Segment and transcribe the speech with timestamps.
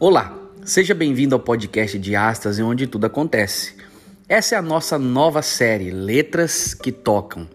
[0.00, 0.32] Olá,
[0.64, 3.74] seja bem-vindo ao podcast de Astas, onde tudo acontece.
[4.28, 7.48] Essa é a nossa nova série Letras que Tocam,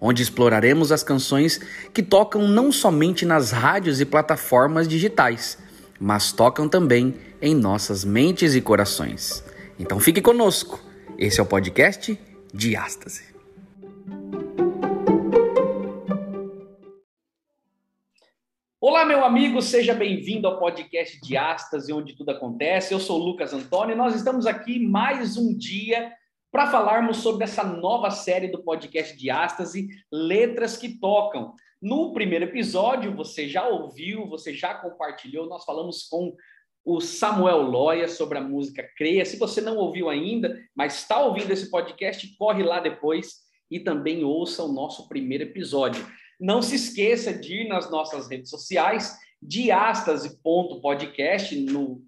[0.00, 1.60] onde exploraremos as canções
[1.92, 5.58] que tocam não somente nas rádios e plataformas digitais,
[6.00, 9.44] mas tocam também em nossas mentes e corações.
[9.78, 10.82] Então fique conosco.
[11.18, 12.18] Esse é o podcast
[12.54, 13.29] Diástase.
[19.00, 22.92] Olá, meu amigo, seja bem-vindo ao podcast Diástase, onde tudo acontece.
[22.92, 26.12] Eu sou o Lucas Antônio e nós estamos aqui mais um dia
[26.52, 31.54] para falarmos sobre essa nova série do podcast Diástase, Letras que Tocam.
[31.80, 36.36] No primeiro episódio, você já ouviu, você já compartilhou, nós falamos com
[36.84, 39.24] o Samuel Loya sobre a música Creia.
[39.24, 43.36] Se você não ouviu ainda, mas está ouvindo esse podcast, corre lá depois
[43.70, 46.06] e também ouça o nosso primeiro episódio.
[46.40, 52.00] Não se esqueça de ir nas nossas redes sociais, diastase.podcast no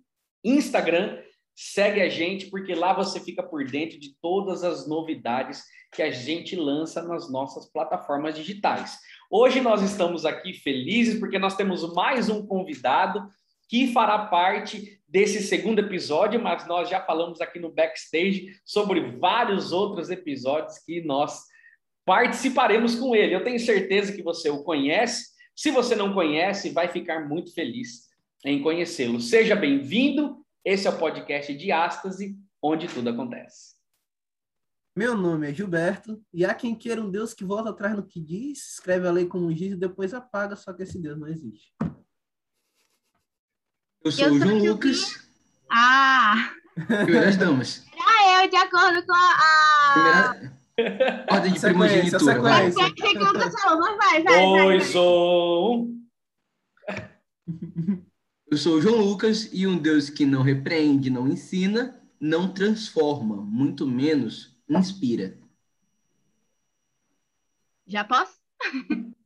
[0.42, 1.18] Instagram.
[1.54, 6.10] Segue a gente, porque lá você fica por dentro de todas as novidades que a
[6.10, 8.96] gente lança nas nossas plataformas digitais.
[9.30, 13.28] Hoje nós estamos aqui felizes porque nós temos mais um convidado
[13.68, 19.72] que fará parte desse segundo episódio, mas nós já falamos aqui no backstage sobre vários
[19.72, 21.51] outros episódios que nós
[22.04, 23.34] participaremos com ele.
[23.34, 25.32] Eu tenho certeza que você o conhece.
[25.54, 28.08] Se você não conhece, vai ficar muito feliz
[28.44, 29.20] em conhecê-lo.
[29.20, 30.44] Seja bem-vindo.
[30.64, 33.72] Esse é o podcast de Ástase, onde tudo acontece.
[34.94, 38.20] Meu nome é Gilberto, e há quem queira um Deus que volta atrás no que
[38.20, 41.72] diz, escreve a lei como giz e depois apaga, só que esse Deus não existe.
[44.04, 45.26] Eu sou eu o João Lucas.
[45.70, 46.52] Ah!
[46.74, 47.86] Primeiras damas.
[47.90, 49.92] Era eu, de acordo com a...
[49.94, 50.61] Primeira...
[51.30, 52.40] Ordem de primogenitura.
[52.40, 55.88] Vai, vai, vai, Oi, sou.
[58.50, 63.36] Eu sou o João Lucas e um Deus que não repreende, não ensina, não transforma,
[63.36, 65.38] muito menos inspira.
[67.86, 68.38] Já posso?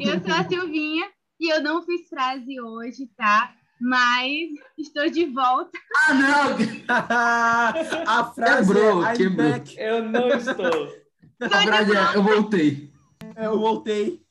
[0.00, 3.54] eu sou a Silvinha e eu não fiz frase hoje, tá?
[3.80, 4.48] Mas
[4.78, 5.78] estou de volta.
[6.08, 6.56] Ah, não!
[8.06, 9.50] a frase quebrou, é, quebrou.
[9.50, 9.78] Back.
[9.78, 10.94] Eu não estou.
[11.40, 12.92] A frase é, eu voltei.
[13.34, 14.22] É, eu voltei.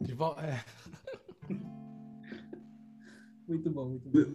[0.00, 0.36] De vo...
[0.38, 0.62] é.
[3.48, 4.34] Muito bom, muito bom.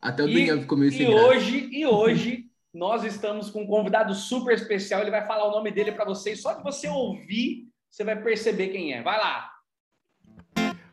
[0.00, 1.26] Até o Daniel ficou meio e sem graça.
[1.26, 5.00] hoje, e hoje nós estamos com um convidado super especial.
[5.00, 6.40] Ele vai falar o nome dele para vocês.
[6.40, 9.02] Só de você ouvir, você vai perceber quem é.
[9.02, 9.53] Vai lá.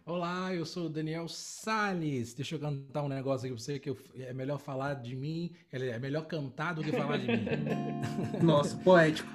[0.05, 2.33] Olá, eu sou o Daniel Salles.
[2.33, 5.51] Deixa eu cantar um negócio aqui pra você que eu- é melhor falar de mim,
[5.71, 7.33] é melhor cantar do que falar de mim.
[8.43, 9.29] Nossa, poético.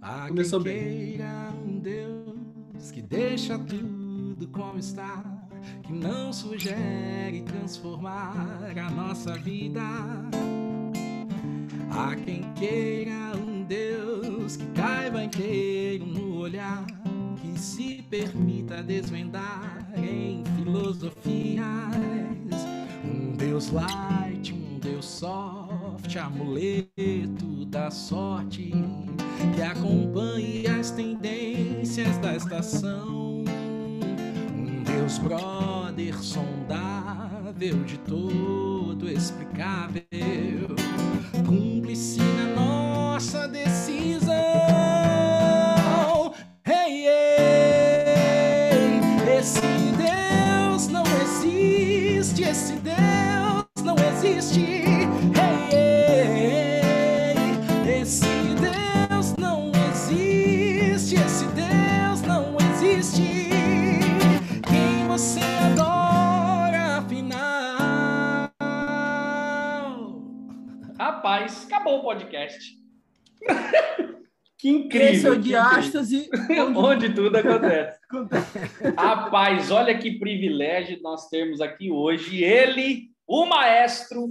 [0.00, 1.06] Há Começou quem bem.
[1.08, 5.22] queira um Deus que deixa tudo como está,
[5.84, 8.34] que não sugere transformar
[8.76, 9.80] a nossa vida.
[11.90, 16.01] Há quem queira um Deus que caiba inteiro
[18.12, 21.64] permita desvendar em filosofias.
[23.02, 28.70] Um Deus light, um Deus soft, amuleto da sorte,
[29.54, 33.44] que acompanhe as tendências da estação.
[33.46, 40.02] Um Deus brother, sondável, de todo explicável,
[41.46, 43.71] cúmplice na nossa decisão.
[67.02, 68.52] Afinal?
[70.98, 72.76] Rapaz, acabou o podcast.
[74.58, 75.32] que Esse é incrível.
[75.32, 76.16] o que diástase.
[76.26, 76.78] incrível.
[76.78, 77.98] Onde tudo acontece.
[78.08, 78.58] Acontece.
[78.96, 84.30] Rapaz, olha que privilégio nós termos aqui hoje ele, o maestro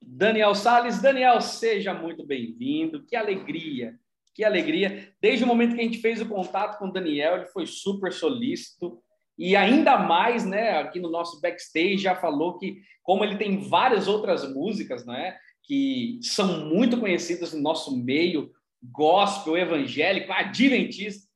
[0.00, 1.02] Daniel Sales.
[1.02, 3.04] Daniel, seja muito bem-vindo.
[3.04, 3.94] Que alegria,
[4.34, 5.12] que alegria.
[5.20, 8.10] Desde o momento que a gente fez o contato com o Daniel, ele foi super
[8.10, 9.02] solícito.
[9.36, 14.08] E ainda mais, né, aqui no nosso backstage já falou que, como ele tem várias
[14.08, 18.50] outras músicas, né, que são muito conhecidas no nosso meio,
[18.82, 21.28] gospel, evangélico, adventista,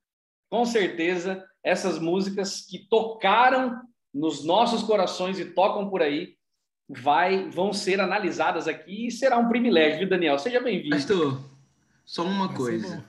[0.49, 3.82] com certeza essas músicas que tocaram
[4.14, 6.37] nos nossos corações e tocam por aí,
[6.88, 10.38] vai, vão ser analisadas aqui e será um privilégio, viu, Daniel?
[10.38, 10.94] Seja bem-vindo.
[10.94, 11.40] Pastor,
[12.05, 13.05] só uma Vai coisa.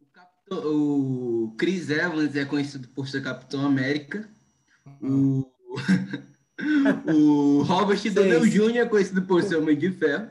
[0.00, 4.28] O, capitão- o Chris Evans é conhecido por ser Capitão América.
[5.00, 5.50] O,
[7.12, 8.48] o Robert Downey.
[8.50, 10.30] Jr., conhecido por ser Homem de Ferro.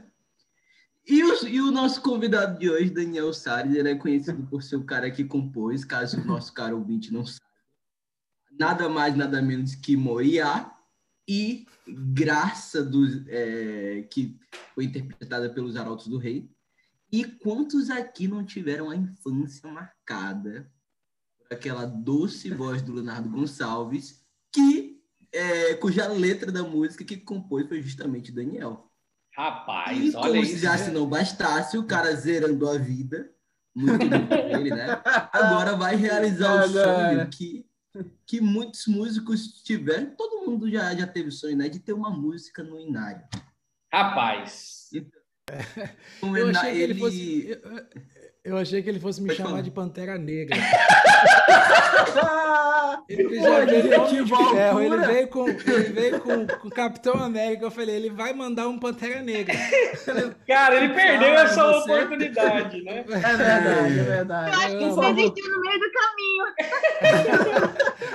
[1.07, 4.75] E o, e o nosso convidado de hoje, Daniel Salles, ele é conhecido por ser
[4.75, 7.42] o cara que compôs, caso o nosso caro ouvinte não saiba.
[8.51, 10.72] Nada mais, nada menos que Moriá
[11.27, 14.39] e Graça, do, é, que
[14.73, 16.50] foi interpretada pelos Arautos do Rei.
[17.12, 20.71] E quantos aqui não tiveram a infância marcada
[21.38, 24.23] por aquela doce voz do Leonardo Gonçalves,
[24.53, 25.01] que,
[25.31, 28.89] é, cuja letra da música que compôs foi justamente Daniel.
[29.35, 30.53] Rapaz, E olha como isso.
[30.53, 33.31] se já se não bastasse, o cara zerando a vida,
[33.74, 35.01] muito pra ele, né?
[35.31, 37.65] Agora vai realizar o sonho que,
[38.25, 40.15] que muitos músicos tiveram.
[40.15, 41.67] Todo mundo já, já teve o sonho, né?
[41.69, 43.25] De ter uma música no Inário.
[43.91, 44.89] Rapaz.
[46.19, 47.47] Como Eu ele- achei que ele ele- fosse.
[47.49, 47.61] Eu,
[48.43, 49.61] eu achei que ele fosse me Pode chamar falar.
[49.61, 50.57] de Pantera Negra.
[53.09, 55.07] Ele Pô, já veio ele com Homem de ferro, ele altura.
[55.13, 57.65] veio com, ele veio com, com o Capitão América.
[57.65, 59.53] Eu falei, ele vai mandar um Pantera Negra.
[60.47, 62.99] Cara, ele perdeu Ah, essa você- oportunidade, né?
[62.99, 64.55] É verdade, é Eu verdade.
[64.55, 66.45] acho que você desistiu no meio do caminho.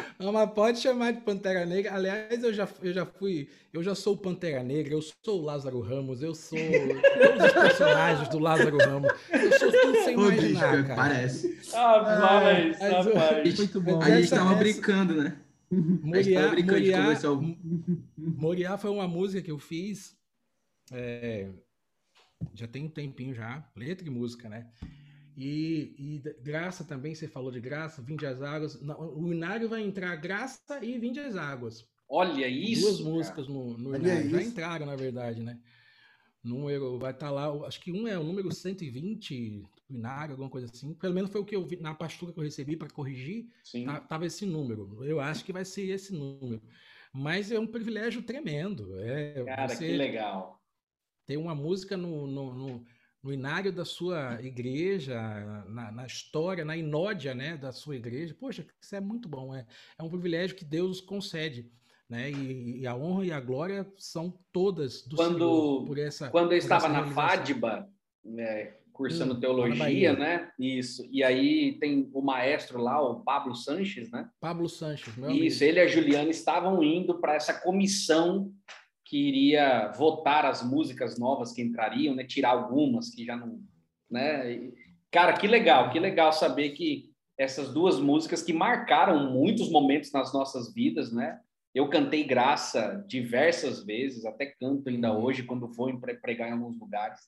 [0.18, 1.94] Não, mas pode chamar de Pantera Negra.
[1.94, 3.48] Aliás, eu já, eu já fui.
[3.72, 7.52] Eu já sou o Pantera Negra, eu sou o Lázaro Ramos, eu sou todos os
[7.52, 9.12] personagens do Lázaro Ramos.
[9.30, 10.94] Eu sou tudo sem Imaginar, cara.
[10.96, 11.58] parece.
[11.72, 13.58] Rapaz, mas o- rapaz.
[13.58, 14.00] Muito bom.
[14.02, 15.40] A gente Essa- tava essa- brincando, né?
[15.70, 17.20] A gente Moriá, tava brincando de Moriá,
[18.16, 20.16] Moriá foi uma música que eu fiz.
[20.92, 21.48] é,
[22.54, 24.70] já tem um tempinho já, letra e música, né?
[25.36, 28.76] E, e Graça também, você falou de Graça, Vinde as Águas.
[28.80, 31.84] O Inário vai entrar Graça e Vinde as Águas.
[32.08, 32.82] Olha isso.
[32.82, 33.10] Duas cara.
[33.10, 34.30] músicas no, no Olha Inário.
[34.30, 35.58] Já entraram, na verdade, né?
[36.44, 40.66] Número, vai estar lá, acho que um é o número 120 do Inário, alguma coisa
[40.66, 40.94] assim.
[40.94, 43.46] Pelo menos foi o que eu vi na pastura que eu recebi para corrigir.
[43.62, 43.84] Sim.
[43.86, 45.04] Tá- tava esse número.
[45.04, 46.62] Eu acho que vai ser esse número.
[47.12, 48.98] Mas é um privilégio tremendo.
[49.00, 50.60] É Cara, que legal.
[51.24, 52.84] ter uma música no, no, no,
[53.22, 55.14] no inário da sua igreja,
[55.68, 58.34] na, na história, na inódia né, da sua igreja.
[58.38, 59.54] Poxa, isso é muito bom.
[59.54, 59.66] É,
[59.98, 61.70] é um privilégio que Deus concede.
[62.08, 62.30] Né?
[62.30, 66.52] E, e a honra e a glória são todas do Quando- Senhor por essa Quando
[66.52, 67.04] eu estava na.
[67.10, 67.88] FADBA,
[68.24, 70.50] né, cursando Hum, teologia, né?
[70.58, 71.06] Isso.
[71.12, 74.28] E aí tem o maestro lá, o Pablo Sanches, né?
[74.40, 75.78] Pablo Sanches, meu Isso, amigo.
[75.78, 78.50] ele e a Juliana estavam indo para essa comissão
[79.04, 82.24] que iria votar as músicas novas que entrariam, né?
[82.24, 83.60] Tirar algumas que já não,
[84.10, 84.50] né?
[84.52, 84.74] E,
[85.12, 90.32] cara, que legal, que legal saber que essas duas músicas que marcaram muitos momentos nas
[90.32, 91.38] nossas vidas, né?
[91.74, 95.22] Eu cantei Graça diversas vezes, até canto ainda Uhum.
[95.22, 97.20] hoje quando vou pregar em alguns lugares.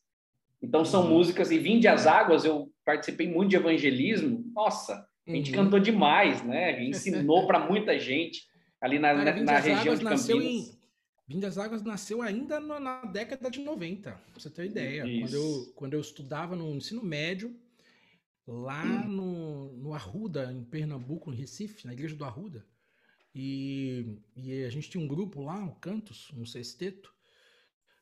[0.62, 1.10] Então são Uhum.
[1.19, 4.44] músicas e Vinde as Águas, eu participei muito de evangelismo.
[4.55, 5.64] Nossa, a gente Uhum.
[5.64, 6.82] cantou demais, né?
[6.84, 8.46] Ensinou para muita gente
[8.81, 10.69] ali na, Cara, na, na região Águas de nasceu Campinas.
[10.75, 10.78] em.
[11.28, 15.02] Vinde as Águas nasceu ainda no- na década de 90, pra você ter uma ideia.
[15.02, 17.55] Quando eu, quando eu estudava no ensino médio,
[18.46, 22.64] lá no, no Arruda, em Pernambuco, em Recife, na igreja do Arruda.
[23.34, 27.12] E, e a gente tinha um grupo lá, um Cantos, um sexteto,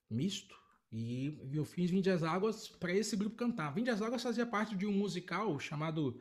[0.08, 0.54] misto.
[0.90, 3.70] E eu fiz Vinde as Águas para esse grupo cantar.
[3.70, 6.20] Vinde as Águas fazia parte de um musical chamado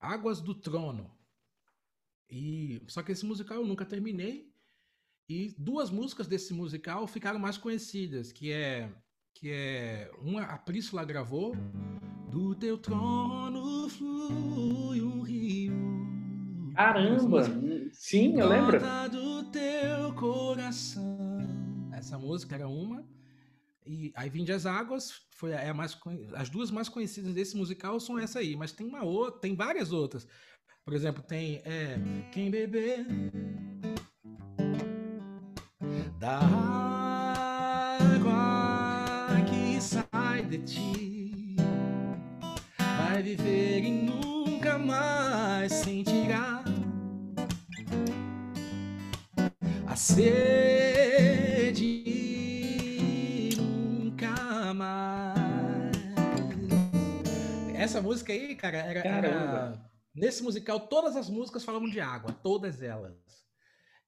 [0.00, 1.10] Águas do Trono.
[2.30, 4.52] E só que esse musical eu nunca terminei.
[5.28, 8.90] E duas músicas desse musical ficaram mais conhecidas, que é
[9.34, 11.54] que é uma a Príscila gravou
[12.30, 15.74] Do teu trono flui um rio.
[16.74, 17.44] Caramba!
[17.92, 18.78] Sim, eu lembro.
[19.10, 21.38] Do teu coração.
[21.92, 23.04] Essa música era uma.
[23.88, 25.98] E aí Vinde as Águas foi a, é a mais
[26.34, 29.92] as duas mais conhecidas desse musical são essa aí, mas tem uma outra, tem várias
[29.92, 30.28] outras.
[30.84, 31.96] Por exemplo, tem é,
[32.30, 33.06] Quem beber
[36.20, 36.38] da
[38.10, 38.36] água
[39.48, 41.56] que sai de ti
[42.78, 46.62] vai viver e nunca mais sentirá
[49.86, 51.37] a sede
[57.88, 62.82] Essa música aí, cara, era, era- nesse musical todas as músicas falavam de água, todas
[62.82, 63.16] elas.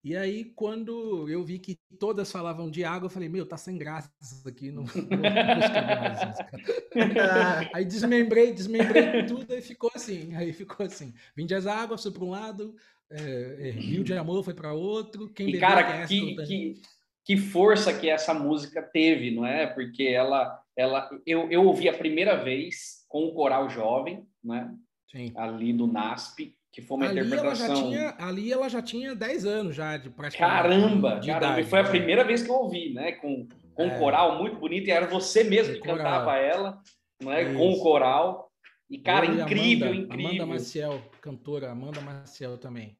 [0.05, 3.79] E aí, quando eu vi que todas falavam de água, eu falei, meu, tá sem
[3.79, 4.91] graça isso aqui, não, não.
[7.75, 10.35] Aí desmembrei, desmembrei tudo e ficou assim.
[10.35, 11.13] Aí ficou assim.
[11.37, 12.75] Vinde as águas, foi para um lado,
[13.11, 15.29] é, é, Rio de Amor foi para outro.
[15.31, 16.83] Quem E, bebeu cara, que, que,
[17.23, 19.67] que força que essa música teve, não é?
[19.67, 24.73] Porque ela, ela eu, eu ouvi a primeira vez com o Coral Jovem, né?
[25.11, 25.33] Sim.
[25.37, 27.91] ali do NASP, que foi uma Ali ela, já interpretação.
[27.91, 30.63] tinha, ali ela já tinha 10 anos já de praticamente.
[30.63, 31.47] Caramba, de caramba.
[31.55, 31.89] idade, E foi a né?
[31.91, 33.13] primeira vez que eu ouvi, né?
[33.13, 33.99] Com, com um É.
[33.99, 35.97] coral muito bonito, e era você mesmo que Coral.
[35.99, 36.81] cantava ela,
[37.21, 37.53] né?
[37.55, 38.49] Com o coral.
[38.89, 40.27] E, cara, incrível, Amanda, incrível.
[40.31, 42.97] Amanda Maciel, cantora Amanda Maciel também.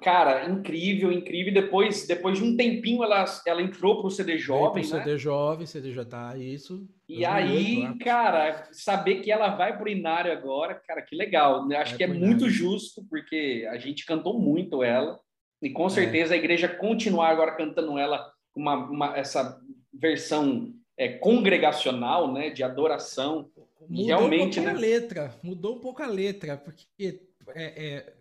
[0.00, 1.52] Cara, incrível, incrível.
[1.52, 5.04] Depois, depois de um tempinho, ela, ela entrou pro CD Jovem, pro né?
[5.04, 6.86] CD Jovem, CD já tá, isso.
[7.08, 7.96] E 2008 aí, lá.
[7.98, 11.66] cara, saber que ela vai pro Inário agora, cara, que legal.
[11.66, 11.76] né?
[11.76, 15.18] Acho Vai que é muito justo, porque a gente cantou muito ela.
[15.62, 15.70] E É.
[15.72, 19.60] com certeza a igreja continuar agora cantando ela, uma, uma- essa
[19.92, 22.50] versão é, congregacional, né?
[22.50, 23.48] De adoração.
[23.88, 24.86] Mudou realmente, um pouco né?
[24.86, 27.20] a letra, mudou um pouco a letra, porque
[27.54, 28.12] é, é,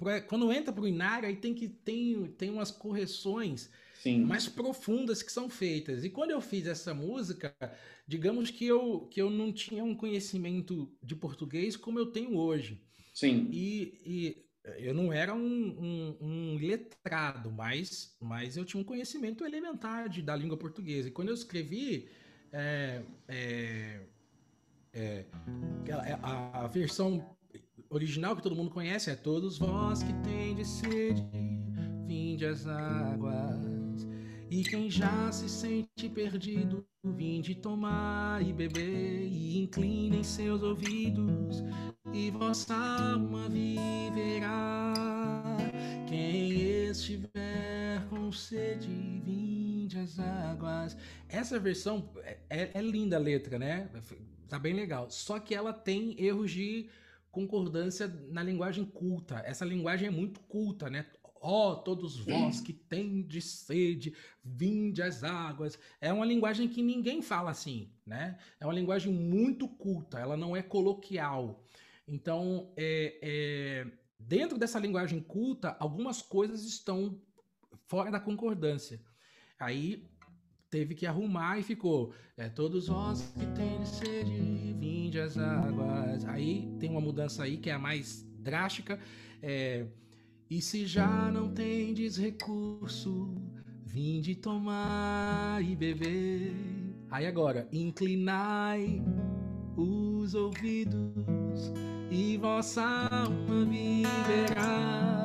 [0.00, 3.70] pra- quando entra pro Inário, aí tem que tem, tem umas correções
[4.02, 4.24] Sim.
[4.24, 6.02] mais profundas que são feitas.
[6.04, 7.54] E quando eu fiz essa música,
[8.08, 12.82] digamos que eu, que eu não tinha um conhecimento de português como eu tenho hoje.
[13.12, 13.48] Sim.
[13.52, 14.44] E, e
[14.78, 20.22] eu não era um, um, um letrado, mas, mas eu tinha um conhecimento elementar de,
[20.22, 21.08] da língua portuguesa.
[21.08, 22.08] E quando eu escrevi,
[22.52, 24.00] é, é,
[24.92, 25.24] é,
[25.82, 27.36] aquela- a, a versão
[27.90, 31.22] original que todo mundo conhece é Todos vós que tendes sede,
[32.06, 34.06] vinde às águas.
[34.50, 41.62] E quem já se sente perdido, vinde tomar e beber, e inclinem seus ouvidos,
[42.12, 44.92] e vossa alma viverá.
[46.08, 48.88] Quem estiver com sede,
[49.24, 50.96] vinde às águas.
[51.28, 53.88] Essa versão é, é- é linda a letra, né?
[54.48, 55.08] Tá bem legal.
[55.10, 56.88] Só que ela tem erros de
[57.30, 59.42] concordância na linguagem culta.
[59.46, 61.06] Essa linguagem é muito culta, né?
[61.42, 65.78] Ó, todos vós que tendes sede, vinde às águas.
[66.00, 68.38] É uma linguagem que ninguém fala assim, né?
[68.58, 71.64] É uma linguagem muito culta, ela não é coloquial.
[72.06, 73.86] Então, é, é,
[74.18, 77.18] dentro dessa linguagem culta, algumas coisas estão
[77.86, 79.00] fora da concordância.
[79.58, 80.09] Aí
[80.70, 82.12] teve que arrumar e ficou.
[82.36, 86.24] É, todos vós que tendes sede, vinde às águas.
[86.26, 88.98] Aí tem uma mudança aí que é a mais drástica.
[89.42, 89.86] É,
[90.48, 93.34] e se já não tendes recurso,
[93.84, 96.54] vinde tomar e beber.
[97.10, 99.02] Aí agora, inclinai
[99.76, 101.72] os ouvidos
[102.10, 105.20] e vossa alma viverá.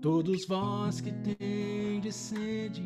[0.00, 2.82] Todos vós que tendes sede,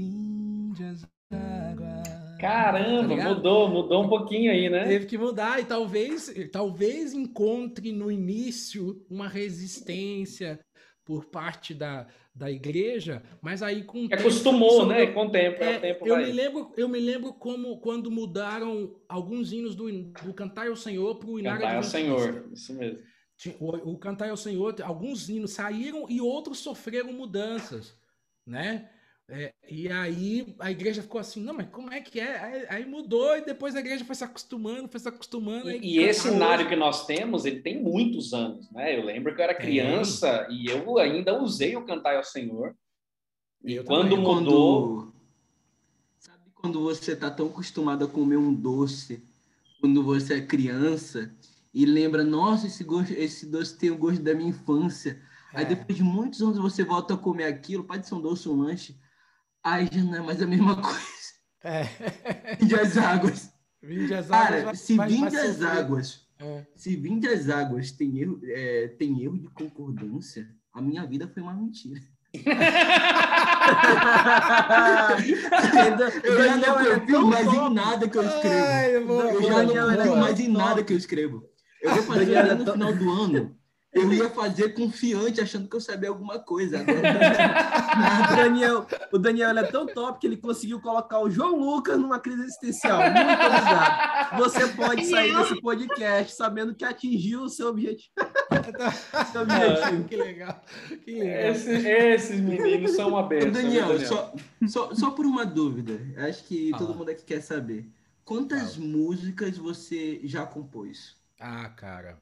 [0.00, 2.08] vinde às águas.
[2.40, 4.84] Caramba, Tá mudou, mudou um pouquinho aí, né?
[4.84, 10.58] Teve que mudar e talvez, talvez encontre no início uma resistência
[11.04, 15.06] por parte da, da igreja, mas aí com tempo, acostumou, né?
[15.08, 16.24] Com o tempo, é, o tempo eu vai.
[16.24, 21.16] me lembro, eu me lembro como quando mudaram alguns hinos do, do Cantar ao Senhor
[21.16, 21.82] para o Inário Cantar ao.
[21.82, 23.00] Senhor, isso mesmo.
[23.58, 27.98] O, o Cantar ao Senhor, alguns hinos saíram e outros sofreram mudanças,
[28.46, 28.88] né?
[29.32, 32.38] É, e aí a igreja ficou assim, não, mas como é que é?
[32.40, 35.68] Aí, aí mudou e depois a igreja foi se acostumando, foi se acostumando.
[35.68, 38.98] aí E, e esse cenário que nós temos, ele tem muitos anos, né?
[38.98, 42.74] Eu lembro que eu era criança e eu ainda usei o Cantar ao Senhor.
[43.64, 44.24] E Eu quando também.
[44.24, 45.14] mudou, Quando...
[46.18, 49.22] Sabe quando você tá tão acostumado a comer um doce,
[49.80, 51.32] quando você é criança,
[51.72, 55.22] e lembra, nossa, esse, gosto, esse doce tem o gosto da minha infância.
[55.54, 55.68] Aí É.
[55.68, 58.62] depois de muitos anos você volta a comer aquilo, pode ser um doce ou um
[58.62, 58.96] lanche,
[59.62, 61.00] aí já não é mais a mesma coisa.
[61.62, 61.84] É.
[62.58, 63.50] Vinde as águas.
[63.82, 66.66] Vinde as águas, Cara, vai- se vai- vai vinde as águas, É.
[66.74, 71.42] se vinde as águas tem erro, é, tem erro de concordância, a minha vida foi
[71.42, 72.00] uma mentira.
[76.22, 78.64] Eu já não confio mais em nada que eu escrevo.
[78.64, 81.42] Ai, eu vou- Eu já não confio mais em nada que eu escrevo.
[81.82, 83.56] Eu vou fazer no final do ano.
[83.92, 86.78] Eu ia fazer confiante, achando que eu sabia alguma coisa.
[86.78, 87.00] Agora,
[88.32, 92.20] O Daniel, o Daniel é tão top que ele conseguiu colocar o João Lucas numa
[92.20, 93.00] crise existencial.
[93.00, 94.38] Muito obrigado.
[94.38, 98.10] Você pode sair desse podcast sabendo que atingiu o seu objetivo.
[99.32, 100.04] Seu Ah, objetivo.
[100.04, 100.62] que legal.
[101.04, 101.50] Que legal.
[101.52, 103.50] esse- esses meninos são uma benção.
[103.52, 104.06] Daniel, Daniel?
[104.08, 104.32] Só,
[104.68, 106.00] só, só por uma dúvida.
[106.28, 106.86] Acho que Fala.
[106.86, 107.88] todo mundo aqui quer saber.
[108.24, 111.16] Quantas músicas você já compôs?
[111.40, 112.16] Ah, cara.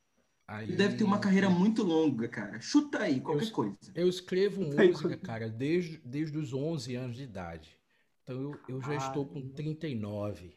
[0.48, 0.74] Aí...
[0.74, 2.58] Deve ter uma carreira muito longa, cara.
[2.60, 3.76] Chuta aí, qualquer Eu- coisa.
[3.94, 7.78] Eu escrevo Aí, música, quando- cara, desde, desde os 11 anos de idade.
[8.24, 10.56] Então eu, eu já Ah, estou com 39.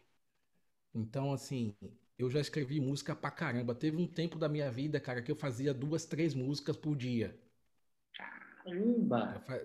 [0.95, 1.75] Então, assim,
[2.17, 3.75] eu já escrevi música pra caramba.
[3.75, 7.37] Teve um tempo da minha vida, cara, que eu fazia duas, três músicas por dia.
[8.63, 9.41] Caramba!
[9.45, 9.61] Fa-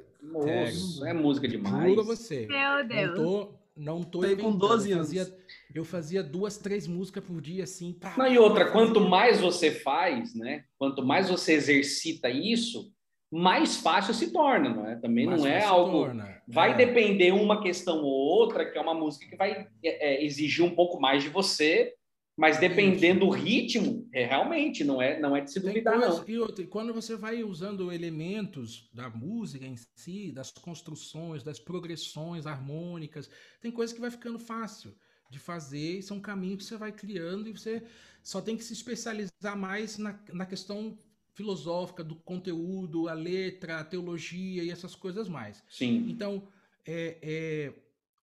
[1.06, 1.88] é música demais.
[1.90, 2.46] Juro a você.
[2.46, 3.14] Meu Não Deus.
[3.14, 5.08] tô, não tô aí com 12 eu anos.
[5.08, 5.36] fazia,
[5.74, 7.92] eu fazia duas, três músicas por dia, assim.
[7.92, 10.64] pá, Não, e outra, quanto mais você faz, né?
[10.78, 12.90] Quanto mais você exercita isso,
[13.30, 14.96] mais fácil se torna, não é?
[14.96, 16.04] Também mais não é algo.
[16.04, 16.40] torna.
[16.48, 16.74] Vai É.
[16.74, 20.74] depender uma questão ou outra, que é uma música que vai é, é, exigir um
[20.74, 21.92] pouco mais de você,
[22.36, 26.28] mas dependendo do ritmo, é realmente não é não é de se duvidar não.
[26.28, 32.46] e outra, quando você vai usando elementos da música em si, das construções, das progressões
[32.46, 34.94] harmônicas, tem coisa que vai ficando fácil
[35.30, 37.82] de fazer, e são caminhos que você vai criando e você
[38.22, 40.96] só tem que se especializar mais na, na questão
[41.32, 45.62] filosófica do conteúdo, a letra, a teologia e essas coisas mais.
[45.68, 46.06] Sim.
[46.08, 46.48] Então,
[46.86, 47.72] é, é,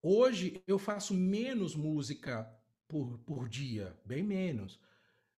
[0.01, 2.49] hoje eu faço menos música
[2.87, 4.79] por, por dia, bem menos.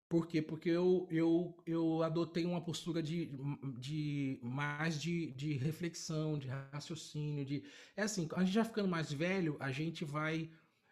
[0.08, 0.40] Por quê?
[0.42, 3.30] Porque eu, eu, eu adotei uma postura de,
[3.78, 7.64] de mais de, de reflexão, de raciocínio, de.
[7.96, 10.50] É assim, a gente já ficando mais velho, a gente vai.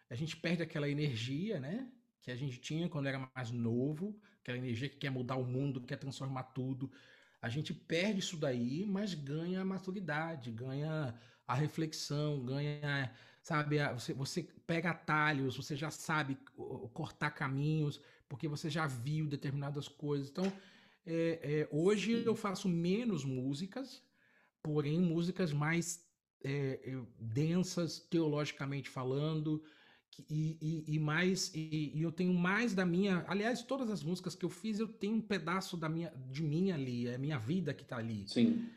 [0.09, 1.89] A gente perde aquela energia, né?
[2.21, 5.79] Que a gente tinha quando era mais novo, aquela energia que quer mudar o mundo,
[5.79, 6.91] que quer transformar tudo.
[7.41, 11.13] A gente perde isso daí, mas ganha a maturidade, ganha
[11.45, 13.11] a reflexão, ganha,
[13.43, 19.27] sabe, você, você pega atalhos, você já sabe co- cortar caminhos, porque você já viu
[19.27, 20.29] determinadas coisas.
[20.29, 20.51] Então,
[21.05, 24.01] é, é, hoje eu faço menos músicas,
[24.63, 26.07] porém músicas mais
[26.43, 29.63] é, é, densas teologicamente falando,
[30.29, 34.35] e, e- e mais e, e eu tenho mais da minha aliás todas as músicas
[34.35, 37.73] que eu fiz eu tenho um pedaço da minha de mim ali é minha vida
[37.73, 38.69] que tá ali Sim.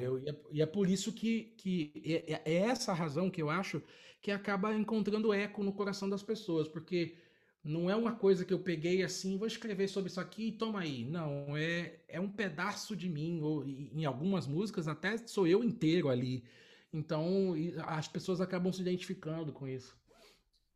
[0.00, 3.30] eu, e, é, e é por isso que, que é, é- é essa a razão
[3.30, 3.80] que eu acho
[4.20, 7.16] que acaba encontrando eco no coração das pessoas, porque
[7.62, 10.80] não é uma coisa que eu peguei assim, vou escrever sobre isso aqui e toma
[10.80, 11.04] aí.
[11.04, 16.08] Não, é, é um pedaço de mim, ou em algumas músicas até sou eu inteiro
[16.08, 16.44] ali.
[16.92, 17.54] Então
[17.86, 19.96] as pessoas acabam se identificando com isso.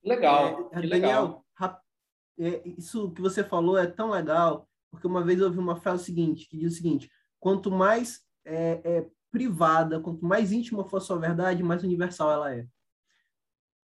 [0.02, 0.70] Legal.
[0.72, 1.46] É, que Daniel, legal.
[1.58, 1.82] rap-
[2.38, 6.04] é, isso que você falou é tão legal, porque uma vez eu ouvi uma frase
[6.04, 7.10] seguinte, que diz o seguinte:
[7.40, 12.54] quanto mais é, é, privada, quanto mais íntima for a sua verdade, mais universal ela
[12.54, 12.66] é.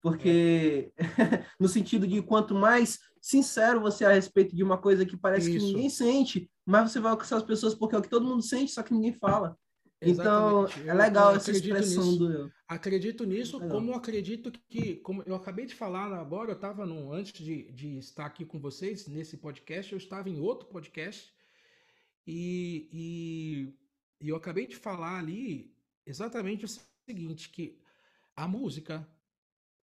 [0.01, 0.93] Porque,
[1.59, 5.51] no sentido de quanto mais sincero você é a respeito de uma coisa que parece
[5.51, 5.65] que Isso.
[5.67, 8.71] ninguém sente, mais você vai alcançar as pessoas, porque é o que todo mundo sente,
[8.71, 9.57] só que ninguém fala.
[10.01, 10.87] Então, Exatamente.
[10.89, 12.17] é Eu- legal eu essa expressão nisso.
[12.17, 12.49] do eu.
[12.69, 13.75] Acredito nisso, Legal.
[13.77, 17.69] como eu acredito que, como eu acabei de falar agora, eu estava no, antes de,
[17.73, 21.33] de estar aqui com vocês nesse podcast, eu estava em outro podcast
[22.25, 23.73] e, e,
[24.25, 26.67] e eu acabei de falar ali exatamente o
[27.05, 27.77] seguinte, que
[28.35, 29.05] a música,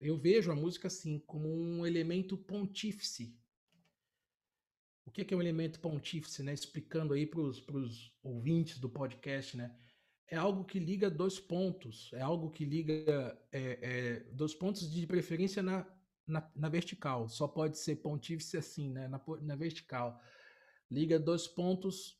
[0.02, 3.38] eu vejo a música assim como um elemento pontífice.
[5.04, 6.52] O que é um elemento pontífice, né?
[6.52, 9.76] Explicando aí para os ouvintes do podcast, né?
[10.32, 15.06] é algo que liga dois pontos, é algo que liga é, é, dois pontos de
[15.06, 15.86] preferência na,
[16.26, 17.28] na, na vertical.
[17.28, 19.08] Só pode ser pontífice assim, né?
[19.08, 20.18] Na, na vertical.
[20.90, 22.18] Liga dois pontos,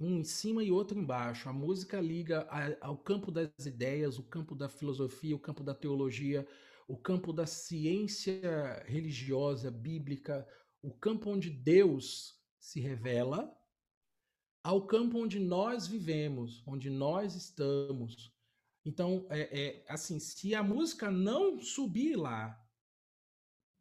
[0.00, 1.48] um em cima e outro embaixo.
[1.48, 5.74] A música liga a- ao campo das ideias, o campo da filosofia, o campo da
[5.74, 6.46] teologia,
[6.86, 10.46] o campo da ciência religiosa, bíblica,
[10.82, 13.54] o campo onde Deus se revela
[14.62, 18.32] ao campo onde nós vivemos, onde nós estamos.
[18.84, 22.58] Então, é, é, assim, se a música não subir lá,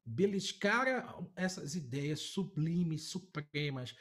[0.06, 3.96] beliscar essas ideias sublimes, supremas,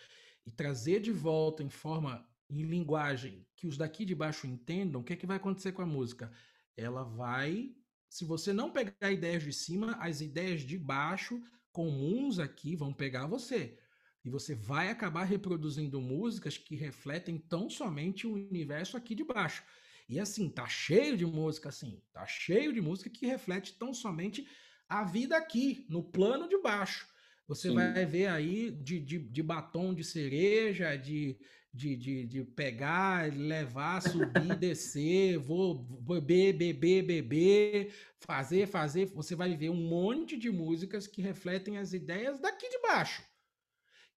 [0.47, 5.05] e trazer de volta em forma, em linguagem que os daqui de baixo entendam, o
[5.05, 6.31] que, é que vai acontecer com a música?
[6.77, 7.75] Ela vai,
[8.09, 13.27] se você não pegar ideias de cima, as ideias de baixo, comuns aqui, vão pegar
[13.27, 13.79] você.
[14.25, 19.65] E você vai acabar reproduzindo músicas que refletem tão somente o universo aqui de baixo.
[20.09, 24.47] E assim, tá cheio de música assim, tá cheio de música que reflete tão somente
[24.89, 27.09] a vida aqui, no plano de baixo.
[27.47, 27.75] Você Sim.
[27.75, 31.39] vai ver aí de, de, de batom de cereja, de,
[31.73, 39.07] de, de, de pegar, levar, subir, descer, vou beber, beber, beber, fazer, fazer.
[39.07, 43.23] Você vai ver um monte de músicas que refletem as ideias daqui de baixo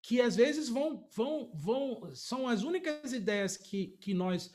[0.02, 4.54] que às vezes vão, vão, vão, são as únicas ideias que, que nós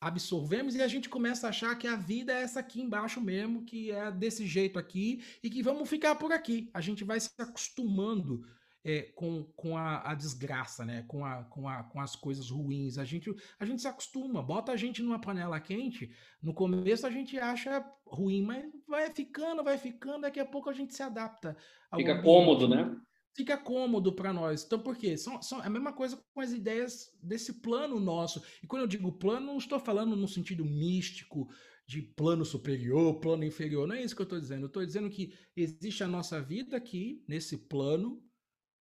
[0.00, 3.64] absorvemos e a gente começa a achar que a vida é essa aqui embaixo mesmo,
[3.64, 6.70] que é desse jeito aqui e que vamos ficar por aqui.
[6.72, 8.42] A gente vai se acostumando
[8.82, 11.04] é, com, com a, a desgraça, né?
[11.06, 12.96] com, a, com, a, com as coisas ruins.
[12.96, 16.10] A gente, a gente se acostuma, bota a gente numa panela quente.
[16.42, 20.72] No começo a gente acha ruim, mas vai ficando, vai ficando, daqui a pouco a
[20.72, 21.54] gente se adapta.
[21.94, 22.24] Fica ambiente.
[22.24, 22.96] cômodo, né?
[23.34, 24.64] Fica cômodo para nós.
[24.64, 25.16] Então, por quê?
[25.16, 28.42] São, são a mesma coisa com as ideias desse plano nosso.
[28.62, 31.48] E quando eu digo plano, não estou falando no sentido místico,
[31.90, 33.84] de plano superior, plano inferior.
[33.84, 34.62] Não é isso que eu estou dizendo.
[34.62, 38.22] Eu estou dizendo que existe a nossa vida aqui, nesse plano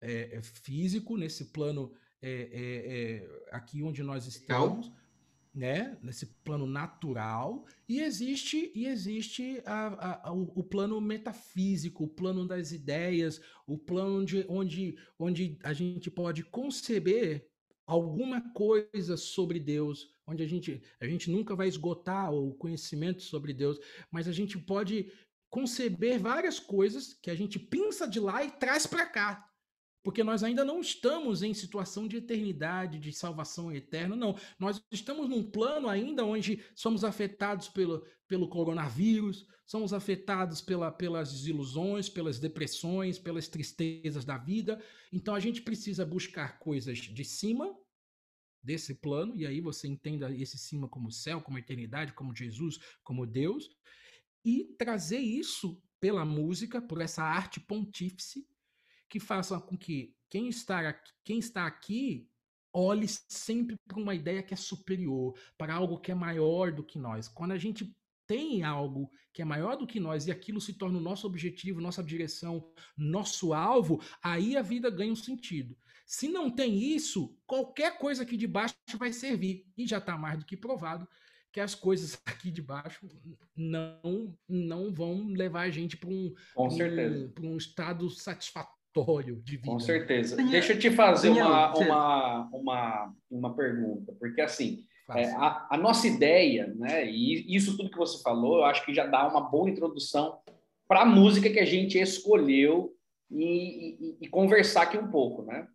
[0.01, 4.91] é, é físico, nesse plano é, é, é aqui onde nós estamos
[5.57, 12.07] né, nesse plano natural, e existe e existe a, a, o, o, plano metafísico, o
[12.07, 17.49] plano das ideias, o plano de, onde, onde a gente pode conceber
[17.87, 23.51] alguma coisa sobre Deus, onde a gente, a gente nunca vai esgotar o conhecimento sobre
[23.51, 23.79] Deus,
[24.11, 25.11] mas a gente pode
[25.49, 29.49] conceber várias coisas que a gente pinça de lá e traz para cá
[30.07, 34.37] porque nós ainda não estamos em situação de eternidade, de salvação eterna, não.
[34.57, 41.33] Nós estamos num plano ainda onde somos afetados pelo, pelo coronavírus, somos afetados pela, pelas
[41.33, 44.81] desilusões, pelas depressões, pelas tristezas da vida.
[45.11, 47.77] Então a gente precisa buscar coisas de cima
[48.63, 53.25] desse plano, e aí você entenda esse cima como céu, como eternidade, como Jesus, como
[53.25, 53.69] Deus,
[54.45, 58.47] e trazer isso pela música, por essa arte pontífice,
[59.09, 62.29] que façam com que quem está aqui, quem está aqui
[62.73, 66.99] olhe sempre para uma ideia que é superior, para algo que é maior do que
[66.99, 67.27] nós.
[67.27, 67.95] Quando a gente
[68.27, 71.81] tem algo que é maior do que nós e aquilo se torna o nosso objetivo,
[71.81, 75.77] nossa direção, nosso alvo, aí a vida ganha um sentido.
[76.05, 79.65] Se não tem isso, qualquer coisa aqui de baixo vai servir.
[79.77, 81.07] E já está mais do que provado
[81.51, 83.07] que as coisas aqui de baixo
[83.55, 88.76] não não vão levar a gente para um, um, um estado satisfatório
[89.43, 89.71] de vida.
[89.71, 90.35] Com certeza.
[90.35, 94.83] Deixa eu te fazer uma, uma, uma, uma pergunta, porque assim,
[95.15, 98.93] é, a, a, nossa ideia, né, e isso tudo que você falou, eu acho que
[98.93, 100.39] já dá uma boa introdução
[100.87, 102.93] para a música que a gente escolheu
[103.29, 105.67] e, e, e conversar aqui um pouco, né?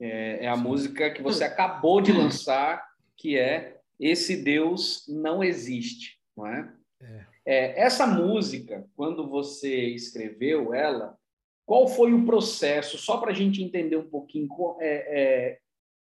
[0.00, 0.62] É, é a Sim.
[0.62, 2.82] música que você acabou de lançar,
[3.16, 6.72] que é Esse Deus Não Existe, não é?
[7.02, 7.26] é.
[7.44, 11.18] É, essa música, quando você escreveu ela,
[11.70, 12.98] qual foi o processo?
[12.98, 14.48] Só para a gente entender um pouquinho
[14.80, 15.58] é, é,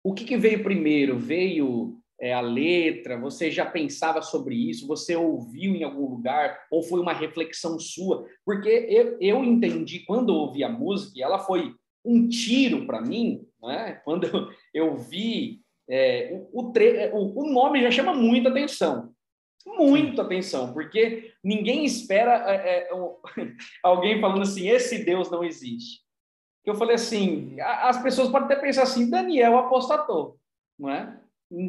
[0.03, 1.17] o que, que, veio primeiro?
[1.17, 3.19] Veio é, a letra?
[3.19, 4.85] Você já pensava sobre isso?
[4.85, 6.59] Você ouviu em algum lugar?
[6.69, 8.27] Ou foi uma reflexão sua?
[8.45, 11.73] Porque eu, eu entendi, quando ouvi a música, ela foi
[12.05, 13.99] um tiro para mim, né?
[14.05, 15.61] quando eu, eu vi.
[15.89, 19.11] É, o, o, o nome já chama muita atenção
[19.75, 22.89] muito atenção, porque ninguém espera é, é,
[23.83, 26.01] alguém falando assim: esse Deus não existe.
[26.65, 30.37] Eu falei assim: as pessoas podem até pensar assim, Daniel apostatou,
[30.79, 31.19] não é?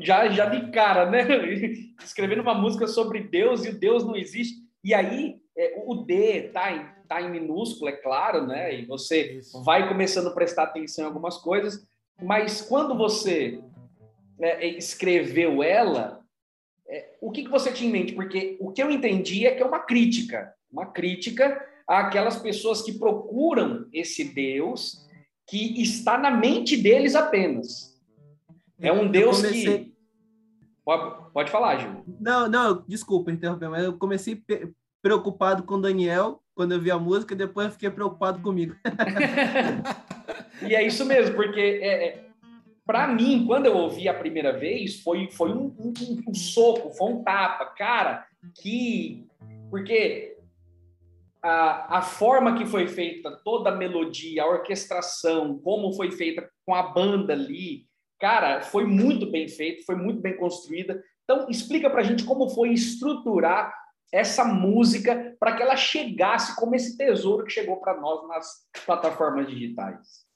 [0.03, 1.25] Já, já de cara, né?
[2.03, 4.57] Escrevendo uma música sobre Deus e o Deus não existe.
[4.83, 8.75] E aí é, o D tá em, tá em minúsculo, é claro, né?
[8.75, 9.63] E você Isso.
[9.63, 11.87] vai começando a prestar atenção em algumas coisas,
[12.21, 13.61] mas quando você
[14.41, 16.18] é, escreveu ela,
[16.89, 18.15] é, o que, que você tinha em mente?
[18.15, 22.99] Porque o que eu entendi é que é uma crítica, uma crítica àquelas pessoas que
[22.99, 25.07] procuram esse Deus
[25.47, 27.99] que está na mente deles apenas.
[28.81, 29.85] É um Deus comecei...
[29.85, 29.99] que.
[30.85, 32.03] Pode, pode falar, Gil.
[32.19, 34.43] Não, não, desculpa interromper, mas eu comecei
[35.03, 38.75] preocupado com o Daniel quando eu vi a música, depois eu fiquei preocupado comigo.
[40.67, 42.28] e é isso mesmo, porque é, é
[42.89, 45.93] para mim, quando eu ouvi a primeira vez, foi, foi um, um,
[46.27, 47.67] um, soco, foi um tapa.
[47.67, 49.27] Cara, que.
[49.69, 50.39] Porque
[51.43, 56.75] a, a forma que foi feita, toda a melodia, a orquestração, como foi feita com
[56.75, 57.85] a banda ali,
[58.19, 61.05] cara, foi muito bem feito, foi muito bem construída.
[61.25, 63.71] Então, explica para a gente como foi estruturar
[64.11, 69.47] essa música para que ela chegasse como esse tesouro que chegou para nós nas plataformas
[69.47, 70.27] digitais.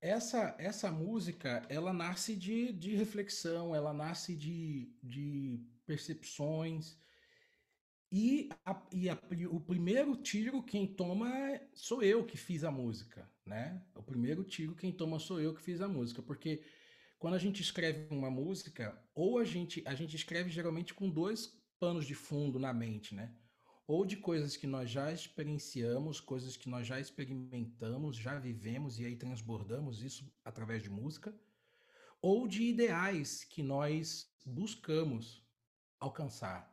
[0.00, 6.96] Essa, essa música, ela nasce de, de reflexão, ela nasce de, de percepções.
[8.10, 9.18] E, a, e a,
[9.50, 11.28] o primeiro tiro quem toma
[11.74, 13.82] sou eu que fiz a música, né?
[13.94, 16.62] O primeiro tiro quem toma sou eu que fiz a música, porque
[17.18, 21.60] quando a gente escreve uma música, ou a gente, a gente escreve geralmente com dois
[21.78, 23.34] panos de fundo na mente, né?
[23.88, 29.06] Ou de coisas que nós já experienciamos, coisas que nós já experimentamos, já vivemos e
[29.06, 31.34] aí transbordamos isso através de música,
[32.20, 35.42] ou de ideais que nós buscamos
[35.98, 36.70] alcançar.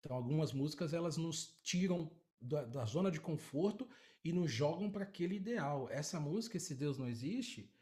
[0.00, 3.88] Então, algumas músicas elas nos tiram da, da zona de conforto
[4.24, 5.88] e nos jogam para aquele ideal.
[5.90, 7.72] Essa música, esse Deus não existe,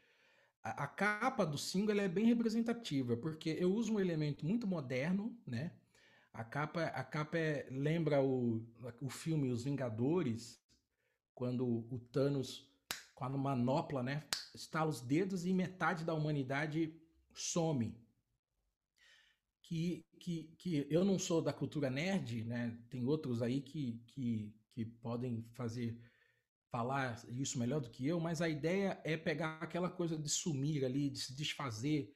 [0.61, 5.35] a, a capa do single é bem representativa, porque eu uso um elemento muito moderno,
[5.47, 5.71] né?
[6.33, 8.65] A capa, a capa é, lembra o,
[9.01, 10.61] o filme Os Vingadores,
[11.33, 12.71] quando o Thanos
[13.13, 14.23] com a manopla, né?
[14.55, 16.93] Estala os dedos e metade da humanidade
[17.33, 17.95] some.
[19.61, 22.77] Que, que, que eu não sou da cultura nerd, né?
[22.89, 25.99] Tem outros aí que, que, que podem fazer
[26.71, 30.85] falar isso melhor do que eu, mas a ideia é pegar aquela coisa de sumir
[30.85, 32.15] ali, de se desfazer.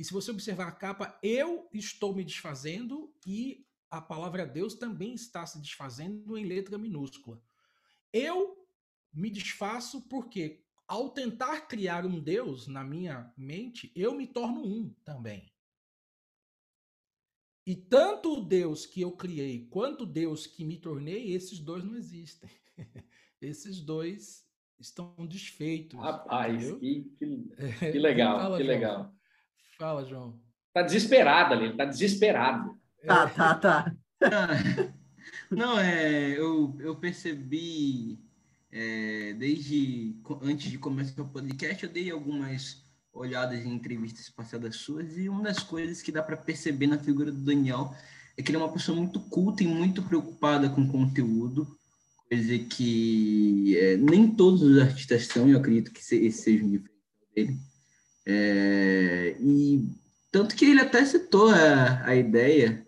[0.00, 5.12] E se você observar a capa, eu estou me desfazendo e a palavra Deus também
[5.12, 7.38] está se desfazendo em letra minúscula.
[8.10, 8.66] Eu
[9.12, 14.88] me desfaço porque, ao tentar criar um Deus na minha mente, eu me torno um
[15.04, 15.52] também.
[17.66, 21.84] E tanto o Deus que eu criei quanto o Deus que me tornei, esses dois
[21.84, 22.48] não existem.
[23.38, 26.00] esses dois estão desfeitos.
[26.00, 28.66] Rapaz, que, que, que, legal, que João.
[28.66, 29.19] legal.
[29.80, 30.38] Fala, João.
[30.74, 32.78] Tá desesperado ali, ele tá desesperado.
[33.06, 33.94] Tá, tá, tá.
[35.50, 38.18] Não, é, eu, eu percebi
[38.70, 45.16] é, desde antes de começar o podcast, eu dei algumas olhadas em entrevistas passadas suas
[45.16, 47.96] e uma das coisas que dá para perceber na figura do Daniel
[48.36, 51.66] é que ele é uma pessoa muito culta e muito preocupada com conteúdo,
[52.28, 57.34] coisa que é, nem todos os artistas são, eu acredito que esse seja um diferencial
[57.34, 57.69] dele.
[58.32, 59.90] É, e
[60.30, 62.86] tanto que ele até citou a, a ideia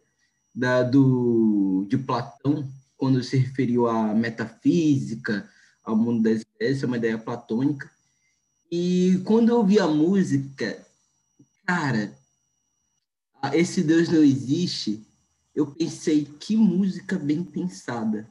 [0.55, 5.51] da, do, de Platão, quando se referiu à metafísica,
[5.83, 7.91] ao mundo das ideias, é uma ideia platônica.
[8.71, 10.87] E quando eu ouvi a música,
[11.67, 12.17] cara,
[13.53, 15.05] esse Deus não existe,
[15.57, 18.31] eu pensei que música bem pensada,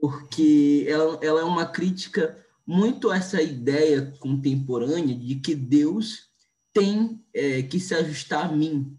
[0.00, 6.27] porque ela, ela é uma crítica muito a essa ideia contemporânea de que Deus
[6.78, 8.96] tem é, que se ajustar a mim,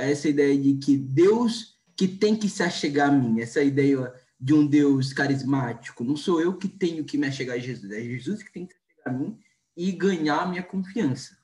[0.00, 4.54] essa ideia de que Deus que tem que se achegar a mim, essa ideia de
[4.54, 6.04] um Deus carismático.
[6.04, 8.74] Não sou eu que tenho que me achegar a Jesus, é Jesus que tem que
[8.74, 9.38] se achegar a mim
[9.76, 11.36] e ganhar a minha confiança.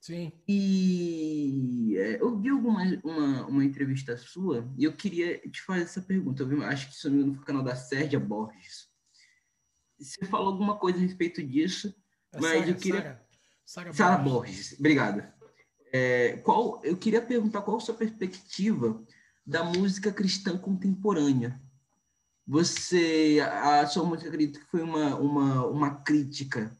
[0.00, 0.32] Sim.
[0.46, 6.00] E é, eu vi alguma, uma, uma entrevista sua e eu queria te fazer essa
[6.00, 6.44] pergunta.
[6.44, 8.88] Eu vi, acho que isso no canal da Sérgia Borges.
[9.98, 11.92] Você falou alguma coisa a respeito disso,
[12.32, 13.02] é mas Sarah, eu queria.
[13.02, 13.27] Sarah,
[13.68, 14.24] Sarah Borges.
[14.24, 14.76] Borges.
[14.78, 15.30] Obrigado.
[15.92, 19.04] É, qual, eu queria perguntar qual a sua perspectiva
[19.46, 21.60] da música cristã contemporânea.
[22.46, 26.74] Você, a sua música acredita que foi uma, uma, uma crítica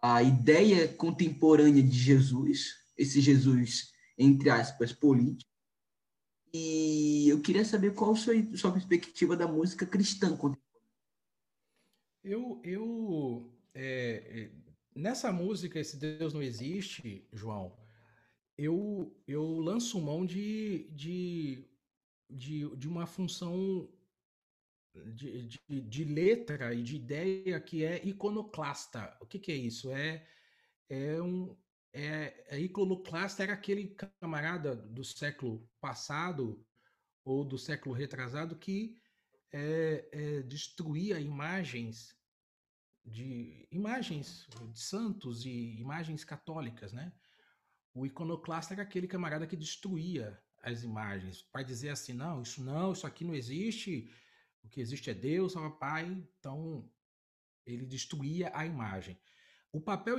[0.00, 5.50] à ideia contemporânea de Jesus, esse Jesus, entre aspas, político.
[6.54, 10.60] E eu queria saber qual a sua, sua perspectiva da música cristã contemporânea.
[12.22, 17.76] Eu, eu é, é nessa música, Esse Deus Não Existe, João,
[18.56, 21.64] eu, eu lanço mão de, de,
[22.28, 23.88] de, de uma função
[25.14, 29.16] de, de, de, letra e de ideia que é iconoclasta.
[29.20, 29.90] O que, que é isso?
[29.90, 30.26] É,
[30.88, 31.56] é um.
[31.92, 36.64] É, é iconoclasta era aquele camarada do século passado
[37.24, 38.96] ou do século retrasado que
[39.52, 42.16] é, é, destruía imagens
[43.04, 47.12] de imagens de santos e imagens católicas, né?
[47.94, 52.92] O iconoclasta era aquele camarada que destruía as imagens, para dizer assim, não, isso não,
[52.92, 54.10] isso aqui não existe,
[54.62, 56.88] o que existe é Deus, é Pai, então
[57.66, 59.18] ele destruía a imagem.
[59.72, 60.18] O papel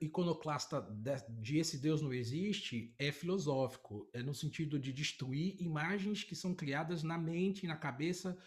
[0.00, 0.80] iconoclasta
[1.28, 6.54] de esse Deus não existe é filosófico, é no sentido de destruir imagens que são
[6.54, 8.38] criadas na mente e na cabeça,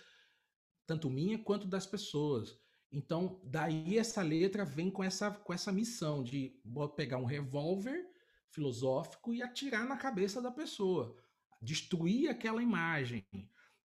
[0.87, 2.57] tanto minha quanto das pessoas.
[2.91, 6.60] Então, daí essa letra vem com essa, com essa missão de
[6.95, 8.10] pegar um revólver
[8.49, 11.15] filosófico e atirar na cabeça da pessoa,
[11.62, 13.25] destruir aquela imagem.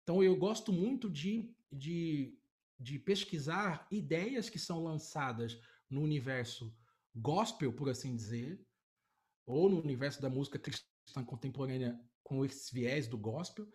[0.02, 2.38] Então eu gosto muito de, de,
[2.78, 5.58] de pesquisar ideias que são lançadas
[5.90, 6.74] no universo
[7.14, 8.64] gospel, por assim dizer,
[9.46, 13.68] ou no universo da música cristã contemporânea com esse viés do gospel,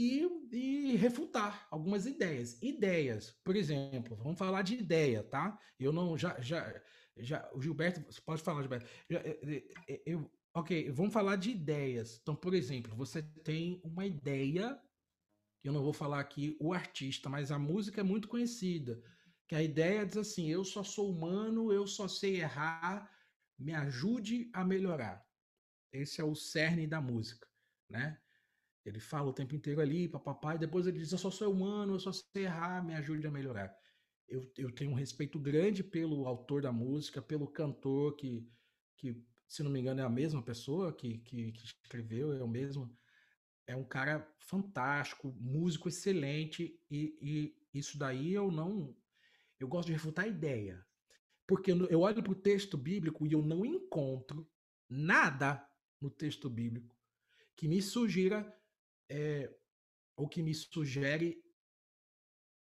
[0.00, 2.60] e, e, refutar algumas ideias.
[2.62, 5.58] Ideias, por exemplo, vamos falar de ideia, tá?
[5.78, 6.82] Eu não já já
[7.18, 8.88] já, o Gilberto, você pode falar, Gilberto.
[9.10, 12.18] Já, é, é, é, eu, ok, vamos falar de ideias.
[12.22, 14.80] Então, por exemplo, você tem uma ideia,
[15.62, 19.02] eu não vou falar aqui o artista, mas a música é muito conhecida.
[19.46, 23.10] Que a ideia diz assim: eu só sou humano, eu só sei errar,
[23.58, 25.22] me ajude a melhorar.
[25.92, 27.46] Esse é o cerne da música,
[27.90, 28.18] né?
[28.90, 31.94] Ele fala o tempo inteiro ali, papapá, e depois ele diz: Eu só sou humano,
[31.94, 33.74] eu só sei errar, me ajude a melhorar
[34.30, 38.48] eu, eu tenho um respeito grande pelo autor da música, pelo cantor que,
[38.96, 42.48] que se não me engano, é a mesma pessoa que, que, que escreveu, é o
[42.48, 42.96] mesmo.
[43.66, 48.96] É um cara fantástico, músico excelente, e, e isso daí eu não
[49.58, 50.84] Eu gosto de refutar a ideia.
[51.46, 54.48] Porque eu olho para o texto bíblico e eu não encontro
[54.88, 55.68] nada
[56.00, 56.96] no texto bíblico
[57.56, 58.56] que me sugira
[59.10, 59.52] é,
[60.16, 61.42] ou que me sugere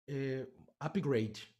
[0.08, 0.48] é,
[0.80, 1.54] upgrade.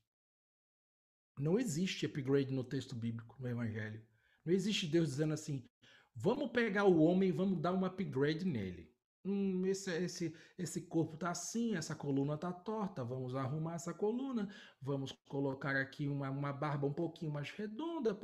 [1.38, 4.06] Não existe upgrade no texto bíblico, no Evangelho.
[4.46, 5.68] Não existe Deus dizendo assim:
[6.16, 8.91] vamos pegar o homem e vamos dar um upgrade nele.
[9.24, 14.50] Hum, esse, esse, esse corpo tá assim, essa coluna tá torta, vamos arrumar essa coluna,
[14.82, 18.18] vamos colocar aqui uma, uma barba um pouquinho mais redonda,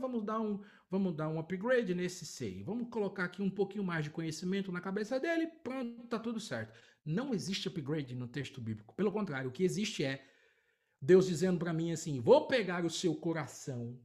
[0.00, 4.04] vamos dar um vamos dar um upgrade nesse seio, vamos colocar aqui um pouquinho mais
[4.04, 6.72] de conhecimento na cabeça dele, pronto, tá tudo certo.
[7.04, 10.24] Não existe upgrade no texto bíblico, pelo contrário, o que existe é
[11.00, 14.00] Deus dizendo para mim assim: vou pegar o seu coração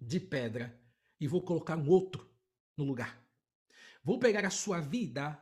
[0.00, 0.76] de pedra
[1.20, 2.28] e vou colocar um outro
[2.76, 3.29] no lugar.
[4.02, 5.38] Vou pegar a sua vida,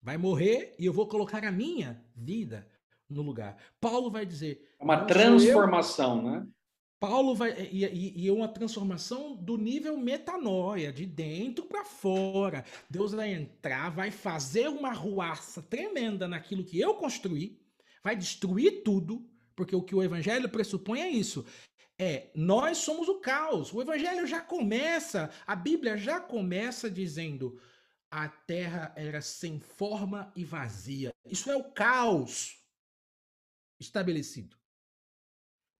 [0.00, 2.66] vai morrer e eu vou colocar a minha vida
[3.08, 3.56] no lugar.
[3.80, 4.74] Paulo vai dizer.
[4.80, 6.46] É uma transformação, né?
[6.98, 7.68] Paulo vai.
[7.72, 12.64] E, e, e, uma transformação do nível metanoia, de dentro para fora.
[12.88, 17.60] Deus vai entrar, vai fazer uma ruaça tremenda naquilo que eu construí,
[18.04, 21.44] vai destruir tudo, porque o que o evangelho pressupõe é isso.
[21.98, 23.72] É, nós somos o caos.
[23.72, 27.60] O evangelho já começa, a Bíblia já começa dizendo:
[28.12, 31.14] a terra era sem forma e vazia.
[31.24, 32.62] Isso é o caos
[33.80, 34.54] estabelecido.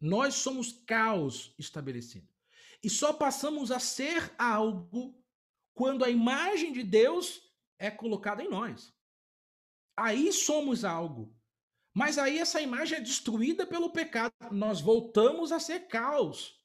[0.00, 2.26] Nós somos caos estabelecido.
[2.82, 5.22] E só passamos a ser algo
[5.74, 8.94] quando a imagem de Deus é colocada em nós.
[9.94, 11.36] Aí somos algo.
[11.94, 14.32] Mas aí essa imagem é destruída pelo pecado.
[14.50, 16.58] Nós voltamos a ser caos.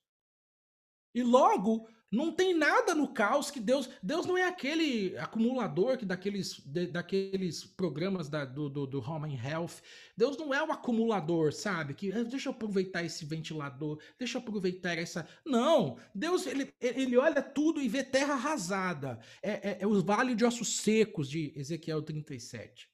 [1.13, 3.89] E logo não tem nada no caos que Deus.
[4.01, 9.37] Deus não é aquele acumulador que daqueles, de, daqueles programas da, do, do, do Home
[9.37, 9.81] Health.
[10.15, 11.93] Deus não é o acumulador, sabe?
[11.93, 15.27] Que ah, deixa eu aproveitar esse ventilador, deixa eu aproveitar essa.
[15.45, 15.97] Não!
[16.15, 19.19] Deus ele, ele olha tudo e vê terra arrasada.
[19.43, 22.89] É, é, é o vale de ossos secos de Ezequiel 37.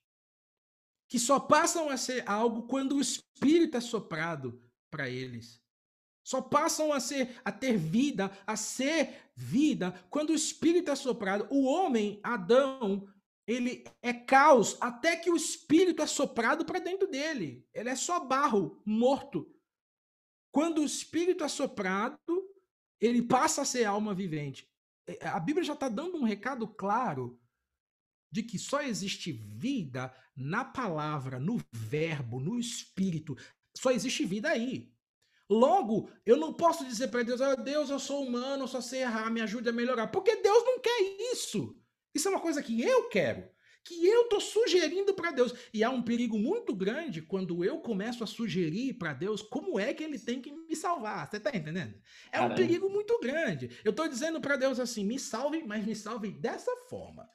[1.07, 5.62] Que só passam a ser algo quando o Espírito é soprado para eles.
[6.23, 11.47] Só passam a ser a ter vida, a ser vida quando o espírito é soprado.
[11.49, 13.07] O homem, Adão,
[13.45, 17.67] ele é caos até que o espírito é soprado para dentro dele.
[17.73, 19.53] Ele é só barro morto.
[20.51, 22.17] Quando o espírito é soprado,
[23.01, 24.69] ele passa a ser alma vivente.
[25.07, 27.39] É, a Bíblia já está dando um recado claro
[28.31, 33.35] de que só existe vida na palavra, no verbo, no espírito.
[33.75, 34.92] Só existe vida aí.
[35.53, 39.01] Logo, eu não posso dizer para Deus, oh, Deus, eu sou humano, eu só sei
[39.01, 40.07] errar, me ajude a melhorar.
[40.07, 40.99] Porque Deus não quer
[41.31, 41.77] isso.
[42.13, 43.47] Isso é uma coisa que eu quero,
[43.83, 45.53] que eu estou sugerindo para Deus.
[45.71, 49.93] E há um perigo muito grande quando eu começo a sugerir para Deus como é
[49.93, 51.29] que ele tem que me salvar.
[51.29, 51.93] Você está entendendo?
[52.31, 52.53] É Caramba.
[52.53, 53.77] um perigo muito grande.
[53.83, 57.29] Eu estou dizendo para Deus assim: me salve, mas me salve dessa forma.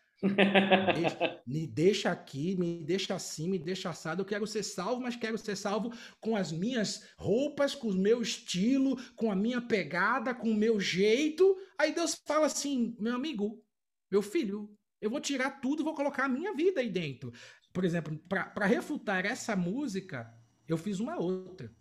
[1.46, 4.22] Me deixa aqui, me deixa assim, me deixa assado.
[4.22, 8.20] Eu quero ser salvo, mas quero ser salvo com as minhas roupas, com o meu
[8.20, 11.56] estilo, com a minha pegada, com o meu jeito.
[11.78, 13.62] Aí Deus fala assim: meu amigo,
[14.10, 17.32] meu filho, eu vou tirar tudo, vou colocar a minha vida aí dentro.
[17.72, 20.28] Por exemplo, para refutar essa música,
[20.66, 21.72] eu fiz uma outra.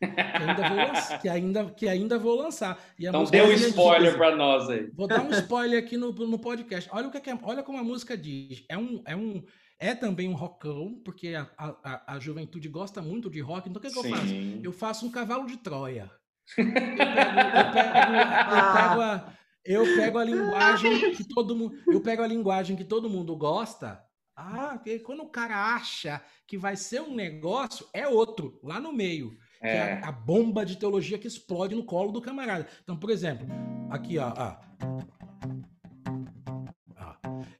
[0.00, 0.06] Que
[0.40, 1.18] ainda vou lançar.
[1.20, 2.78] Que ainda, que ainda vou lançar.
[2.98, 4.90] então dê um spoiler para nós aí.
[4.94, 6.88] Vou dar um spoiler aqui no, no podcast.
[6.92, 8.64] Olha o que é, olha como a música diz.
[8.68, 9.42] É um, é um,
[9.78, 13.68] é também um rockão, porque a, a, a juventude gosta muito de rock.
[13.68, 14.34] Então o que, que eu faço?
[14.62, 16.10] Eu faço um cavalo de Troia.
[16.56, 19.32] Eu pego, eu pego, eu pego a,
[19.64, 24.02] eu pego a linguagem que todo mundo, eu pego a linguagem que todo mundo gosta.
[24.34, 28.92] Ah, porque quando o cara acha que vai ser um negócio, é outro, lá no
[28.92, 29.36] meio.
[29.60, 29.70] É.
[29.70, 32.66] Que é a, a, bomba de teologia que explode no colo do camarada.
[32.82, 33.46] Então, por exemplo,
[33.90, 34.32] aqui, ó.
[34.36, 34.68] ó.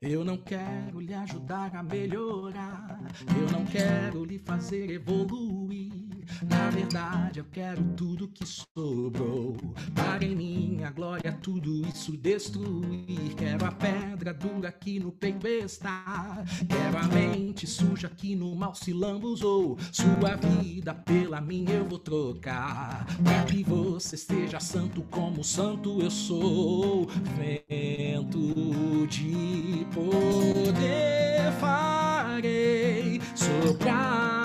[0.01, 3.01] Eu não quero lhe ajudar a melhorar.
[3.37, 6.08] Eu não quero lhe fazer evoluir.
[6.43, 9.57] Na verdade, eu quero tudo que sobrou.
[9.95, 13.35] Para em minha glória tudo isso destruir.
[13.37, 16.45] Quero a pedra dura que no peito está.
[16.69, 19.77] Quero a mente suja que no mal se lambuzou.
[19.91, 23.07] Sua vida pela minha eu vou trocar.
[23.25, 27.07] Para que você seja santo como santo eu sou.
[27.37, 34.38] Vento de poder farei soprar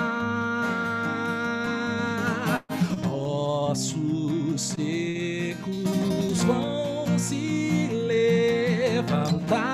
[3.73, 7.89] ossos secos vão se
[8.93, 9.69] levantar.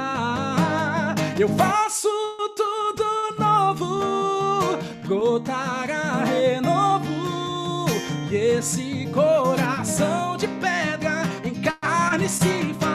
[1.38, 2.08] Eu faço
[2.56, 3.04] tudo
[3.38, 7.88] novo, brotará renovo
[8.32, 12.89] E esse coração de pedra em carne se fará.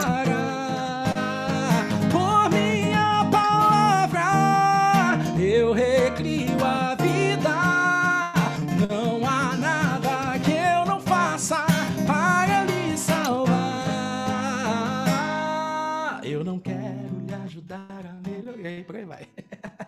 [17.59, 18.71] Ajudar a melhorar.
[18.71, 19.29] E por aí vai.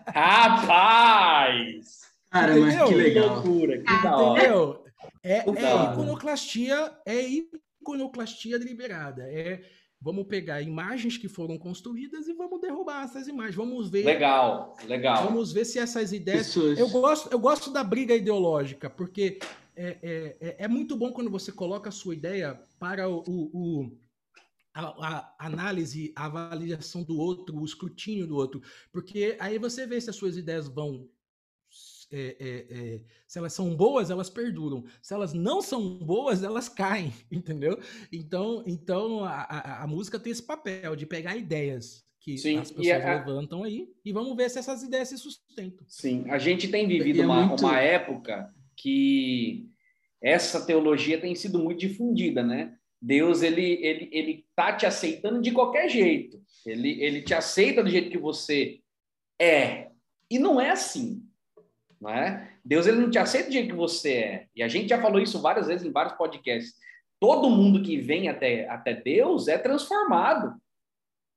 [0.07, 2.01] Rapaz!
[2.29, 3.35] Cara, mas que legal.
[3.35, 4.39] loucura, que da hora.
[4.39, 4.83] Entendeu?
[5.23, 7.21] É, é iconoclastia, é
[7.81, 9.23] iconoclastia deliberada.
[9.23, 9.61] É
[9.99, 13.55] vamos pegar imagens que foram construídas e vamos derrubar essas imagens.
[13.55, 15.23] Vamos ver, Legal, legal.
[15.25, 16.47] vamos ver se essas ideias.
[16.47, 16.77] Pessoas.
[16.79, 19.39] Eu gosto, eu gosto da briga ideológica, porque
[19.75, 23.49] é, é, é- é muito bom quando você coloca a sua ideia para o, o-
[23.53, 23.97] o-
[24.79, 28.61] a, a análise, a avaliação do outro, o escrutínio do outro,
[28.91, 31.07] porque aí você vê se as suas ideias vão.
[32.11, 34.85] é, é, é, se elas são boas, elas perduram.
[35.01, 37.79] Se elas não são boas, elas caem, entendeu?
[38.11, 42.71] Então, então a, a- a música tem esse papel de pegar ideias que Sim, as
[42.71, 45.85] pessoas a- levantam aí e vamos ver se essas ideias se sustentam.
[45.87, 49.69] Sim, a gente tem vivido é uma, muito- uma época que
[50.21, 52.76] essa teologia tem sido muito difundida, né?
[53.01, 56.41] Deus, ele, ele, ele tá te aceitando de qualquer jeito.
[56.65, 58.79] Ele, ele te aceita do jeito que você
[59.39, 59.89] é.
[60.29, 61.23] E não é assim,
[62.01, 62.53] não é?
[62.65, 64.47] Deus, ele não te aceita do jeito que você é.
[64.55, 66.75] E a gente já falou isso várias vezes em vários podcasts.
[67.19, 70.59] Todo mundo que vem até, até Deus é transformado.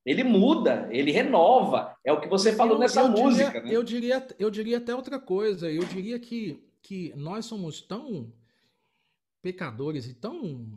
[0.05, 1.95] Ele muda, ele renova.
[2.03, 3.69] É o que você falou Eu- nessa eu diria- música, né?
[3.71, 5.71] Eu diria, eu diria até outra coisa.
[5.71, 8.33] Eu diria que, que nós somos tão
[9.41, 10.67] pecadores e tão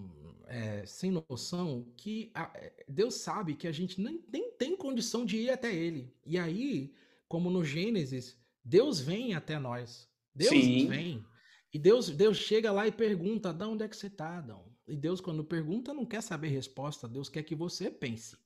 [0.49, 5.25] é, sem noção que a- é, Deus sabe que a gente nem, nem tem condição
[5.25, 6.13] de ir até Ele.
[6.25, 6.95] E aí,
[7.29, 10.09] como no Gênesis, Deus vem até nós.
[10.35, 10.89] Deus Sim.
[10.89, 11.25] vem.
[11.73, 14.65] E Deus, Deus chega lá e pergunta: Adão, onde é que você está, Adão?
[14.87, 17.09] E Deus, quando pergunta, não quer saber resposta.
[17.09, 18.37] Deus quer que você pense.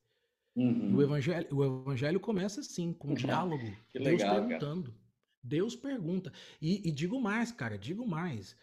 [0.57, 0.97] Uhum.
[0.97, 3.65] O evangelho, o evangelho começa assim, com um diálogo.
[3.91, 4.47] Que Deus legal, cara.
[4.47, 4.95] perguntando.
[5.43, 6.33] Deus pergunta.
[6.61, 8.57] E, e digo mais, cara, digo mais.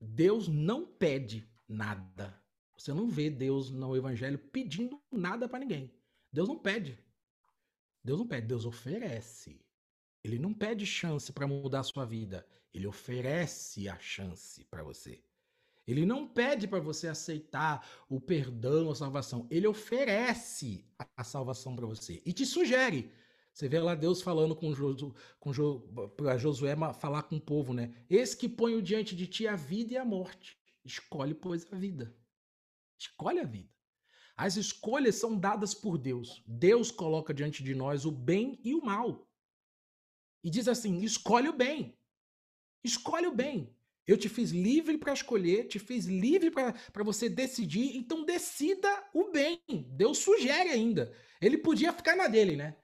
[0.00, 2.41] Deus não pede nada.
[2.82, 5.94] Você não vê Deus no evangelho pedindo nada para ninguém.
[6.32, 6.98] Deus não pede.
[8.02, 9.64] Deus não pede, Deus oferece.
[10.24, 12.44] Ele não pede chance para mudar a sua vida.
[12.74, 15.22] Ele oferece a chance para você.
[15.86, 19.46] Ele não pede para você aceitar o perdão, a salvação.
[19.48, 20.84] Ele oferece
[21.16, 23.12] a- salvação para você e te sugere.
[23.54, 25.82] Você vê lá Deus falando com, Josu, com Jo,
[26.16, 27.94] para Josué falar com o povo, né?
[28.10, 30.58] Eis que ponho diante de ti a vida e a morte.
[30.84, 32.12] Escolhe, pois, a vida.
[33.02, 33.68] Escolhe a vida.
[34.36, 36.42] As escolhas são dadas por Deus.
[36.46, 39.28] Deus coloca diante de nós o bem e o mal.
[40.42, 41.98] E diz assim: escolhe o bem.
[42.84, 43.74] Escolhe o bem.
[44.06, 49.30] Eu te fiz livre para escolher, te fiz livre para você decidir, então decida o
[49.30, 49.60] bem.
[49.90, 51.12] Deus sugere ainda.
[51.40, 52.76] Ele podia ficar na dele, né?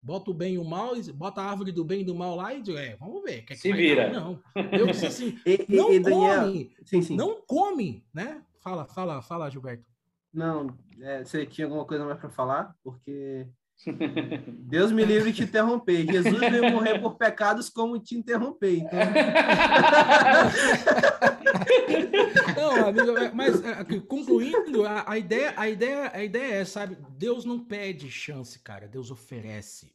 [0.00, 2.36] Bota o bem e o mal, e bota a árvore do bem e do mal
[2.36, 3.42] lá e diz, é, vamos ver.
[3.42, 4.10] o que é que Se vai vira.
[4.10, 4.20] dar.
[4.20, 4.42] Não.
[4.70, 7.16] Deus disse assim: E, não e, Daniel, come, sim, sim.
[7.16, 8.44] não come, né?
[8.64, 9.84] Fala, fala, fala, Gilberto.
[10.32, 12.74] Não, é, você tinha alguma coisa mais para falar?
[12.82, 13.46] Porque
[14.66, 16.10] Deus me livre de te interromper.
[16.10, 18.78] Jesus veio morrer por pecados como te interromper.
[18.78, 18.98] Então,
[22.56, 26.96] Não, amigo, é, mas é, concluindo, a, a ideia, a ideia, a ideia é, sabe,
[27.18, 29.92] Deus não pede chance, cara, Deus oferece.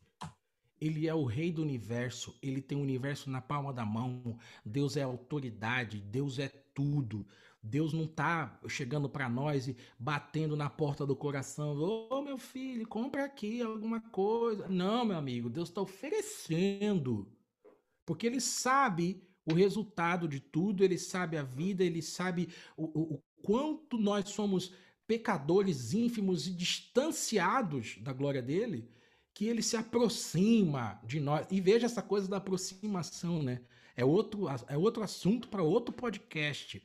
[0.80, 4.38] Ele é o rei do universo, ele tem o universo na palma da mão.
[4.64, 7.26] Deus é autoridade, Deus é tudo.
[7.62, 11.76] Deus não tá chegando para nós e batendo na porta do coração.
[11.78, 14.68] Ô, meu filho, compra aqui alguma coisa.
[14.70, 17.32] Não, meu amigo, Deus está oferecendo.
[18.06, 23.14] Porque ele sabe o resultado de tudo, ele sabe a vida, ele sabe o, o-
[23.16, 24.74] o quanto nós somos
[25.08, 28.90] pecadores ínfimos e distanciados da glória dele,
[29.34, 31.48] que ele se aproxima de nós.
[31.50, 33.62] E veja essa coisa da aproximação, né?
[33.96, 36.82] É outro, é outro assunto para outro podcast.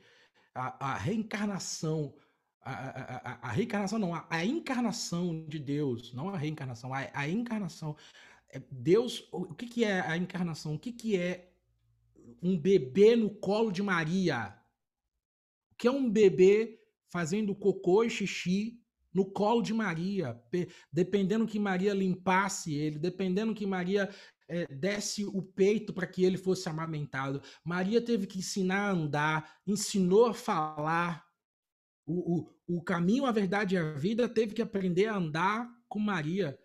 [0.55, 2.15] A, a reencarnação.
[2.61, 7.95] A, a- a- reencarnação não, a, encarnação de Deus, não a reencarnação, a, encarnação.
[8.49, 10.75] É Deus, o que, que é a encarnação?
[10.75, 11.51] O que, que é
[12.41, 14.55] um bebê no colo de Maria?
[15.71, 16.79] O que é um bebê
[17.11, 18.79] fazendo cocô e xixi
[19.13, 20.33] no colo de Maria?
[20.49, 24.09] Pe- Dependendo que Maria limpasse ele, dependendo que Maria
[24.47, 27.41] eh, desse o peito para que ele fosse amamentado.
[27.63, 31.25] Maria teve que ensinar a andar, ensinou a falar.
[32.07, 35.99] O, o, o caminho, a verdade e a vida teve que aprender a andar com
[35.99, 36.57] Maria.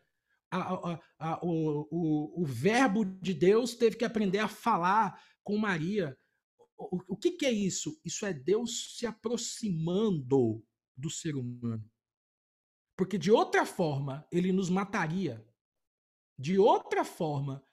[0.50, 5.56] A- a- a- o, o, o verbo de Deus teve que aprender a falar com
[5.56, 6.16] Maria.
[6.76, 7.98] o, o que, que é isso?
[8.04, 10.62] Isso é Deus se aproximando
[10.96, 11.90] do ser humano.
[12.96, 15.42] Porque de outra forma, ele nos mataria.
[16.38, 17.64] De outra forma,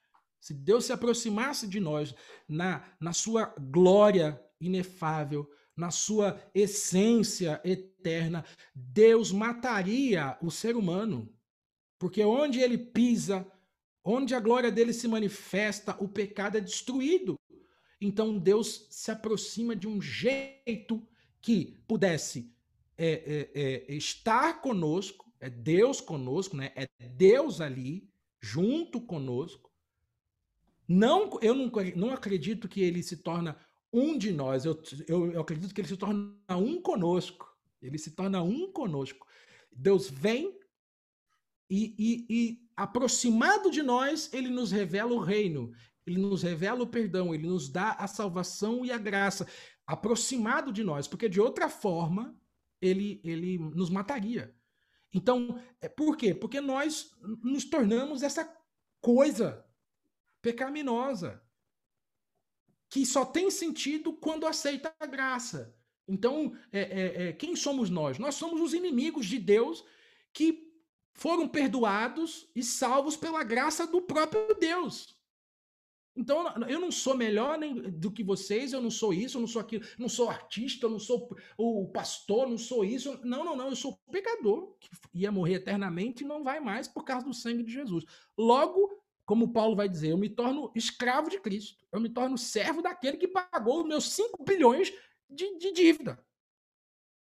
[0.48, 2.16] se Deus se aproximasse de nós
[2.48, 5.46] na, na sua glória inefável,
[5.76, 11.30] na sua essência eterna, Deus mataria o ser humano.
[12.00, 13.46] Porque onde ele pisa,
[14.02, 17.38] onde a glória dele se manifesta, o pecado é destruído.
[18.00, 21.06] Então Deus se aproxima de um jeito
[21.42, 22.56] que pudesse
[22.98, 26.72] é, é, é, estar conosco, é Deus conosco, né?
[26.74, 29.67] É Deus ali junto conosco.
[30.88, 33.58] Não, eu não, não acredito que ele se torna
[33.92, 34.66] um de nós.
[34.66, 37.48] Eu, eu, eu acredito que ele se torna um conosco.
[37.82, 39.28] Ele se torna um conosco.
[39.72, 40.58] Deus vem
[41.70, 45.72] e, e, e, aproximado de nós, ele nos revela o reino,
[46.06, 49.46] ele nos revela o perdão, ele nos dá a salvação e a graça.
[49.86, 52.36] Aproximado de nós, porque de outra forma
[52.82, 54.56] ele, ele nos mataria.
[55.14, 56.34] Então, é, por quê?
[56.34, 57.12] Porque nós
[57.44, 58.50] nos tornamos essa
[59.02, 59.66] coisa
[60.48, 61.44] pecaminosa
[62.90, 65.76] que só tem sentido quando aceita a graça.
[66.08, 68.18] Então, é, é, é, quem somos nós?
[68.18, 69.84] Nós somos os inimigos de Deus
[70.32, 70.72] que
[71.14, 75.18] foram perdoados e salvos pela graça do próprio Deus.
[76.16, 79.48] Então, eu não sou melhor nem do que vocês, eu não sou isso, eu não
[79.48, 83.20] sou aquilo, não sou artista, eu não sou o pastor, não sou isso.
[83.24, 87.04] Não, não, não, eu sou pecador que ia morrer eternamente e não vai mais por
[87.04, 88.06] causa do sangue de Jesus.
[88.38, 92.82] Logo, como Paulo vai dizer, eu me torno escravo de Cristo, eu me torno servo
[92.82, 94.90] daquele que pagou os meus 5 bilhões
[95.30, 96.26] de, de dívida.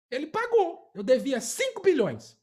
[0.08, 2.38] Ele pagou, eu devia 5 bilhões.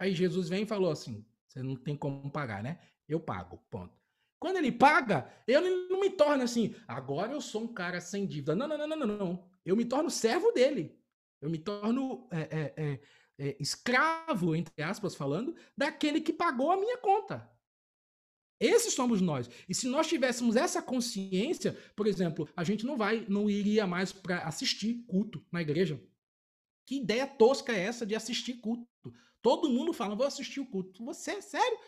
[0.00, 2.80] Aí Jesus vem e falou assim: você não tem como pagar, né?
[3.08, 3.96] Eu pago, ponto.
[4.40, 8.56] Quando ele paga, eu não me torno assim, agora eu sou um cara sem dívida.
[8.56, 9.44] Não, não, não, não, não.
[9.64, 10.98] Eu me torno servo dele.
[11.40, 13.00] Eu me torno é, é, é,
[13.38, 17.48] é, escravo, entre aspas, falando, daquele que pagou a minha conta.
[18.60, 19.48] Esses somos nós.
[19.66, 24.12] E se nós tivéssemos essa consciência, por exemplo, a gente não vai, não iria mais
[24.12, 25.98] para assistir culto na igreja.
[26.84, 28.86] Que ideia tosca é essa de assistir culto?
[29.40, 31.02] Todo mundo fala, vou assistir o culto.
[31.06, 31.78] Você, sério?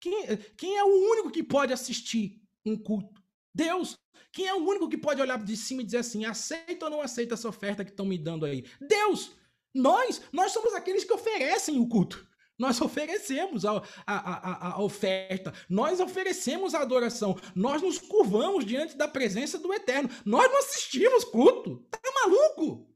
[0.00, 3.22] Quem, quem é o único que pode assistir um culto?
[3.54, 3.96] Deus.
[4.32, 7.00] Quem é o único que pode olhar de cima e dizer assim, aceita ou não
[7.00, 8.64] aceita essa oferta que estão me dando aí?
[8.80, 9.36] Deus.
[9.74, 12.26] Nós, nós somos aqueles que oferecem o culto.
[12.62, 13.72] Nós oferecemos a,
[14.06, 19.74] a, a, a, oferta, nós oferecemos a adoração, nós nos curvamos diante da presença do
[19.74, 20.08] Eterno.
[20.24, 21.84] Nós não assistimos culto.
[21.90, 22.88] Tá maluco?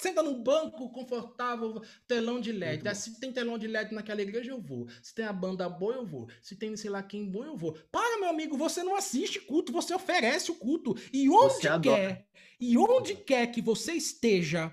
[0.00, 2.94] Senta num banco confortável, telão de LED.
[2.94, 4.86] Se tem telão de LED naquela igreja, eu vou.
[5.02, 6.28] Se tem a banda boa, eu vou.
[6.40, 7.72] Se tem sei lá quem bom, eu vou.
[7.90, 10.94] Para, meu amigo, você não assiste culto, você oferece o culto.
[11.12, 12.28] E onde quer,
[12.60, 14.72] e onde quer que você esteja,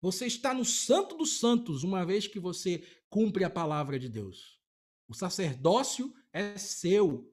[0.00, 2.82] você está no santo dos santos, uma vez que você
[3.12, 4.58] cumpre a palavra de Deus.
[5.06, 7.30] O sacerdócio é seu.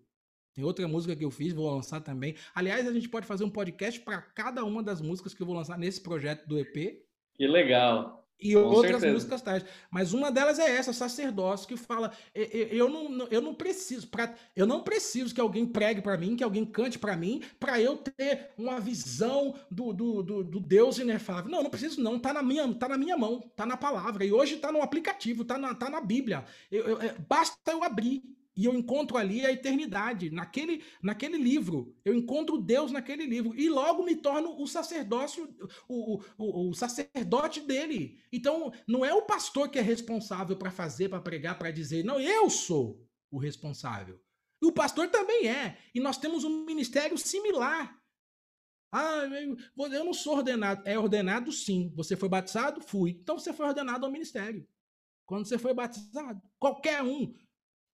[0.54, 2.36] Tem outra música que eu fiz, vou lançar também.
[2.54, 5.56] Aliás, a gente pode fazer um podcast para cada uma das músicas que eu vou
[5.56, 7.02] lançar nesse projeto do EP.
[7.34, 8.19] Que legal.
[8.40, 9.14] E Com outras certeza.
[9.14, 9.66] músicas tais.
[9.92, 14.66] Mas uma delas é essa, sacerdócio, que fala: eu não, eu não preciso, pra, eu
[14.66, 18.52] não preciso que alguém pregue para mim, que alguém cante para mim, para eu ter
[18.58, 21.52] uma visão do, do, do, do, Deus inefável.
[21.52, 22.18] Não, não preciso, não.
[22.18, 24.24] Tá na minha, tá na minha mão, tá na palavra.
[24.24, 26.46] E hoje tá no aplicativo, tá na, tá na Bíblia.
[26.72, 28.24] Eu, eu, é, basta eu abrir
[28.60, 31.96] e eu encontro ali a eternidade, naquele, naquele livro.
[32.04, 33.56] Eu encontro Deus naquele livro.
[33.56, 35.48] E logo me torno o sacerdócio,
[35.88, 38.22] o, o, o sacerdote dele.
[38.34, 42.04] Então, não é o pastor que é responsável para fazer, para pregar, para dizer.
[42.04, 43.02] Não, eu sou
[43.32, 44.20] o responsável.
[44.62, 45.78] E o pastor também é.
[45.96, 47.98] E nós temos um ministério similar.
[48.92, 49.22] Ah,
[49.78, 50.82] eu não sou ordenado.
[50.84, 51.94] É ordenado sim.
[51.96, 52.82] Você foi batizado?
[52.82, 53.12] Fui.
[53.12, 54.68] Então você foi ordenado ao ministério.
[55.26, 56.42] Quando você foi batizado.
[56.60, 57.34] Qualquer um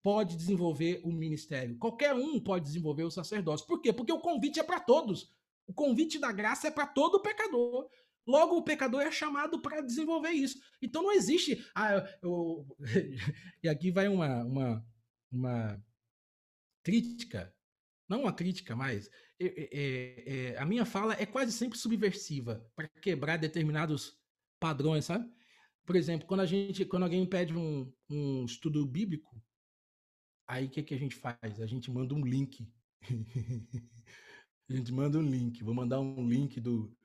[0.06, 1.80] pode desenvolver o ministério.
[1.80, 3.66] Qualquer um pode desenvolver o sacerdócio.
[3.66, 3.92] Por quê?
[3.92, 5.34] Porque o convite é para todos.
[5.66, 7.90] O convite da graça é para todo pecador.
[8.28, 10.60] Logo, o pecador é chamado para desenvolver isso.
[10.80, 11.66] Então não existe.
[11.74, 12.68] Ah, eu...
[13.64, 14.88] e aqui vai uma, uma,
[15.32, 15.84] uma
[16.84, 17.52] crítica.
[18.08, 22.88] Não uma crítica, mas é, é, é, a minha fala é quase sempre subversiva para
[23.02, 24.16] quebrar determinados
[24.60, 25.28] padrões, sabe?
[25.84, 29.44] Por exemplo, quando a gente, quando alguém pede um, um estudo bíblico,
[30.48, 31.60] Aí o que, que a gente faz?
[31.60, 32.68] A gente manda um link.
[34.70, 35.64] a gente manda um link.
[35.64, 36.96] Vou mandar um link do,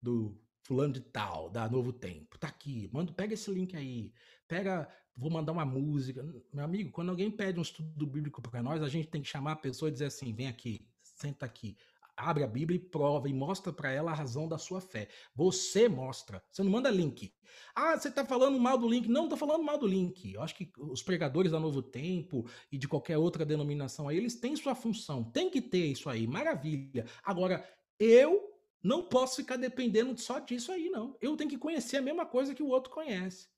[0.00, 2.38] do fulano de tal, da Novo Tempo.
[2.38, 2.88] Tá aqui.
[2.92, 4.12] Manda, pega esse link aí.
[4.46, 6.22] Pega, vou mandar uma música.
[6.52, 9.52] Meu amigo, quando alguém pede um estudo bíblico para nós, a gente tem que chamar
[9.52, 11.76] a pessoa e dizer assim: vem aqui, senta aqui.
[12.18, 15.08] Abre a Bíblia e prova e mostra para ela a razão da sua fé.
[15.34, 16.42] Você mostra.
[16.50, 17.32] Você não manda link.
[17.74, 19.08] Ah, você está falando mal do link.
[19.08, 20.34] Não, estou falando mal do link.
[20.34, 24.34] Eu acho que os pregadores da Novo Tempo e de qualquer outra denominação aí, eles
[24.34, 25.24] têm sua função.
[25.24, 26.26] Tem que ter isso aí.
[26.26, 27.06] Maravilha.
[27.22, 27.66] Agora,
[27.98, 28.52] eu
[28.82, 31.16] não posso ficar dependendo só disso aí, não.
[31.20, 33.48] Eu tenho que conhecer a mesma coisa que o outro conhece.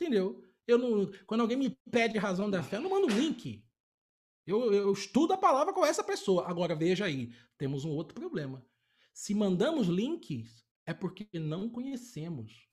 [0.00, 0.42] Entendeu?
[0.66, 3.65] Eu não, quando alguém me pede razão da fé, eu não mando link.
[4.46, 6.48] Eu, eu estudo a palavra com essa pessoa.
[6.48, 8.64] Agora, veja aí, temos um outro problema.
[9.12, 12.68] Se mandamos links, é porque não conhecemos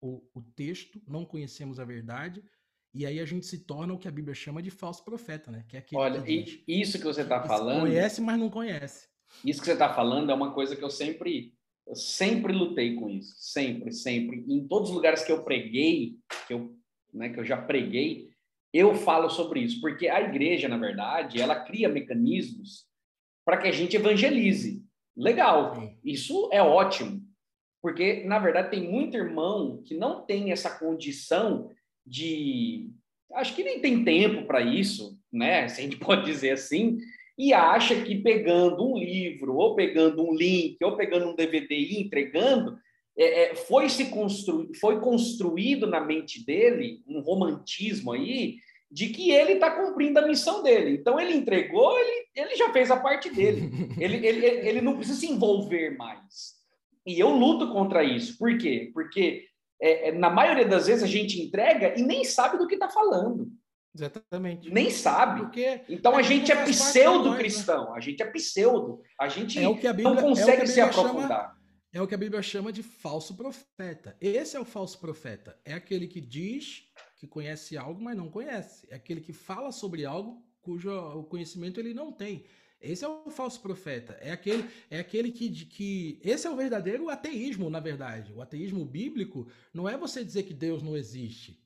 [0.00, 2.44] o, o texto, não conhecemos a verdade,
[2.94, 5.64] e aí a gente se torna o que a Bíblia chama de falso profeta, né?
[5.68, 7.80] Que é Olha, que isso que você está falando.
[7.80, 9.08] Conhece, mas não conhece.
[9.44, 11.54] Isso que você está falando é uma coisa que eu sempre,
[11.86, 14.44] eu sempre lutei com isso, sempre, sempre.
[14.48, 16.76] Em todos os lugares que eu preguei, que eu,
[17.12, 18.30] né, que eu já preguei,
[18.72, 22.86] eu falo sobre isso, porque a igreja, na verdade, ela cria mecanismos
[23.44, 24.84] para que a gente evangelize.
[25.16, 27.22] Legal, isso é ótimo,
[27.82, 31.70] porque na verdade tem muito irmão que não tem essa condição
[32.06, 32.90] de,
[33.34, 35.66] acho que nem tem tempo para isso, né?
[35.68, 36.98] Se a gente pode dizer assim,
[37.38, 42.02] e acha que pegando um livro, ou pegando um link, ou pegando um DVD e
[42.02, 42.78] entregando,
[43.18, 44.70] é, é, foi se constru...
[44.80, 48.58] foi construído na mente dele um romantismo aí
[48.90, 50.92] de que ele está cumprindo a missão dele.
[50.92, 53.70] Então ele entregou, ele, ele já fez a parte dele.
[53.98, 56.56] Ele, ele, ele não precisa se envolver mais.
[57.04, 58.38] E eu luto contra isso.
[58.38, 58.90] Por quê?
[58.94, 59.44] Porque
[59.82, 62.88] é, é na maioria das vezes a gente entrega e nem sabe do que está
[62.88, 63.48] falando.
[63.94, 64.70] Exatamente.
[64.70, 65.40] Nem sabe.
[65.40, 67.96] Porque então a gente é pseudo-cristão, né?
[67.96, 71.28] a gente é pseudo, a gente é não consegue é se aprofundar.
[71.28, 71.57] Chama,
[71.92, 74.16] é o que a Bíblia chama de falso profeta.
[74.20, 75.58] Esse é o falso profeta.
[75.64, 78.86] É aquele que diz que conhece algo, mas não conhece.
[78.90, 82.44] É aquele que fala sobre algo cujo conhecimento ele não tem.
[82.80, 84.12] Esse é o falso profeta.
[84.20, 86.20] É aquele, é aquele que, que.
[86.22, 88.32] Esse é o verdadeiro ateísmo, na verdade.
[88.32, 91.60] O ateísmo bíblico não é você dizer que Deus não existe.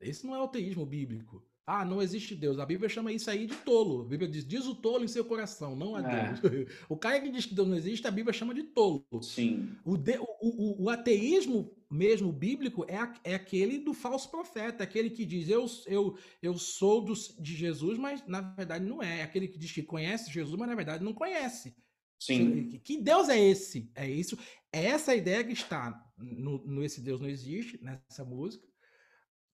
[0.00, 1.42] Esse não é o ateísmo bíblico.
[1.64, 2.58] Ah, não existe Deus.
[2.58, 4.02] A Bíblia chama isso aí de tolo.
[4.02, 6.32] A Bíblia diz: diz o tolo em seu coração, não a é.
[6.32, 6.68] Deus.
[6.88, 9.06] O cara que diz que Deus não existe, a Bíblia chama de tolo.
[9.22, 9.70] Sim.
[9.84, 14.82] O, de, o, o, o, ateísmo mesmo bíblico é, a, é aquele do falso profeta,
[14.82, 19.20] aquele que diz: eu, eu, eu sou do, de Jesus, mas na verdade não é.
[19.20, 21.76] É aquele que diz que conhece Jesus, mas na verdade não conhece.
[22.18, 22.68] Sim.
[22.68, 23.90] Que, que Deus é esse?
[23.94, 24.36] É isso.
[24.72, 28.66] É essa ideia que está no, no Esse Deus Não Existe, nessa música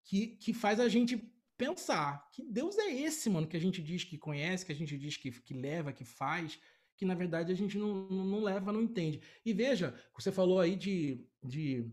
[0.09, 1.17] que, que faz a gente
[1.59, 4.97] pensar que Deus é esse, mano, que a gente diz que conhece, que a gente
[4.97, 6.59] diz que, que leva, que faz,
[6.97, 9.21] que na verdade a gente não, não, não leva, não entende.
[9.45, 11.93] E veja, você falou aí de, de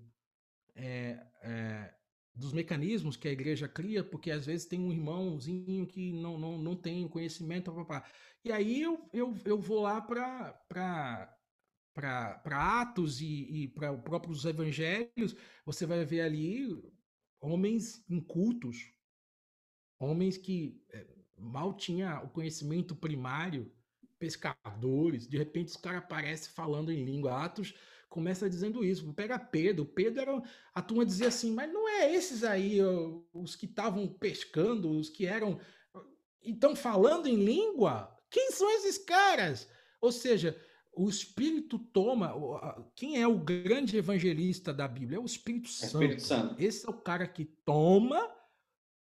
[0.76, 1.94] é, é,
[2.36, 6.58] dos mecanismos que a igreja cria, porque às vezes tem um irmãozinho que não, não,
[6.58, 8.06] não tem conhecimento, papá.
[8.44, 11.32] E aí eu, eu, eu vou lá para
[12.82, 15.36] Atos e, e para os próprios evangelhos,
[15.66, 16.78] você vai ver ali
[17.40, 18.92] homens incultos,
[20.00, 21.06] homens que é,
[21.38, 23.72] mal tinha o conhecimento primário,
[24.18, 27.44] pescadores, de repente os caras aparecem falando em língua.
[27.44, 27.74] Atos
[28.10, 29.12] começa dizendo isso.
[29.14, 29.86] Pega Pedro.
[29.86, 30.44] Pedro era.
[30.74, 32.80] A turma dizia assim, mas não é esses aí
[33.34, 35.60] os que estavam pescando, os que eram.
[36.42, 38.16] Estão falando em língua?
[38.30, 39.68] Quem são esses caras?
[40.00, 40.58] Ou seja,
[40.94, 42.34] o Espírito toma.
[42.96, 45.18] Quem é o grande evangelista da Bíblia?
[45.18, 45.94] É o Espírito Santo.
[45.94, 46.56] Espírito Santo.
[46.62, 48.32] Esse é o cara que toma,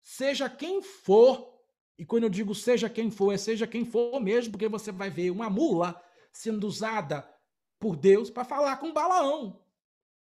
[0.06, 1.60] seja quem for.
[1.98, 5.10] E quando eu digo seja quem for, é seja quem for mesmo, porque você vai
[5.10, 6.00] ver uma mula
[6.32, 7.28] sendo usada
[7.80, 9.62] por Deus para falar com Balaão.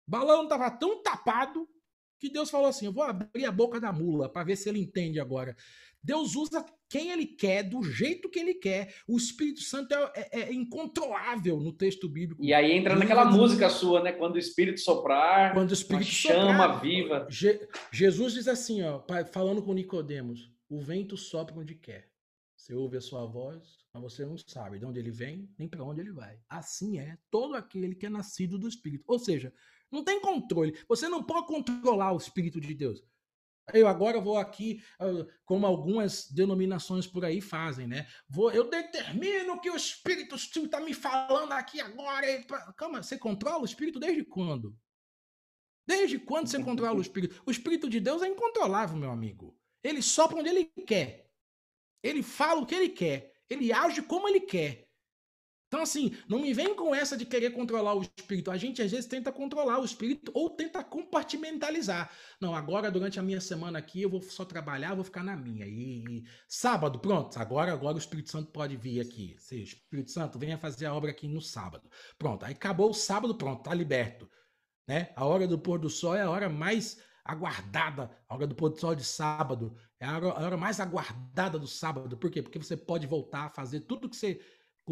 [0.07, 1.67] Balaão estava tão tapado
[2.19, 4.79] que Deus falou assim: Eu vou abrir a boca da mula para ver se ele
[4.79, 5.55] entende agora.
[6.03, 8.93] Deus usa quem ele quer, do jeito que ele quer.
[9.07, 12.43] O Espírito Santo é, é, é incontrolável no texto bíblico.
[12.43, 14.11] E aí entra naquela música sua, né?
[14.11, 17.27] Quando o Espírito soprar, quando o Espírito chama soprar, viva.
[17.29, 22.09] Je, Jesus diz assim, ó, falando com Nicodemos: o vento sopra onde quer.
[22.57, 25.83] Você ouve a sua voz, mas você não sabe de onde ele vem, nem para
[25.83, 26.37] onde ele vai.
[26.47, 29.03] Assim é todo aquele que é nascido do Espírito.
[29.07, 29.53] Ou seja,
[29.91, 30.77] não tem controle.
[30.87, 33.03] Você não pode controlar o Espírito de Deus.
[33.73, 34.83] Eu agora vou aqui,
[35.45, 38.07] como algumas denominações por aí fazem, né?
[38.29, 42.27] Vou, eu determino que o Espírito Santo está me falando aqui agora.
[42.77, 44.75] Calma, você controla o Espírito desde quando?
[45.87, 47.41] Desde quando você controla o Espírito?
[47.45, 49.57] O Espírito de Deus é incontrolável, meu amigo.
[49.83, 51.29] Ele sopra onde ele quer.
[52.03, 53.33] Ele fala o que ele quer.
[53.49, 54.87] Ele age como ele quer.
[55.71, 58.51] Então, assim, não me vem com essa de querer controlar o espírito.
[58.51, 62.11] A gente, às vezes, tenta controlar o espírito ou tenta compartimentalizar.
[62.41, 65.65] Não, agora, durante a minha semana aqui, eu vou só trabalhar, vou ficar na minha.
[65.65, 69.37] E, e sábado, pronto, agora, agora o Espírito Santo pode vir aqui.
[69.39, 71.89] Seja, Espírito Santo, venha fazer a obra aqui no sábado.
[72.19, 74.29] Pronto, aí acabou o sábado, pronto, tá liberto.
[74.85, 75.13] Né?
[75.15, 78.71] A hora do pôr do sol é a hora mais aguardada, a hora do pôr
[78.71, 79.73] do sol de sábado.
[80.01, 82.17] É a hora, a hora mais aguardada do sábado.
[82.17, 82.41] Por quê?
[82.41, 84.41] Porque você pode voltar a fazer tudo que você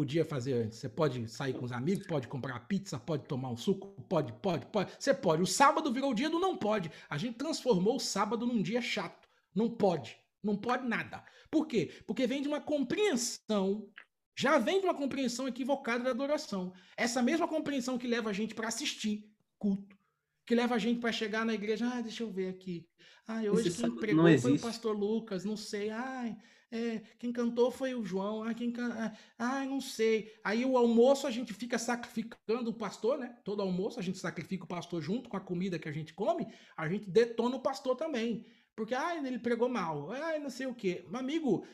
[0.00, 0.78] podia fazer antes.
[0.78, 4.64] Você pode sair com os amigos, pode comprar pizza, pode tomar um suco, pode, pode,
[4.64, 4.90] pode.
[4.98, 5.42] Você pode.
[5.42, 6.90] O sábado virou o dia do não pode.
[7.10, 9.28] A gente transformou o sábado num dia chato.
[9.54, 10.16] Não pode.
[10.42, 11.22] Não pode nada.
[11.50, 11.92] Por quê?
[12.06, 13.90] Porque vem de uma compreensão,
[14.34, 16.72] já vem de uma compreensão equivocada da adoração.
[16.96, 19.98] Essa mesma compreensão que leva a gente para assistir culto,
[20.46, 22.88] que leva a gente para chegar na igreja, ah, deixa eu ver aqui.
[23.26, 25.90] Ah, hoje Esse quem pregou foi o pastor Lucas, não sei.
[25.90, 26.38] Ai,
[26.72, 28.42] é, quem cantou foi o João.
[28.42, 28.92] Ah, quem can...
[28.92, 30.32] ah, ai, não sei.
[30.44, 33.36] Aí o almoço a gente fica sacrificando o pastor, né?
[33.44, 36.46] Todo almoço a gente sacrifica o pastor junto com a comida que a gente come,
[36.76, 38.46] a gente detona o pastor também.
[38.76, 40.10] Porque ah, ele pregou mal.
[40.12, 41.04] Ah, não sei o quê.
[41.08, 41.66] Meu amigo,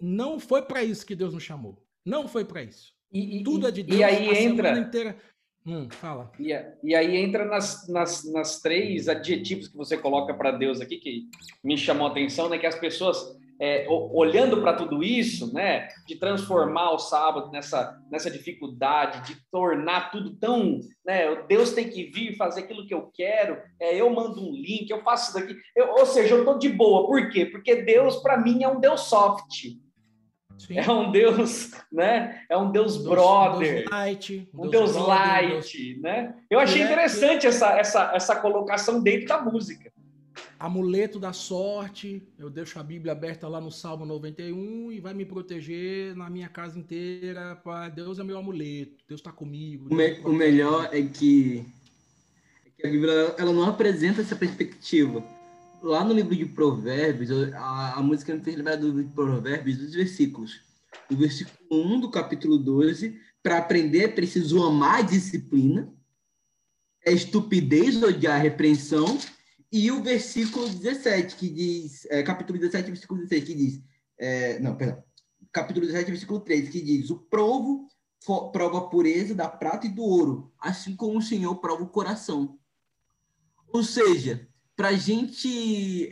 [0.00, 1.82] não foi para isso que Deus nos chamou.
[2.04, 2.92] Não foi para isso.
[3.10, 3.98] E, e- Tudo é de Deus.
[3.98, 4.78] e aí a entra.
[4.78, 5.16] inteira.
[5.64, 6.32] Hum, fala.
[6.40, 6.48] E,
[6.82, 11.28] e aí entra nas, nas, nas três adjetivos que você coloca para Deus aqui, que
[11.62, 12.58] me chamou a atenção, né?
[12.58, 15.86] Que as pessoas, é, olhando para tudo isso, né?
[16.04, 20.80] De transformar o sábado nessa, nessa dificuldade, de tornar tudo tão.
[21.06, 24.90] Né, Deus tem que vir fazer aquilo que eu quero, é, eu mando um link,
[24.90, 25.56] eu faço isso daqui.
[25.76, 27.06] Eu- ou seja, eu estou de boa.
[27.06, 27.46] Por quê?
[27.46, 29.46] Porque Deus, para mim, é um Deus soft.
[30.58, 30.78] Sim.
[30.78, 32.42] É um Deus, né?
[32.50, 34.48] É um Deus Deus- brother Deus light.
[34.54, 36.34] um Deus brother, light, Deus né?
[36.50, 39.91] Eu achei interessante essa, essa, essa colocação dentro da música.
[40.66, 42.22] Amuleto da sorte.
[42.38, 46.48] Eu deixo a Bíblia aberta lá no Salmo 91 e vai me proteger na minha
[46.48, 47.56] casa inteira.
[47.56, 49.04] Pá, Deus é meu amuleto.
[49.08, 49.86] Deus está comigo.
[49.86, 50.38] O, Deus me- me o protege.
[50.38, 51.64] melhor é que,
[52.66, 55.24] é que a Bíblia ela não apresenta essa perspectiva.
[55.82, 59.78] Lá no livro de Provérbios, a, a música me fez lembrar do livro de Provérbios
[59.78, 60.60] dos versículos.
[61.10, 65.92] O versículo 1 do capítulo 12, para aprender é preciso amar a disciplina,
[67.04, 69.18] é estupidez odiar a repreensão,
[69.72, 73.82] e o versículo 17, que diz, é, capítulo 17, versículo 16, que diz,
[74.18, 75.02] é, não, perdão,
[75.50, 77.88] capítulo 17, versículo 3, que diz, o provo
[78.52, 82.58] prova a pureza da prata e do ouro, assim como o Senhor prova o coração.
[83.72, 84.46] Ou seja,
[84.76, 86.10] para gente,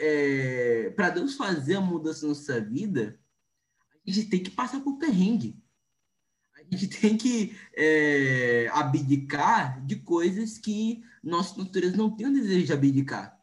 [0.97, 3.21] para Deus fazer a mudança na nossa vida,
[4.07, 5.63] a gente tem que passar por perrengue.
[6.57, 12.67] A gente tem que é, abdicar de coisas que nossa natureza não tem o desejo
[12.67, 13.40] de abdicar.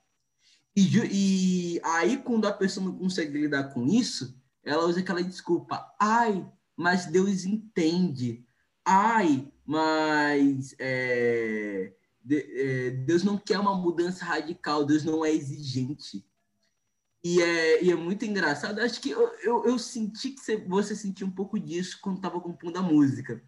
[0.78, 5.92] E, e aí, quando a pessoa não consegue lidar com isso, ela usa aquela desculpa.
[6.00, 8.46] Ai, mas Deus entende.
[8.86, 16.24] Ai, mas é, de- é, Deus não quer uma mudança radical, Deus não é exigente.
[17.24, 20.96] E é, e é muito engraçado, acho que eu, eu, eu senti que você, você
[20.96, 23.44] sentiu um pouco disso quando estava compondo a música.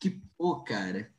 [0.00, 1.14] Que, pô, cara,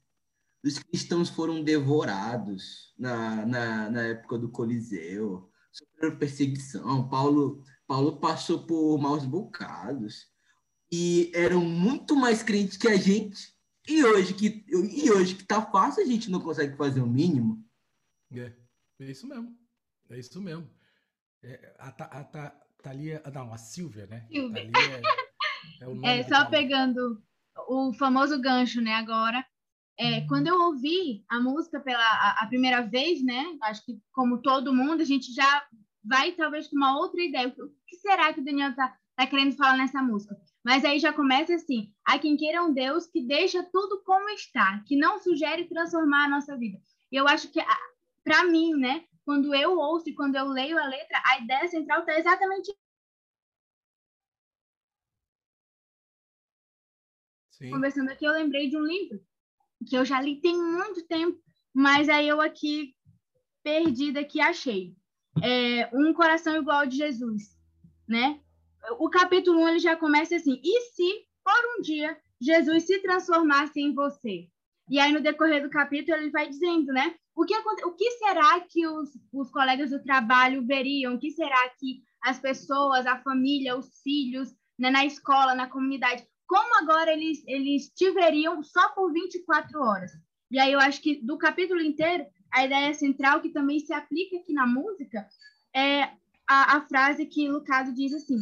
[0.61, 8.65] os cristãos foram devorados na, na, na época do Coliseu, sofreram perseguição, Paulo, Paulo passou
[8.65, 10.31] por maus bocados
[10.91, 13.53] e eram muito mais crentes que a gente.
[13.87, 17.65] E hoje que e hoje que tá fácil, a gente não consegue fazer o mínimo.
[18.31, 18.53] É,
[18.99, 19.57] é isso mesmo.
[20.09, 20.69] É isso mesmo.
[21.41, 23.21] É, a, a, Ta- Thalia.
[23.33, 24.25] Não, a Silvia, né?
[24.31, 24.71] Silvia.
[24.71, 25.01] Thalia
[25.81, 27.21] é, é o nome É, só pegando
[27.67, 29.45] o famoso gancho, né, agora.
[29.97, 34.41] É, quando eu ouvi a música pela a, a primeira vez, né, acho que como
[34.41, 35.67] todo mundo, a gente já
[36.03, 37.47] vai talvez com uma outra ideia.
[37.47, 40.35] O que será que o Daniel tá, tá querendo falar nessa música?
[40.65, 44.83] Mas aí já começa assim: há quem queira um Deus que deixa tudo como está,
[44.87, 46.81] que não sugere transformar a nossa vida.
[47.11, 47.59] E eu acho que,
[48.23, 51.99] para mim, né, quando eu ouço e quando eu leio a letra, a ideia central
[51.99, 52.75] está exatamente
[57.51, 57.69] Sim.
[57.69, 59.23] conversando aqui, eu lembrei de um livro
[59.83, 61.39] que eu já li tem muito tempo,
[61.73, 62.93] mas aí eu aqui
[63.63, 64.95] perdida aqui achei.
[65.41, 67.57] É, um coração igual ao de Jesus,
[68.07, 68.39] né?
[68.99, 73.79] O capítulo 1 ele já começa assim: "E se por um dia Jesus se transformasse
[73.79, 74.47] em você?"
[74.89, 77.15] E aí no decorrer do capítulo ele vai dizendo, né?
[77.35, 81.15] O que o que será que os, os colegas do trabalho veriam?
[81.15, 86.25] O que será que as pessoas, a família, os filhos, né, na escola, na comunidade,
[86.47, 90.11] como agora eles, eles te veriam só por 24 horas.
[90.51, 94.37] E aí eu acho que do capítulo inteiro, a ideia central que também se aplica
[94.37, 95.27] aqui na música
[95.75, 96.03] é
[96.47, 98.37] a, a frase que Lucado diz assim: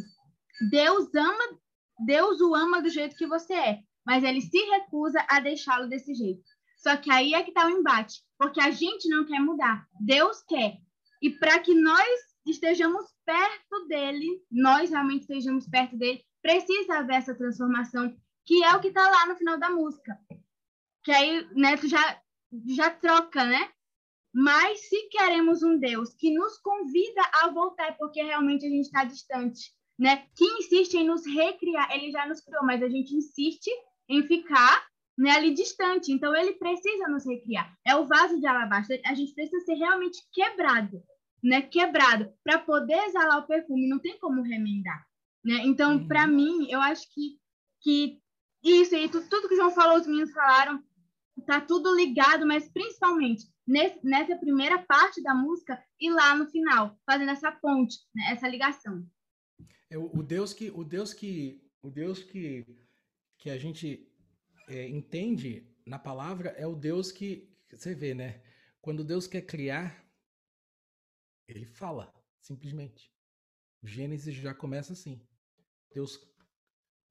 [0.70, 1.60] Deus ama,
[2.06, 3.80] Deus o ama do jeito que você é.
[4.06, 6.44] mas ele se recusa a deixá-lo desse jeito.
[6.78, 10.42] Só que aí é que está o embate, porque a gente não quer mudar, Deus
[10.48, 10.78] quer.
[11.22, 17.36] E para que nós estejamos perto dele, nós realmente estejamos perto dele, precisa haver essa
[17.36, 18.16] transformação,
[18.46, 20.18] que é o que está lá no final da música.
[21.04, 22.22] Que aí, né, tu já,
[22.68, 23.72] já troca, né?
[24.34, 29.04] Mas se queremos um Deus que nos convida a voltar, porque realmente a gente está
[29.04, 30.26] distante, né?
[30.36, 33.70] Que insiste em nos recriar, ele já nos criou, mas a gente insiste
[34.08, 34.86] em ficar
[35.18, 36.12] né, ali distante.
[36.12, 37.76] Então ele precisa nos recriar.
[37.86, 38.98] É o vaso de alabastro.
[39.06, 41.04] A gente precisa ser realmente quebrado,
[41.44, 41.62] né?
[41.62, 43.90] Quebrado para poder exalar o perfume.
[43.90, 45.06] Não tem como remendar,
[45.44, 45.62] né?
[45.66, 46.08] Então, uhum.
[46.08, 47.40] para mim, eu acho que
[47.84, 48.22] que
[48.64, 50.84] isso e tudo, tudo que o João falou, os meninos falaram,
[51.48, 57.00] tá tudo ligado, mas principalmente nesse, nessa primeira parte da música e lá no final,
[57.06, 59.04] fazendo essa ponte, né, essa ligação.
[59.90, 62.66] É o, o Deus que o Deus que o Deus que
[63.38, 64.08] que a gente
[64.68, 68.42] é, entende na palavra é o Deus que você vê, né?
[68.80, 70.06] Quando Deus quer criar,
[71.48, 73.12] ele fala, simplesmente.
[73.82, 75.20] O Gênesis já começa assim.
[75.94, 76.20] Deus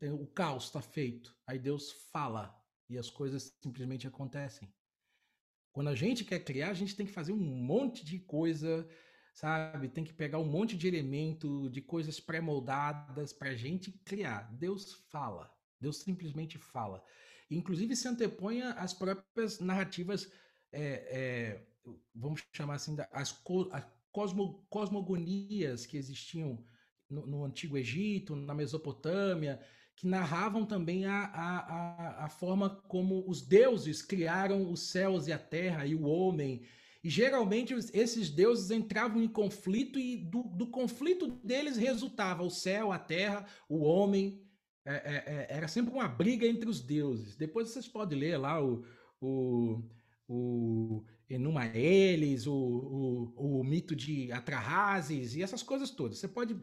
[0.03, 2.59] o caos está feito, aí Deus fala
[2.89, 4.73] e as coisas simplesmente acontecem.
[5.73, 8.89] Quando a gente quer criar, a gente tem que fazer um monte de coisa,
[9.35, 9.89] sabe?
[9.89, 14.51] Tem que pegar um monte de elemento, de coisas pré-moldadas para a gente criar.
[14.55, 15.55] Deus fala.
[15.79, 17.05] Deus simplesmente fala.
[17.51, 20.33] Inclusive se antepõe às próprias narrativas,
[20.73, 21.67] é, é,
[22.15, 26.65] vamos chamar assim, as, co as cosmo, cosmogonias que existiam
[27.11, 29.61] no, no, Antigo Egito, na Mesopotâmia,
[29.97, 35.39] que narravam também a, a, a, forma como os deuses criaram os céus e a
[35.39, 36.63] terra e o homem.
[37.03, 42.93] E geralmente esses deuses entravam em conflito e do, do conflito deles resultava o céu,
[42.93, 44.43] a terra, o homem.
[44.87, 47.37] É, é, é, era sempre uma briga entre os deuses.
[47.37, 48.85] Depois vocês podem ler lá o,
[49.21, 49.83] o,
[50.27, 56.19] o Enuma Elis, o, o, o mito de Atrahasis e essas coisas todas.
[56.19, 56.57] Você pode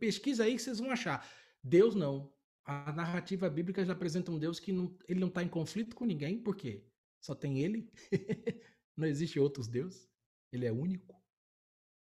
[0.00, 1.28] pesquisa aí que vocês vão achar.
[1.62, 2.32] Deus não.
[2.64, 6.04] A narrativa bíblica já apresenta um Deus que não, ele não está em conflito com
[6.04, 6.84] ninguém, por quê?
[7.20, 7.92] Só tem ele.
[8.96, 10.10] não existe outros deuses.
[10.50, 11.22] Ele é único.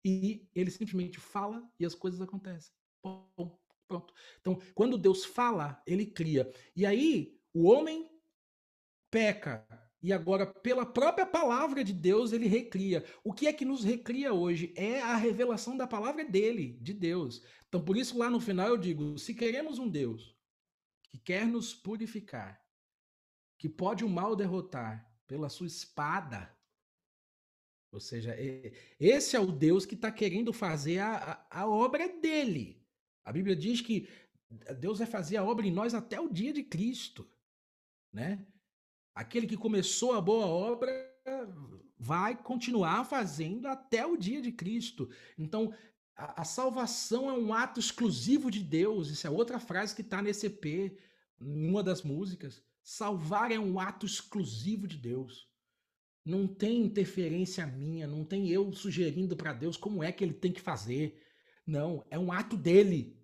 [0.04, 2.72] E ele simplesmente fala e as coisas acontecem.
[3.02, 3.58] Bom,
[3.88, 4.14] Pronto.
[4.40, 6.50] Então, quando Deus fala, ele cria.
[6.74, 8.10] E aí, o homem
[9.10, 9.66] peca.
[10.04, 13.02] E agora, pela própria palavra de Deus, ele recria.
[13.24, 14.70] O que é que nos recria hoje?
[14.76, 17.42] É a revelação da palavra dele, de Deus.
[17.66, 20.36] Então, por isso, lá no final, eu digo: se queremos um Deus
[21.04, 22.62] que quer nos purificar,
[23.58, 26.54] que pode o mal derrotar pela sua espada,
[27.90, 28.36] ou seja,
[29.00, 32.86] esse é o Deus que está querendo fazer a, a, a obra dele.
[33.24, 34.06] A Bíblia diz que
[34.78, 37.26] Deus vai fazer a obra em nós até o dia de Cristo,
[38.12, 38.46] né?
[39.14, 40.90] Aquele que começou a boa obra
[41.98, 45.08] vai continuar fazendo até o dia de Cristo.
[45.38, 45.72] Então,
[46.16, 49.08] a, a salvação é um ato exclusivo de Deus.
[49.08, 50.64] Isso é outra frase que está nesse EP,
[51.40, 52.62] em uma das músicas.
[52.82, 55.48] Salvar é um ato exclusivo de Deus.
[56.24, 60.52] Não tem interferência minha, não tem eu sugerindo para Deus como é que ele tem
[60.52, 61.22] que fazer.
[61.66, 63.18] Não, é um ato dele.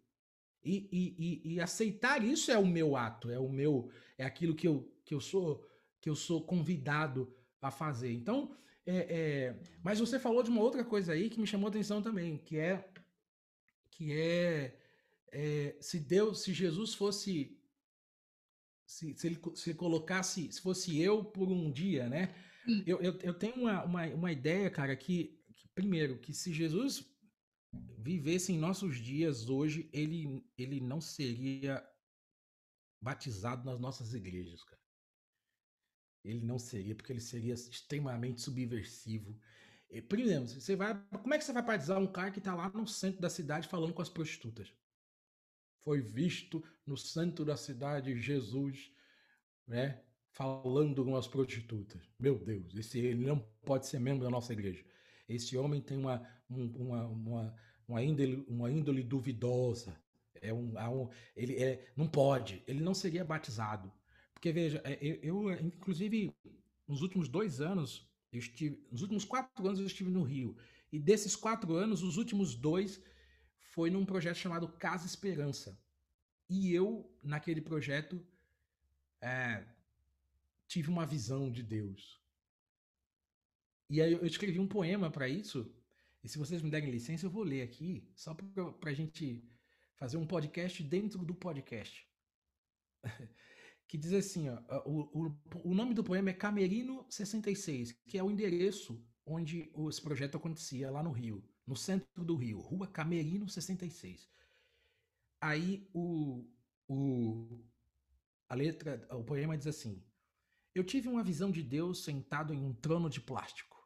[0.62, 4.55] E, e, e, e, aceitar isso é o meu ato, é o meu, é aquilo
[4.55, 5.66] que eu, que eu sou
[6.01, 8.12] que eu sou convidado a fazer.
[8.12, 11.70] Então, é, é, mas você falou de uma outra coisa aí que me chamou a
[11.70, 12.90] atenção também, que é
[13.90, 14.80] que é,
[15.32, 17.57] é se Deus, se Jesus fosse
[18.86, 22.34] se, se, ele se colocasse, se fosse eu por um dia, né?
[22.86, 27.09] Eu, eu, eu tenho uma, uma, uma ideia, cara, que, que primeiro, que se Jesus
[27.98, 31.86] vivesse em nossos dias hoje, ele, ele não seria
[33.01, 34.80] batizado nas nossas igrejas, cara.
[36.25, 39.39] Ele não seria, porque ele seria extremamente subversivo.
[39.91, 42.87] E, você vai, como é que você vai batizar um cara que está lá no
[42.87, 44.73] centro da cidade falando com as prostitutas?
[45.81, 48.93] Foi visto no centro da cidade Jesus,
[49.66, 50.01] né,
[50.31, 52.01] falando com as prostitutas.
[52.18, 54.85] Meu Deus, esse ele não pode ser membro da nossa igreja.
[55.29, 57.55] Esse homem tem uma, uma, uma,
[57.89, 59.97] uma, índole, uma índole duvidosa.
[60.43, 63.93] É um, um, ele é, não pode, ele não seria batizado.
[64.41, 66.34] Porque, veja, é, eu, eu, inclusive,
[66.88, 70.57] nos últimos dois anos, estive, nos últimos quatro anos eu estive no Rio.
[70.91, 73.03] E desses quatro anos, os últimos dois
[73.59, 75.78] foi num projeto chamado Casa Esperança.
[76.49, 78.18] E eu, naquele projeto,
[79.20, 79.62] é,
[80.66, 82.18] tive uma visão de Deus.
[83.91, 85.70] E aí eu escrevi um poema para isso.
[86.24, 89.45] E se vocês me derem licença, eu vou ler aqui, só para a gente
[89.97, 92.09] fazer um podcast dentro do podcast.
[93.91, 98.22] que diz assim, ó, o, o, o nome do poema é Camerino 66, que é
[98.22, 103.49] o endereço onde esse projeto acontecia, lá no Rio, no centro do Rio, Rua Camerino
[103.49, 104.30] 66.
[105.41, 106.49] Aí o,
[106.86, 107.64] o,
[108.49, 110.01] a letra, o poema diz assim:
[110.72, 113.76] Eu tive uma visão de Deus sentado em um trono de plástico,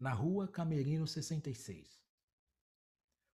[0.00, 2.00] na Rua Camerino 66.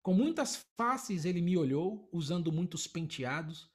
[0.02, 3.70] Com muitas faces ele me olhou, usando muitos penteados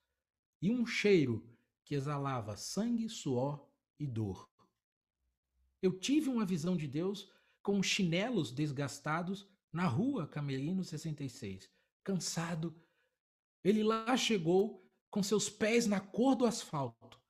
[0.61, 1.52] e um cheiro
[1.83, 3.67] que exalava sangue, suor
[3.99, 4.49] e dor.
[5.81, 7.31] Eu tive uma visão de Deus
[7.61, 11.69] com chinelos desgastados na rua Camerino 66.
[12.03, 12.75] Cansado,
[13.63, 17.21] ele lá chegou com seus pés na cor do asfalto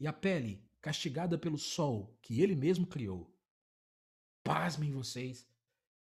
[0.00, 3.32] e a pele castigada pelo sol que ele mesmo criou.
[4.44, 5.46] Pasmem vocês.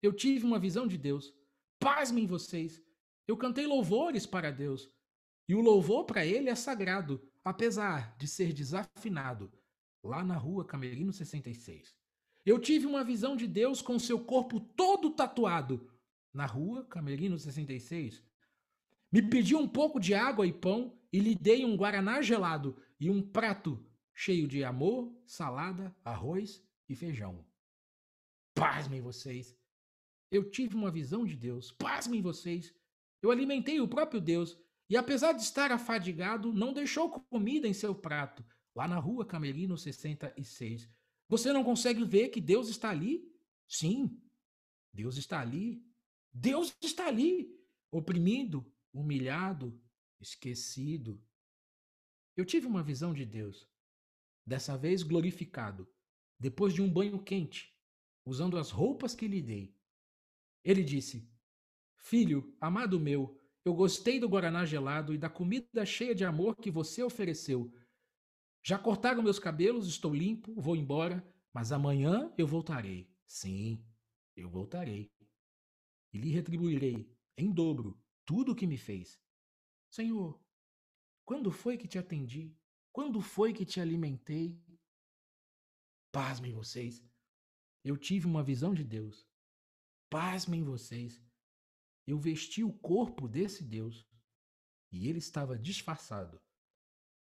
[0.02, 1.34] Eu tive uma visão de Deus.
[1.78, 2.82] Pasmem vocês.
[3.26, 4.90] Eu cantei louvores para Deus.
[5.48, 9.50] E o louvor para ele é sagrado, apesar de ser desafinado,
[10.02, 11.94] lá na rua Camerino 66.
[12.44, 15.90] Eu tive uma visão de Deus com seu corpo todo tatuado,
[16.32, 18.22] na rua Camerino 66.
[19.12, 23.10] Me pediu um pouco de água e pão e lhe dei um guaraná gelado e
[23.10, 23.84] um prato
[24.14, 27.44] cheio de amor, salada, arroz e feijão.
[28.54, 29.56] Pasmem vocês.
[30.30, 31.72] Eu tive uma visão de Deus.
[31.72, 32.74] Pasmem vocês.
[33.22, 34.56] Eu alimentei o próprio Deus
[34.90, 39.78] e, apesar de estar afadigado, não deixou comida em seu prato, lá na rua Camerino
[39.78, 40.90] 66.
[41.28, 43.32] Você não consegue ver que Deus está ali?
[43.68, 44.20] Sim,
[44.92, 45.80] Deus está ali.
[46.32, 47.56] Deus está ali,
[47.90, 49.80] oprimido, humilhado,
[50.20, 51.22] esquecido.
[52.36, 53.68] Eu tive uma visão de Deus,
[54.44, 55.88] dessa vez glorificado,
[56.36, 57.72] depois de um banho quente,
[58.24, 59.72] usando as roupas que lhe dei.
[60.64, 61.28] Ele disse:
[61.96, 66.70] Filho, amado meu, eu gostei do guaraná gelado e da comida cheia de amor que
[66.70, 67.72] você ofereceu.
[68.62, 73.10] Já cortaram meus cabelos, estou limpo, vou embora, mas amanhã eu voltarei.
[73.26, 73.84] Sim,
[74.36, 75.10] eu voltarei.
[76.12, 79.20] E lhe retribuirei em dobro tudo o que me fez.
[79.90, 80.40] Senhor,
[81.24, 82.54] quando foi que te atendi?
[82.92, 84.58] Quando foi que te alimentei?
[86.12, 87.04] Pasmem vocês.
[87.84, 89.26] Eu tive uma visão de Deus.
[90.10, 91.22] Pasmem vocês.
[92.06, 94.06] Eu vesti o corpo desse Deus
[94.90, 96.40] e ele estava disfarçado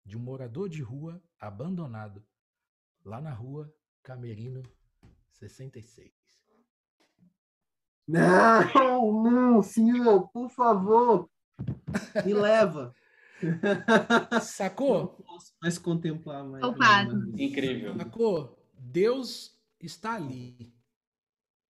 [0.05, 2.25] de um morador de rua abandonado
[3.03, 4.61] lá na rua Camerino
[5.31, 6.13] 66.
[8.07, 11.29] Não, não, senhor, por favor,
[12.23, 12.93] me leva.
[14.41, 14.99] Sacou?
[14.99, 16.63] Não posso mais contemplar mais.
[17.39, 17.97] Incrível.
[17.97, 18.63] Sacou?
[18.77, 20.73] Deus está ali,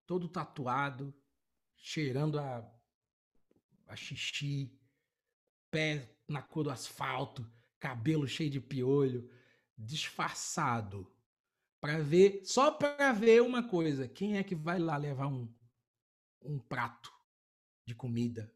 [0.06, 1.14] todo tatuado,
[1.78, 2.70] cheirando a,
[3.88, 4.72] a xixi,
[5.72, 9.30] pé na cor do asfalto, cabelo cheio de piolho,
[9.78, 11.12] disfarçado,
[11.80, 15.48] para ver, só para ver uma coisa, quem é que vai lá levar um,
[16.42, 17.14] um prato
[17.86, 18.52] de comida,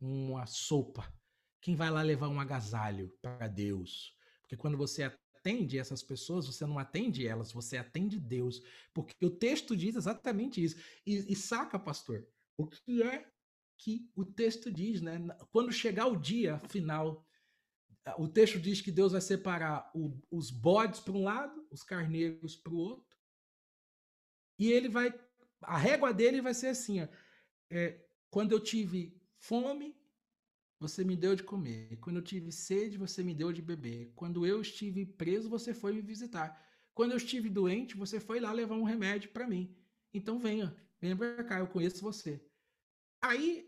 [0.00, 1.12] uma sopa?
[1.60, 4.16] Quem vai lá levar um agasalho para Deus?
[4.42, 8.62] Porque quando você atende essas pessoas, você não atende elas, você atende Deus.
[8.94, 10.76] Porque o texto diz exatamente isso.
[11.04, 12.26] E, e saca, pastor,
[12.56, 13.28] o que é
[13.78, 15.18] que o texto diz, né?
[15.50, 17.24] Quando chegar o dia final,
[18.18, 22.56] o texto diz que Deus vai separar o, os bodes para um lado, os carneiros
[22.56, 23.16] para o outro,
[24.58, 25.14] e ele vai,
[25.62, 27.08] a régua dele vai ser assim: ó,
[27.70, 29.96] é, quando eu tive fome,
[30.80, 31.96] você me deu de comer.
[32.00, 34.12] Quando eu tive sede, você me deu de beber.
[34.14, 36.64] Quando eu estive preso, você foi me visitar.
[36.94, 39.76] Quando eu estive doente, você foi lá levar um remédio para mim.
[40.12, 42.44] Então venha, venha para cá, eu conheço você.
[43.20, 43.67] Aí,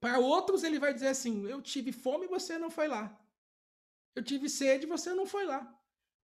[0.00, 3.18] para outros, ele vai dizer assim: Eu tive fome e você não foi lá.
[4.14, 5.74] Eu tive sede e você não foi lá.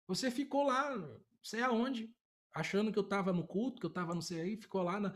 [0.07, 2.13] Você ficou lá, não sei aonde,
[2.53, 5.13] achando que eu estava no culto, que eu estava não sei aí, ficou lá na,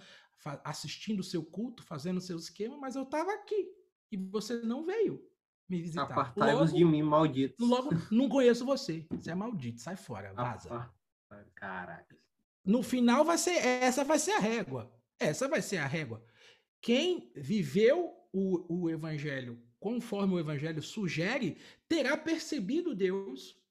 [0.63, 3.71] assistindo o seu culto, fazendo o seu esquema, mas eu estava aqui
[4.11, 5.27] e você não veio
[5.67, 6.03] me visitar.
[6.03, 7.65] Apartai-vos de mim, maldito.
[7.65, 9.07] Logo, não conheço você.
[9.11, 10.91] Você é maldito, sai fora, vaza.
[11.55, 12.15] Caraca.
[12.63, 14.93] No final vai ser essa vai ser a régua.
[15.19, 16.23] Essa vai ser a régua.
[16.81, 21.57] Quem viveu o, o evangelho conforme o evangelho sugere,
[21.89, 23.61] terá percebido Deus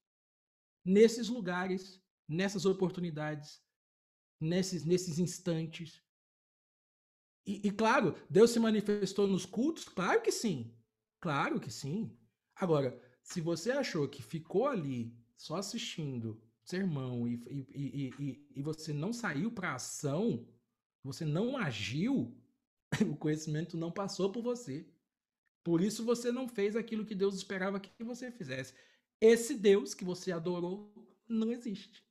[0.84, 3.64] nesses lugares, nessas oportunidades,
[4.38, 6.02] nesses, nesses instantes.
[7.46, 9.88] E, e, claro, Deus se manifestou nos cultos?
[9.88, 10.76] Claro que sim.
[11.18, 12.14] Claro que sim.
[12.56, 18.92] Agora, se você achou que ficou ali só assistindo sermão e, e, e, e você
[18.92, 20.46] não saiu para ação,
[21.02, 22.36] você não agiu,
[23.09, 24.86] o conhecimento não passou por você.
[25.64, 28.74] Por isso você não fez aquilo que Deus esperava que você fizesse.
[29.20, 30.93] esse Deus que você adorou
[31.28, 32.03] não existe.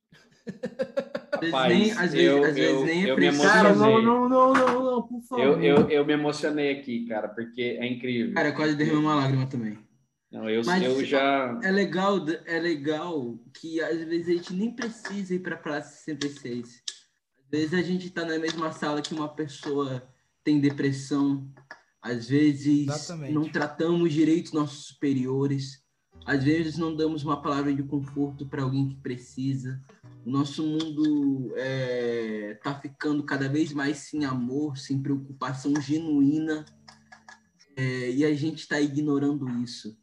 [1.34, 3.44] Rapaz, nem- às vezes- eu, às vezes eu- nem é eu me preciso.
[3.48, 4.06] Cara, não, emocionei.
[4.06, 5.44] não, não, não, não, por favor.
[5.44, 8.34] Eu, eu, eu me emocionei aqui, cara, porque é incrível.
[8.34, 9.78] Cara, quase derramei uma lágrima também.
[10.32, 11.60] Não, eu, Mas- eu já.
[11.62, 15.98] É legal, é legal que às vezes a gente nem precisa ir para a Praça
[15.98, 16.82] 66.
[17.38, 20.02] Às vezes a gente está na mesma sala que uma pessoa
[20.44, 21.48] tem depressão.
[22.02, 23.34] Às vezes Exatamente.
[23.34, 25.84] não tratamos direito nossos superiores.
[26.26, 29.82] Às vezes não damos uma palavra de conforto para alguém que precisa.
[30.26, 31.52] O nosso mundo
[32.52, 36.66] está ficando cada vez mais sem amor, sem preocupação genuína.
[37.76, 39.98] É, e a gente está ignorando isso.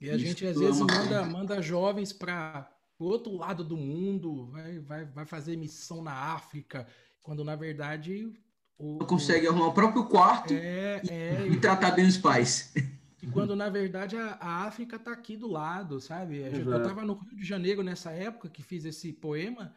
[0.00, 1.24] E a Isso gente às é vezes manda, coisa.
[1.24, 6.86] manda jovens para o outro lado do mundo, vai, vai, vai fazer missão na África,
[7.22, 8.32] quando na verdade
[8.78, 12.72] o, consegue arrumar o próprio quarto é, é, e tratar bem os pais.
[13.22, 16.36] E quando na verdade a, a África está aqui do lado, sabe?
[16.44, 16.82] Gente- Eu Exato.
[16.82, 19.74] estava no Rio de Janeiro nessa época que fiz esse poema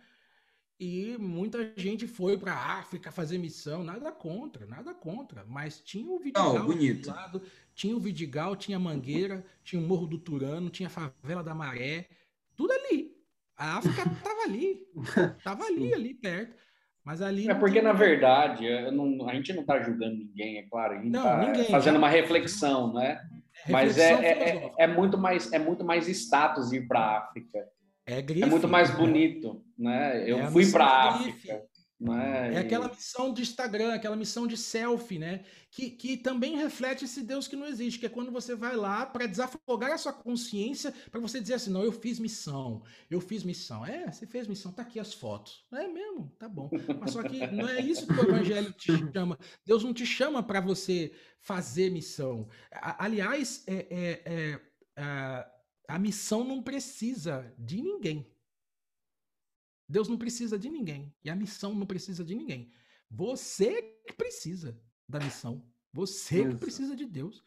[0.80, 6.10] e muita gente foi para a África fazer missão, nada contra, nada contra, mas tinha
[6.12, 7.10] o Vidigal bonito.
[7.10, 7.42] do lado,
[7.76, 11.54] tinha o Vidigal, tinha a Mangueira, tinha o Morro do Turano, tinha a Favela da
[11.54, 12.08] Maré,
[12.56, 13.16] tudo ali.
[13.56, 14.84] A África tava ali,
[15.44, 16.56] tava ali, ali perto.
[17.04, 20.64] Mas ali É porque, tem- na verdade, não- a gente não está julgando ninguém, é
[20.64, 20.94] claro.
[20.94, 23.20] A gente Não, está ninguém, fazendo já- uma reflexão, né?
[23.70, 24.84] Mas é, reflexão é, é, filosófica.
[24.84, 27.60] é muito mais, é muito mais status ir para a África.
[28.06, 28.44] É grife.
[28.44, 30.24] É muito mais bonito, né?
[30.30, 31.10] Eu É fui para a.
[31.16, 31.62] África.
[32.02, 32.56] Né?
[32.56, 35.44] É aquela missão de Instagram, aquela missão de selfie, né?
[35.70, 39.06] Que, que também reflete esse Deus que não existe, que é quando você vai lá
[39.06, 43.44] para desafogar a sua consciência, para você dizer assim: não, eu fiz missão, eu fiz
[43.44, 43.86] missão.
[43.86, 45.64] É, você fez missão, tá aqui as fotos.
[45.74, 46.72] É mesmo, tá bom.
[47.00, 49.38] Mas só que não é isso que o Evangelho te chama.
[49.64, 52.48] Deus não te chama para você fazer missão.
[52.72, 54.62] Aliás, é, é- é,
[54.96, 55.52] a,
[55.88, 58.31] a missão não precisa de ninguém.
[59.92, 61.14] Deus não precisa de ninguém.
[61.24, 62.72] E a missão não precisa de ninguém.
[63.10, 65.64] Você que precisa da missão.
[65.92, 66.58] Você que Isso.
[66.58, 67.44] precisa de Deus.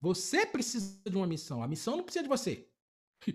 [0.00, 1.62] Você precisa de uma missão.
[1.62, 2.66] A missão não precisa de você.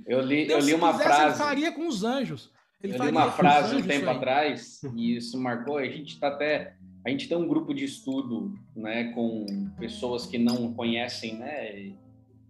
[0.06, 1.30] Eu li, eu Deus, li se uma quisesse, frase.
[1.30, 2.52] Ele faria com os anjos.
[2.82, 5.78] Ele eu li uma frase um tempo atrás e isso marcou.
[5.78, 6.76] A gente está até,
[7.06, 9.46] a gente tem um grupo de estudo, né, com
[9.78, 11.96] pessoas que não conhecem, né,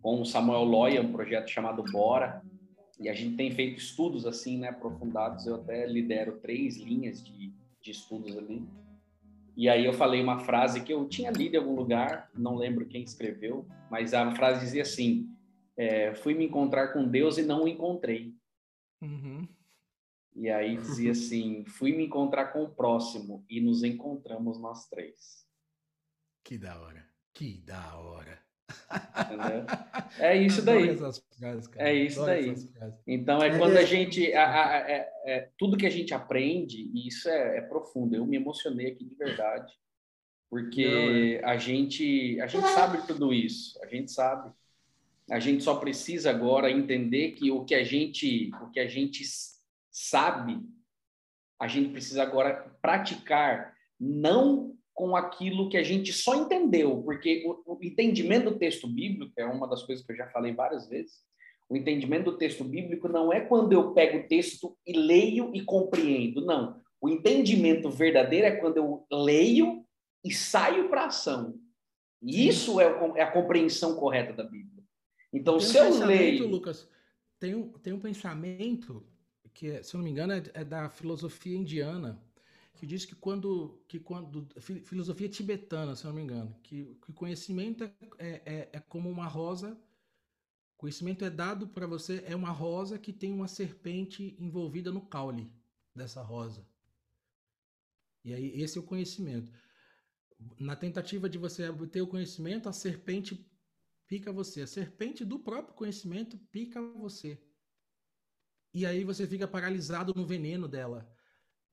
[0.02, 2.42] com o Samuel Loya, um projeto chamado Bora.
[3.04, 5.46] E a gente tem feito estudos assim, né, aprofundados.
[5.46, 8.66] Eu até lidero três linhas de, de estudos ali.
[9.58, 12.88] E aí eu falei uma frase que eu tinha lido em algum lugar, não lembro
[12.88, 15.30] quem escreveu, mas a frase dizia assim:
[15.76, 18.34] é, fui me encontrar com Deus e não o encontrei.
[19.02, 19.46] Uhum.
[20.34, 25.46] E aí dizia assim: fui me encontrar com o próximo e nos encontramos nós três.
[26.42, 27.06] Que da hora.
[27.34, 28.42] Que da hora.
[29.20, 29.66] Entendeu?
[30.20, 30.90] É isso daí.
[30.90, 31.90] essas frases, cara.
[31.90, 32.56] É isso Adoro daí.
[33.08, 33.86] Então é É, quando a é.
[33.86, 34.34] gente.
[34.34, 38.16] a- a- é- é- tudo que a gente aprende, e isso é, é profundo.
[38.16, 39.74] Eu me emocionei aqui de verdade.
[40.50, 44.52] Porque a gente, a gente sabe tudo isso, a gente sabe.
[45.32, 49.24] A gente só precisa agora entender que o que a gente, o que a gente
[49.90, 50.60] sabe,
[51.60, 57.76] a gente precisa agora praticar, não com aquilo que a gente só entendeu, porque o,
[57.76, 61.24] o entendimento do texto bíblico é uma das coisas que eu já falei várias vezes.
[61.70, 65.62] O entendimento do texto bíblico não é quando eu pego o texto e leio e
[65.62, 66.82] compreendo, não.
[67.02, 69.84] O entendimento verdadeiro é quando eu leio
[70.24, 71.56] e saio para ação.
[72.22, 72.86] E isso é,
[73.16, 74.84] é a compreensão correta da Bíblia.
[75.34, 76.48] Então, Tem um se eu pensamento, leio.
[76.48, 76.88] Lucas,
[77.40, 79.06] tem um, tem um pensamento
[79.54, 82.23] que, é, se eu não me engano, é, é da filosofia indiana,
[82.76, 87.14] que diz que quando, que quando fi- filosofia tibetana, se não me engano, que, que
[87.14, 89.78] conhecimento é, é, é- é como uma rosa,
[90.78, 95.52] conhecimento é dado para você, é uma rosa que tem uma serpente envolvida no caule
[95.96, 96.66] dessa rosa.
[98.26, 99.52] E aí, esse é o conhecimento.
[100.60, 103.50] Na tentativa de você obter o conhecimento, a serpente
[104.08, 104.62] pica você.
[104.62, 107.40] A serpente do próprio conhecimento pica você.
[108.74, 111.10] E aí você fica paralisado no veneno dela.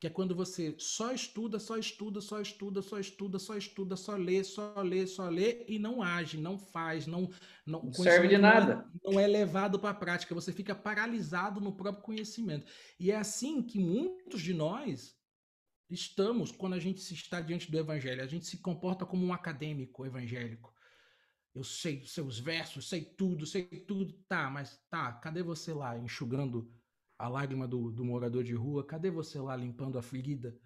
[0.01, 4.17] Que é quando você só estuda, só estuda, só estuda, só estuda, só estuda, só
[4.17, 7.31] lê, só lê, só lê e não age, não faz, não,
[7.67, 8.91] não, Não serve de não é- nada.
[9.05, 12.67] Não é, levado para a prática, você fica paralisado no próprio conhecimento.
[12.99, 15.15] E é assim que muitos de nós
[15.91, 18.23] estamos quando a gente se está diante do evangelho.
[18.23, 20.73] A gente se comporta como um acadêmico evangélico.
[21.55, 24.15] Eu sei seus versos, sei tudo, sei tudo.
[24.27, 26.73] Tá, mas tá, cadê você lá enxugando
[27.21, 28.83] a lágrima do, do morador de rua?
[28.83, 30.59] Cadê você lá limpando a ferida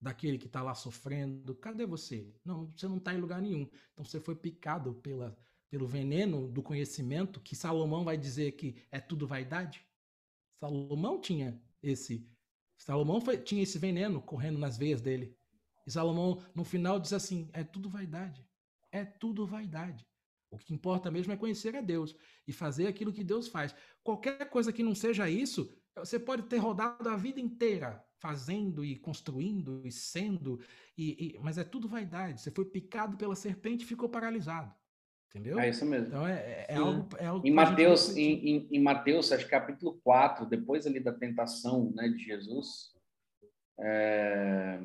[0.00, 1.54] daquele que está lá sofrendo?
[1.54, 2.34] Cadê você?
[2.42, 3.68] Não, você não está em lugar nenhum.
[3.92, 5.36] Então você foi picado pela,
[5.68, 9.86] pelo veneno do conhecimento, que Salomão vai dizer que é tudo vaidade?
[10.58, 12.26] Salomão tinha esse.
[12.78, 15.36] Salomão foi, tinha esse veneno correndo nas veias dele.
[15.86, 18.48] E Salomão, no final, diz assim: é tudo vaidade.
[18.90, 20.06] É tudo vaidade.
[20.54, 22.14] O que importa mesmo é conhecer a Deus
[22.46, 23.74] e fazer aquilo que Deus faz.
[24.02, 28.96] Qualquer coisa que não seja isso, você pode ter rodado a vida inteira fazendo e
[28.96, 30.58] construindo e sendo,
[30.96, 32.40] e, e, mas é tudo vaidade.
[32.40, 34.72] Você foi picado pela serpente e ficou paralisado.
[35.28, 35.58] Entendeu?
[35.58, 36.06] É isso mesmo.
[36.06, 39.50] Então é, é, é algo, é algo em Mateus, em, em, em, Mateus, acho que
[39.50, 42.94] capítulo 4, depois ali da tentação né, de Jesus,
[43.80, 44.80] é,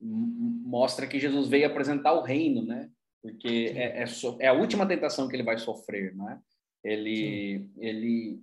[0.00, 2.90] mostra que Jesus veio apresentar o reino, né?
[3.24, 4.04] Porque é, é,
[4.40, 6.38] é, a última tentação que ele vai sofrer, né?
[6.84, 8.38] Ele, ele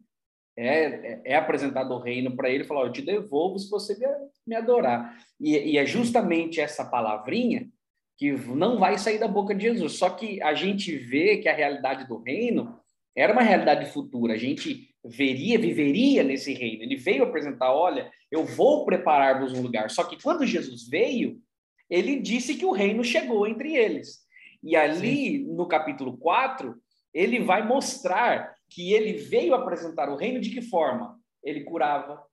[0.58, 4.08] é, é, é, apresentado o reino para ele, falar, eu te devolvo se você me,
[4.48, 5.24] me adorar.
[5.40, 7.70] E, e, é justamente essa palavrinha
[8.18, 10.00] que não vai sair da boca de Jesus.
[10.00, 12.76] Só que a gente vê que a realidade do reino
[13.16, 14.34] era uma realidade futura.
[14.34, 16.82] A gente veria, viveria nesse reino.
[16.82, 19.92] Ele veio apresentar, olha, eu vou preparar-vos um lugar.
[19.92, 21.40] Só que quando Jesus veio,
[21.88, 24.21] ele disse que o reino chegou entre eles.
[24.64, 25.56] E ali, Sim.
[25.56, 26.76] no capítulo 4,
[27.14, 31.20] ele vai mostrar que ele veio apresentar o reino de que forma?
[31.44, 32.24] Ele curava,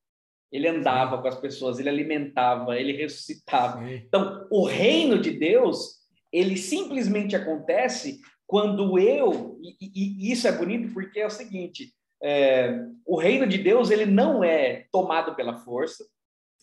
[0.52, 1.22] ele andava Sim.
[1.22, 3.84] com as pessoas, ele alimentava, ele ressuscitava.
[3.84, 4.02] Sim.
[4.06, 5.96] Então, o reino de Deus,
[6.32, 11.92] ele simplesmente acontece quando eu, e, e isso é bonito porque é o seguinte,
[12.22, 16.04] é, o reino de Deus ele não é tomado pela força,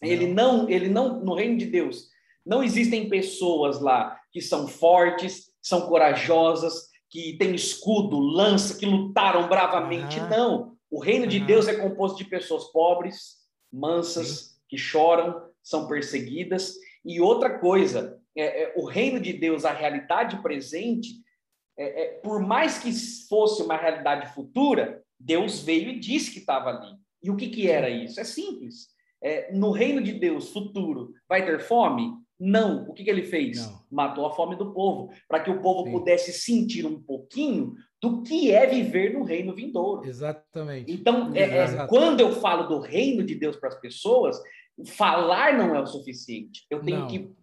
[0.02, 0.10] não.
[0.10, 2.10] ele não, ele não, no reino de Deus
[2.46, 9.50] não existem pessoas lá que são fortes, são corajosas, que têm escudo, lança, que lutaram
[9.50, 10.20] bravamente.
[10.20, 10.30] Uhum.
[10.30, 10.78] Não.
[10.92, 11.30] O reino uhum.
[11.30, 13.38] de Deus é composto de pessoas pobres,
[13.74, 14.60] mansas, Sim.
[14.70, 16.76] que choram, são perseguidas.
[17.04, 21.16] E outra coisa, é, é, o reino de Deus, a realidade presente,
[21.76, 22.92] é, é, por mais que
[23.28, 26.96] fosse uma realidade futura, Deus veio e disse que estava ali.
[27.24, 28.20] E o que, que era isso?
[28.20, 28.90] É simples.
[29.20, 32.14] É, no reino de Deus futuro, vai ter fome?
[32.40, 32.84] Não.
[32.90, 33.66] O que, que ele fez?
[33.66, 33.86] Não.
[33.92, 35.92] Matou a fome do povo, para que o povo Sim.
[35.92, 40.06] pudesse sentir um pouquinho do que é viver no reino vindouro.
[40.06, 40.92] Exatamente.
[40.92, 44.38] Então, é, é, quando eu falo do reino de Deus para as pessoas,
[44.86, 46.66] falar não é o suficiente.
[46.70, 47.08] Eu tenho não.
[47.08, 47.34] que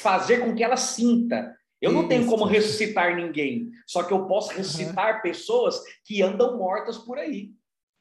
[0.00, 1.54] fazer com que ela sinta.
[1.80, 5.22] Eu não tenho como ressuscitar ninguém, só que eu posso ressuscitar uhum.
[5.22, 7.50] pessoas que andam mortas por aí.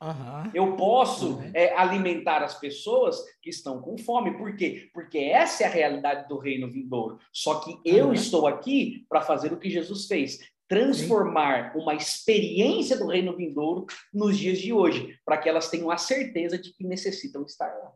[0.02, 0.52] Uhum.
[0.54, 1.52] Eu posso uhum.
[1.54, 4.38] é, alimentar as pessoas que estão com fome.
[4.38, 4.90] Por quê?
[4.94, 7.18] Porque essa é a realidade do reino vindouro.
[7.32, 8.14] Só que eu uhum.
[8.14, 10.40] estou aqui para fazer o que Jesus fez.
[10.68, 11.80] Transformar Sim.
[11.80, 16.58] uma experiência do reino vindouro nos dias de hoje, para que elas tenham a certeza
[16.58, 17.92] de que necessitam estar lá.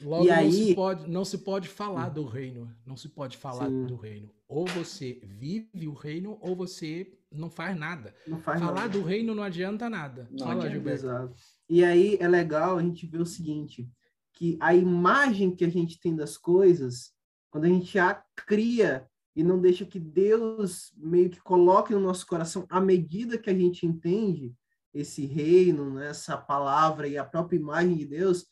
[0.00, 0.52] Logo, e não, aí...
[0.52, 2.74] se pode, não se pode falar do reino.
[2.84, 3.86] Não se pode falar Sim.
[3.86, 4.30] do reino.
[4.48, 8.14] Ou você vive o reino, ou você não faz nada.
[8.26, 8.88] Não faz Falar nada.
[8.88, 10.28] do reino não adianta nada.
[10.30, 10.90] Não Fala, adianta.
[10.90, 11.34] Exato.
[11.68, 13.88] E aí é legal a gente ver o seguinte,
[14.32, 17.12] que a imagem que a gente tem das coisas,
[17.50, 22.26] quando a gente a cria e não deixa que Deus meio que coloque no nosso
[22.26, 24.54] coração, à medida que a gente entende
[24.92, 28.46] esse reino, né, essa palavra e a própria imagem de Deus,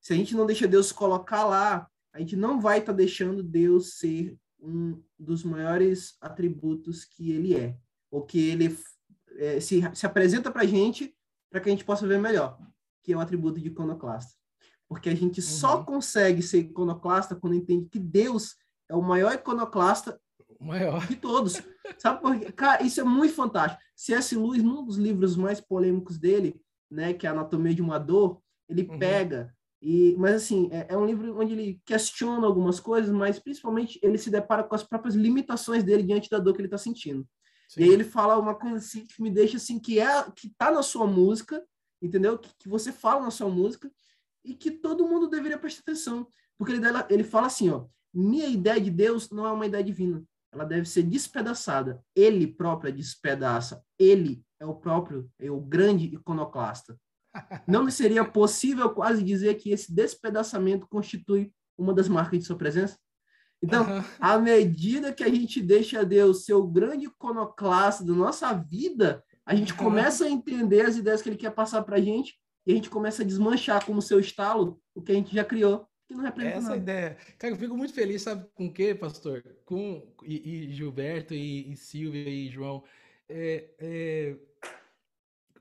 [0.00, 3.42] se a gente não deixa Deus colocar lá, a gente não vai estar tá deixando
[3.42, 7.76] Deus ser um dos maiores atributos que ele é
[8.10, 8.76] ou que ele
[9.38, 11.14] é, se, se apresenta para a gente
[11.50, 12.58] para que a gente possa ver melhor,
[13.02, 14.34] que é o atributo de iconoclasta.
[14.88, 15.46] Porque a gente uhum.
[15.46, 18.56] só consegue ser iconoclasta quando entende que Deus
[18.88, 20.20] é o maior iconoclasta
[20.60, 21.06] maior.
[21.06, 21.62] de todos.
[21.98, 22.52] Sabe por quê?
[22.52, 23.82] Cara, isso é muito fantástico.
[23.94, 24.36] C.S.
[24.36, 26.60] Lewis, num dos livros mais polêmicos dele,
[26.90, 28.98] né, que é Anatomia de uma Dor, ele uhum.
[28.98, 33.98] pega e, mas assim, é, é, um livro onde ele questiona algumas coisas, mas principalmente
[34.02, 37.26] ele se depara com as próprias limitações dele diante da dor que ele está sentindo.
[37.68, 37.80] Sim.
[37.80, 40.70] E aí ele fala uma coisa assim que me deixa assim, que é que tá
[40.70, 41.64] na sua música,
[42.00, 42.38] entendeu?
[42.38, 43.90] Que, que você fala na sua música
[44.44, 46.26] e que todo mundo deveria prestar atenção.
[46.56, 50.24] Porque ele, ele fala assim, ó, minha ideia de Deus não é uma ideia divina.
[50.52, 52.02] Ela deve ser despedaçada.
[52.14, 53.82] Ele próprio despedaça.
[53.98, 56.98] Ele é o próprio, é o grande iconoclasta.
[57.68, 62.96] Não seria possível quase dizer que esse despedaçamento constitui uma das marcas de sua presença?
[63.62, 64.04] Então, uhum.
[64.20, 69.54] à medida que a gente deixa Deus ser o grande iconoclasta da nossa vida, a
[69.54, 69.78] gente uhum.
[69.78, 72.90] começa a entender as ideias que ele quer passar para a gente e a gente
[72.90, 75.86] começa a desmanchar como seu estalo o que a gente já criou.
[76.06, 76.80] Que não representa Essa nada.
[76.80, 77.16] ideia.
[77.36, 79.42] Cara, eu fico muito feliz, sabe com o quê, pastor?
[79.64, 82.84] Com e, e Gilberto, e, e, Silvia, e João.
[83.28, 84.36] É, é,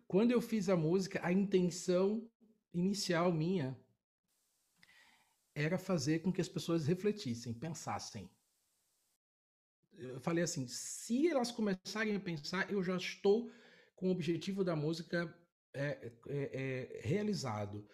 [0.08, 2.28] quando eu fiz a música, a intenção
[2.72, 3.76] inicial minha
[5.56, 8.30] era fazer com que as pessoas refletissem, pensassem.
[9.98, 13.50] eu falei assim, se elas começarem a pensar, eu já estou
[13.96, 15.34] com o objetivo da música
[15.74, 17.88] é, é, é realizado.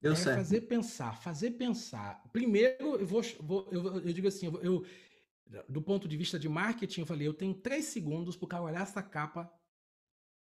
[0.00, 0.36] Deu é certo.
[0.36, 2.22] fazer pensar, fazer pensar.
[2.32, 4.84] Primeiro, eu vou, vou eu, eu, digo assim, eu,
[5.68, 8.62] do ponto de vista de marketing, eu falei, eu tenho três segundos para o cara
[8.62, 9.50] olhar essa capa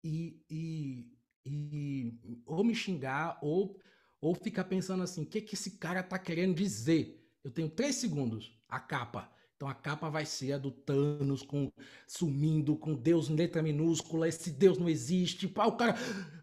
[0.03, 3.79] e, e, e ou me xingar ou,
[4.21, 7.27] ou ficar pensando assim, o que, que esse cara tá querendo dizer?
[7.43, 9.31] Eu tenho três segundos, a capa.
[9.57, 11.71] Então a capa vai ser a do Thanos com
[12.07, 15.47] sumindo com Deus em letra minúscula, esse Deus não existe.
[15.47, 15.95] Pá, o cara,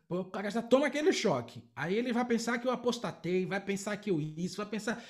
[0.08, 1.64] o cara já toma aquele choque.
[1.76, 5.04] Aí ele vai pensar que eu apostatei, vai pensar que eu isso, vai pensar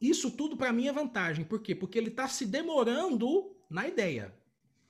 [0.00, 1.44] isso tudo para mim é vantagem.
[1.44, 1.74] Por quê?
[1.74, 4.34] Porque ele está se demorando na ideia.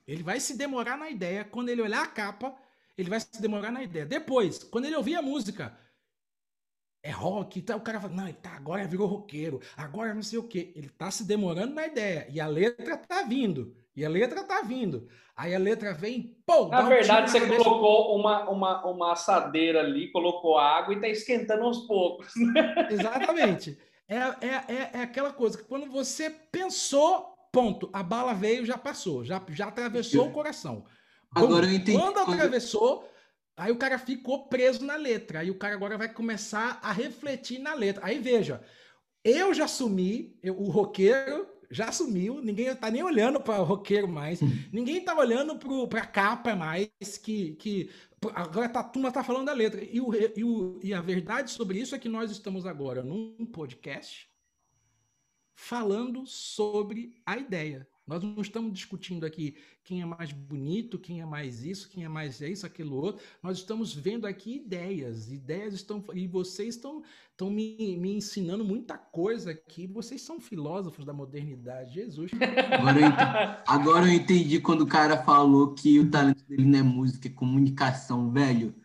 [0.07, 1.43] Ele vai se demorar na ideia.
[1.43, 2.55] Quando ele olhar a capa,
[2.97, 4.05] ele vai se demorar na ideia.
[4.05, 5.77] Depois, quando ele ouvir a música,
[7.05, 10.47] é rock, então o cara fala, não, tá, agora virou roqueiro, agora não sei o
[10.47, 10.73] quê.
[10.75, 14.63] Ele tá se demorando na ideia, e a letra tá vindo, e a letra tá
[14.63, 15.07] vindo.
[15.37, 16.67] Aí a letra vem, pô!
[16.67, 17.63] Na verdade, um você cabeça.
[17.63, 22.33] colocou uma, uma, uma assadeira ali, colocou água e tá esquentando aos poucos.
[22.89, 23.77] Exatamente.
[24.09, 28.79] É, é, é, é aquela coisa que quando você pensou, ponto, a bala veio, já
[28.79, 30.85] passou, já, já atravessou o coração.
[31.35, 31.99] Agora eu entendi.
[31.99, 33.07] Quando atravessou,
[33.57, 35.39] Aí o cara ficou preso na letra.
[35.39, 38.05] Aí o cara agora vai começar a refletir na letra.
[38.05, 38.61] Aí veja,
[39.23, 44.07] eu já sumi, eu, o roqueiro já sumiu, ninguém tá nem olhando para o roqueiro
[44.07, 44.51] mais, uhum.
[44.71, 45.57] ninguém tá olhando
[45.87, 46.89] para a capa mais,
[47.21, 47.89] que, que
[48.33, 49.83] agora tá, a turma tá falando da letra.
[49.83, 53.45] E, o, e, o, e a verdade sobre isso é que nós estamos agora num
[53.45, 54.29] podcast
[55.55, 57.87] falando sobre a ideia.
[58.07, 62.07] Nós não estamos discutindo aqui quem é mais bonito, quem é mais isso, quem é
[62.07, 63.23] mais isso, aquilo outro.
[63.41, 65.31] Nós estamos vendo aqui ideias.
[65.31, 66.03] Ideias estão.
[66.13, 67.01] E vocês estão,
[67.31, 69.87] estão me, me ensinando muita coisa aqui.
[69.87, 71.95] Vocês são filósofos da modernidade.
[71.95, 72.31] Jesus.
[72.71, 76.79] Agora eu, entendi, agora eu entendi quando o cara falou que o talento dele não
[76.79, 78.75] é música, é comunicação, velho.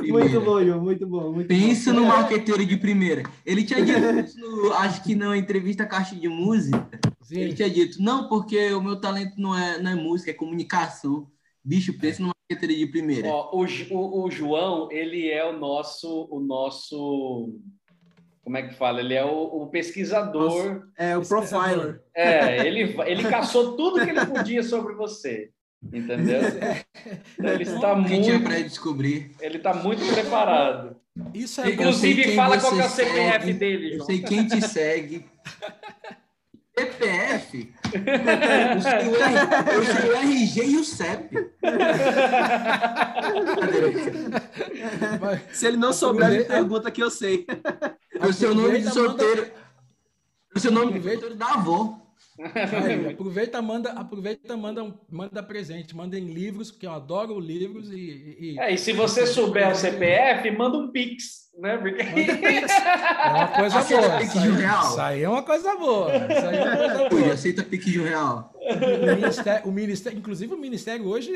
[0.00, 1.32] Muito bom, João, muito bom.
[1.32, 2.00] Muito Pensa bom.
[2.00, 3.22] no marqueteiro de primeira.
[3.44, 6.88] Ele tinha dito, no, acho que na entrevista Caixa de Música,
[7.22, 7.40] Sim.
[7.40, 11.28] ele tinha dito, não, porque o meu talento não é, não é música, é comunicação.
[11.62, 13.28] Bicho, pensa no marqueteiro de primeira.
[13.28, 17.54] Ó, o, o, o, João, ele é o nosso, o nosso,
[18.42, 19.00] como é que fala?
[19.00, 20.74] Ele é o, o pesquisador.
[20.74, 22.02] Nossa, é, o profiler.
[22.14, 25.50] É, ele, ele caçou tudo que ele podia sobre você.
[25.92, 26.40] Entendeu?
[27.38, 29.32] Então, ele está muito para descobrir.
[29.38, 30.96] Ele está muito preparado.
[31.34, 34.00] Isso é Inclusive, fala qual é o CPF segue, dele, João.
[34.00, 35.26] Eu sei quem te segue.
[36.76, 37.72] CPF?
[39.74, 41.52] eu sei o RG e o CEP.
[45.52, 47.46] Se ele não souber, ele pergunta que eu sei.
[48.20, 49.52] O seu nome de solteiro.
[50.54, 52.03] O seu nome de solteiro da avó.
[52.84, 58.36] Aí, aproveita, manda, aproveita, manda, manda presente, manda em livros, porque eu adoro livros e.
[58.40, 61.76] E, é, e se você souber o CPF, manda um Pix, né?
[61.76, 62.02] Porque...
[62.02, 62.72] Pix.
[62.72, 64.18] É uma coisa boa.
[64.18, 64.84] Pix de um real.
[64.84, 66.10] Isso aí é uma coisa boa.
[66.16, 67.32] Isso aí é uma coisa boa.
[67.32, 68.52] aceita Pix de um real.
[68.56, 71.32] O ministério, o ministério, inclusive o Ministério hoje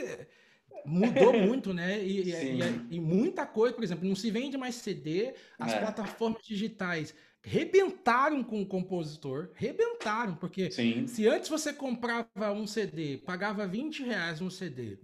[0.84, 2.02] mudou muito, né?
[2.02, 2.60] E, e,
[2.90, 5.78] e, muita coisa, por exemplo, não se vende mais CD, as é.
[5.78, 11.06] plataformas digitais rebentaram com o compositor, rebentaram, porque Sim.
[11.06, 14.98] se antes você comprava um CD, pagava 20 reais um CD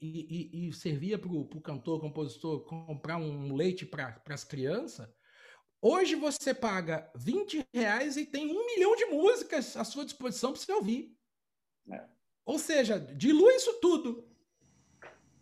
[0.00, 5.08] e, e, e servia para o cantor, compositor comprar um leite para as crianças,
[5.80, 10.60] hoje você paga 20 reais e tem um milhão de músicas à sua disposição para
[10.60, 11.16] você ouvir.
[11.90, 12.04] É.
[12.44, 14.28] Ou seja, dilui isso tudo.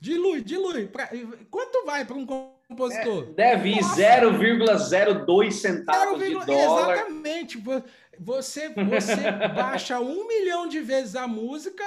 [0.01, 0.89] Dilui, dilui.
[0.89, 1.09] Pra,
[1.51, 2.27] quanto vai para um
[2.73, 3.29] compositor?
[3.31, 6.97] É, deve ir 0,02 centavos 0, de dólar.
[6.97, 7.63] Exatamente.
[8.19, 9.17] Você, você
[9.55, 11.85] baixa um milhão de vezes a música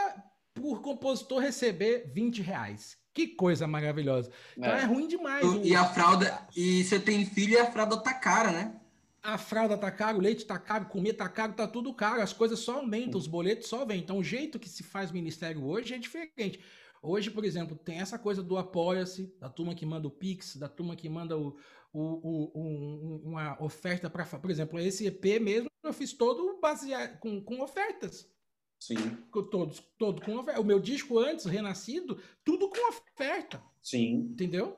[0.54, 2.98] por compositor receber 20 reais.
[3.14, 4.30] Que coisa maravilhosa.
[4.58, 5.46] Então é, é ruim demais.
[5.64, 8.76] E a fralda, e você tem filho e a fralda tá cara, né?
[9.24, 12.22] A fralda tá caro, o leite tá caro, comida tá caro, tá tudo caro.
[12.22, 14.00] As coisas só aumentam, os boletos só vêm.
[14.00, 16.60] Então o jeito que se faz ministério hoje é diferente.
[17.06, 20.68] Hoje, por exemplo, tem essa coisa do apoia-se, da turma que manda o Pix, da
[20.68, 21.56] turma que manda o,
[21.94, 24.26] o, o um, uma oferta para.
[24.26, 28.28] Por exemplo, esse EP mesmo eu fiz todo baseado com, com ofertas.
[28.80, 29.18] Sim.
[29.52, 30.60] Todos, todo com oferta.
[30.60, 33.64] O meu disco antes, Renascido, tudo com oferta.
[33.82, 34.32] Sim.
[34.32, 34.78] Entendeu?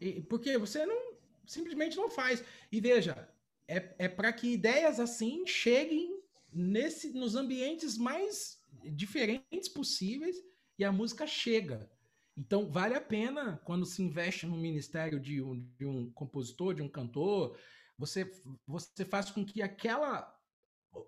[0.00, 1.14] E, porque você não
[1.46, 2.42] simplesmente não faz.
[2.72, 3.28] E veja,
[3.68, 6.20] é, é para que ideias assim cheguem
[6.52, 10.42] nesse, nos ambientes mais diferentes possíveis
[10.78, 11.90] e a música chega.
[12.36, 16.82] Então, vale a pena, quando se investe no ministério de um, de um compositor, de
[16.82, 17.58] um cantor,
[17.98, 18.30] você,
[18.66, 20.34] você faz com que aquela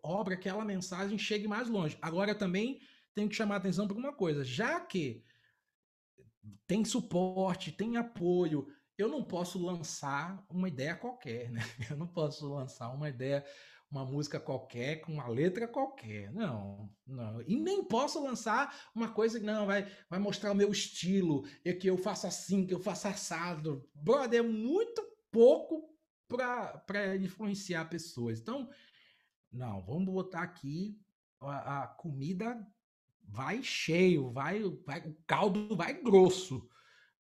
[0.03, 1.99] obra, aquela mensagem chegue mais longe.
[2.01, 2.81] Agora também
[3.15, 5.23] tenho que chamar a atenção para uma coisa, já que
[6.67, 11.61] tem suporte, tem apoio, eu não posso lançar uma ideia qualquer, né?
[11.91, 13.45] Eu não posso lançar uma ideia,
[13.91, 16.33] uma música qualquer, com uma letra qualquer.
[16.33, 17.43] Não, não.
[17.43, 21.73] E nem posso lançar uma coisa que não vai, vai mostrar o meu estilo, e
[21.73, 23.89] que eu faço assim, que eu faço assado.
[23.95, 25.89] Brother, é muito pouco
[26.29, 28.39] para influenciar pessoas.
[28.41, 28.69] Então,
[29.51, 31.01] não, vamos botar aqui
[31.41, 32.67] a, a comida
[33.25, 36.69] vai cheio, vai, vai, o caldo vai grosso.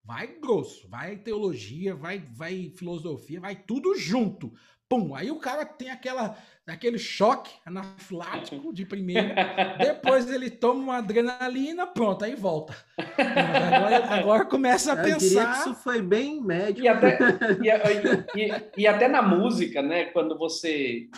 [0.04, 4.54] Vai grosso, vai teologia, vai, vai filosofia, vai tudo junto.
[4.88, 6.36] Pum, aí o cara tem aquela,
[6.66, 9.28] aquele choque anafilático de primeiro,
[9.78, 12.74] depois ele toma uma adrenalina, pronto, aí volta.
[12.96, 15.18] Agora, agora começa a Eu pensar.
[15.18, 16.82] Diria que isso foi bem médio.
[16.84, 17.18] E até,
[17.62, 20.06] e, e, e até na música, né?
[20.06, 21.08] Quando você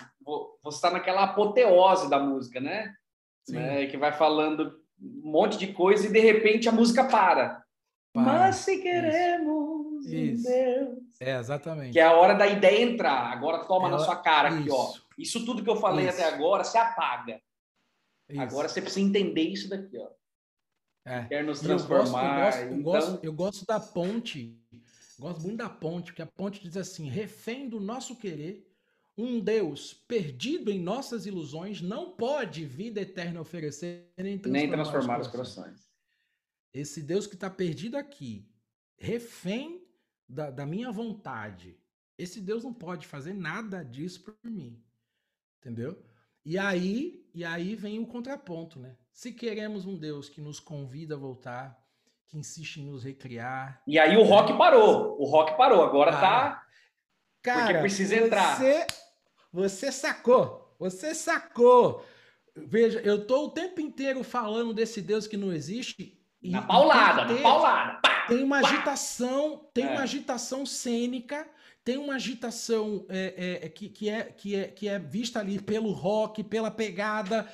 [0.62, 2.92] você está naquela apoteose da música, né?
[3.48, 3.86] né?
[3.86, 7.62] Que vai falando um monte de coisa e de repente a música para.
[8.12, 8.24] para.
[8.24, 9.69] Mas se queremos
[10.06, 10.44] Isso.
[10.44, 10.98] Deus.
[11.20, 11.92] É, exatamente.
[11.92, 13.32] Que é a hora da ideia entrar.
[13.32, 13.98] Agora toma Ela...
[13.98, 14.74] na sua cara aqui, isso.
[14.74, 14.94] ó.
[15.18, 16.20] Isso tudo que eu falei isso.
[16.20, 17.40] até agora, se apaga.
[18.28, 18.40] Isso.
[18.40, 20.08] Agora você precisa entender isso daqui, ó.
[21.04, 21.24] É.
[21.24, 22.38] Quer nos transformar.
[22.38, 22.76] Eu gosto, eu, gosto, então...
[22.76, 24.58] eu, gosto, eu gosto da ponte.
[25.18, 28.66] Gosto muito da ponte, porque a ponte diz assim: refém do nosso querer,
[29.16, 35.20] um Deus perdido em nossas ilusões não pode vida eterna oferecer nem transformar, nem transformar
[35.20, 35.90] os, corações.
[36.72, 38.48] Esse Deus que está perdido aqui,
[38.96, 39.79] refém
[40.30, 41.76] da, da minha vontade,
[42.16, 44.82] esse Deus não pode fazer nada disso por mim.
[45.58, 46.00] Entendeu?
[46.44, 48.96] E aí, e aí vem o contraponto, né?
[49.12, 51.78] Se queremos um Deus que nos convida a voltar,
[52.28, 53.82] que insiste em nos recriar.
[53.86, 55.20] E aí o rock parou.
[55.20, 55.82] O rock parou.
[55.82, 56.66] Agora ah, tá.
[57.42, 58.56] Cara, porque precisa entrar.
[58.56, 58.86] Você,
[59.52, 60.74] você sacou.
[60.78, 62.04] Você sacou.
[62.56, 66.18] Veja, eu tô o tempo inteiro falando desse Deus que não existe.
[66.42, 68.00] Na paulada, na paulada.
[68.28, 69.90] Tem uma agitação, tem é.
[69.90, 71.46] uma agitação cênica,
[71.84, 75.90] tem uma agitação é, é, que, que, é, que, é, que é vista ali pelo
[75.92, 77.48] rock, pela pegada.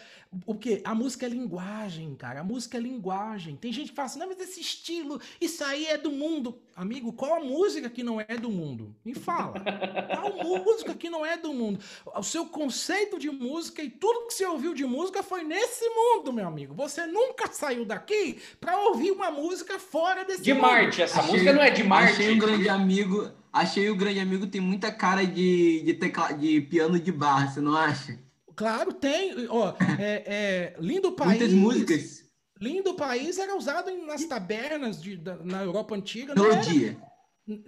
[0.44, 0.80] O que?
[0.84, 2.40] A música é linguagem, cara.
[2.40, 3.56] A música é linguagem.
[3.56, 6.58] Tem gente que fala assim, não, mas esse estilo, isso aí é do mundo.
[6.74, 8.94] Amigo, qual a música que não é do mundo?
[9.04, 9.54] Me fala.
[9.60, 11.80] qual música que não é do mundo?
[12.14, 16.32] O seu conceito de música e tudo que você ouviu de música foi nesse mundo,
[16.32, 16.74] meu amigo.
[16.74, 20.62] Você nunca saiu daqui para ouvir uma música fora desse de mundo.
[20.64, 22.12] De Marte, essa achei, música não é de Marte.
[22.12, 26.60] Achei um grande amigo, achei o grande amigo tem muita cara de, de, tecla, de
[26.60, 28.25] piano de barra, você não acha?
[28.56, 29.46] Claro, tem.
[29.48, 31.38] Ó, é, é, Lindo País.
[31.38, 32.24] Muitas músicas.
[32.58, 36.34] Lindo País era usado nas tabernas de, da, na Europa Antiga.
[36.34, 36.96] Melodia.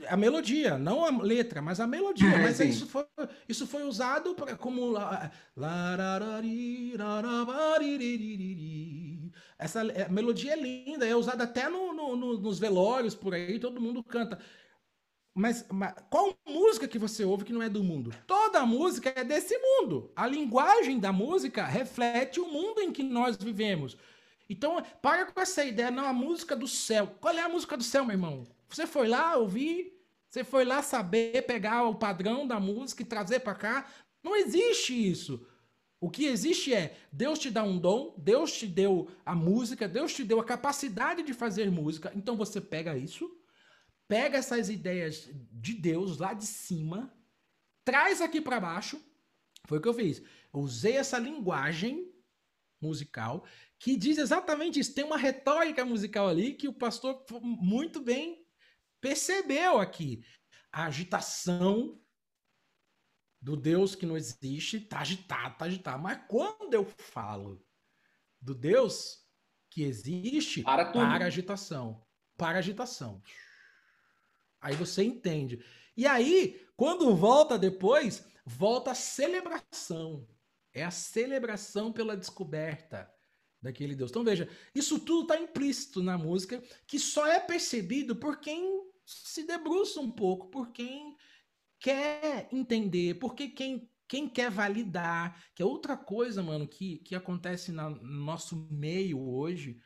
[0.09, 2.27] A melodia, não a letra, mas a melodia.
[2.27, 3.05] É, mas isso foi,
[3.48, 4.94] isso foi usado pra, como.
[9.56, 13.81] Essa melodia é linda, é usada até no, no, no, nos velórios por aí, todo
[13.81, 14.39] mundo canta.
[15.39, 18.12] Mas, mas, qual música que você ouve que não é do mundo?
[18.27, 20.10] Toda música é desse mundo.
[20.16, 23.97] A linguagem da música reflete o mundo em que nós vivemos.
[24.51, 27.15] Então, para com essa ideia, não, a música do céu.
[27.20, 28.48] Qual é a música do céu, meu irmão?
[28.69, 29.97] Você foi lá ouvir,
[30.28, 33.86] você foi lá saber pegar o padrão da música e trazer para cá.
[34.24, 35.47] Não existe isso.
[36.01, 40.12] O que existe é Deus te dá um dom, Deus te deu a música, Deus
[40.12, 42.12] te deu a capacidade de fazer música.
[42.16, 43.38] Então você pega isso
[44.09, 47.14] pega essas ideias de Deus lá de cima,
[47.85, 49.01] traz aqui para baixo.
[49.66, 50.20] Foi o que eu fiz.
[50.52, 52.10] Eu usei essa linguagem
[52.80, 53.44] musical
[53.78, 54.94] que diz exatamente isso.
[54.94, 58.44] Tem uma retórica musical ali que o pastor muito bem
[59.01, 60.24] percebeu aqui.
[60.72, 62.01] A agitação
[63.40, 66.02] do Deus que não existe tá agitado, tá agitado.
[66.02, 67.64] Mas quando eu falo
[68.40, 69.26] do Deus
[69.70, 72.05] que existe, para, para agitação.
[72.36, 73.22] Para agitação.
[74.60, 75.62] Aí você entende.
[75.97, 80.26] E aí, quando volta depois, volta a celebração.
[80.72, 83.12] É a celebração pela descoberta
[83.60, 84.10] daquele Deus.
[84.10, 89.44] Então veja, isso tudo está implícito na música, que só é percebido por quem se
[89.44, 91.16] debruça um pouco, por quem
[91.80, 97.70] quer entender, porque quem quem quer validar, que é outra coisa, mano, que, que acontece
[97.70, 99.78] na, no nosso meio hoje,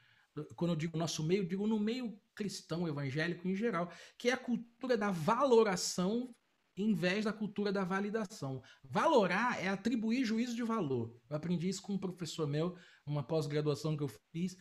[0.55, 4.37] quando eu digo nosso meio, digo no meio cristão, evangélico em geral, que é a
[4.37, 6.35] cultura da valoração
[6.77, 8.63] em vez da cultura da validação.
[8.83, 11.15] Valorar é atribuir juízo de valor.
[11.29, 12.77] Eu aprendi isso com um professor meu,
[13.07, 14.55] uma pós-graduação que eu fiz,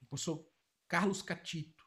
[0.00, 0.46] o professor
[0.88, 1.84] Carlos Catito.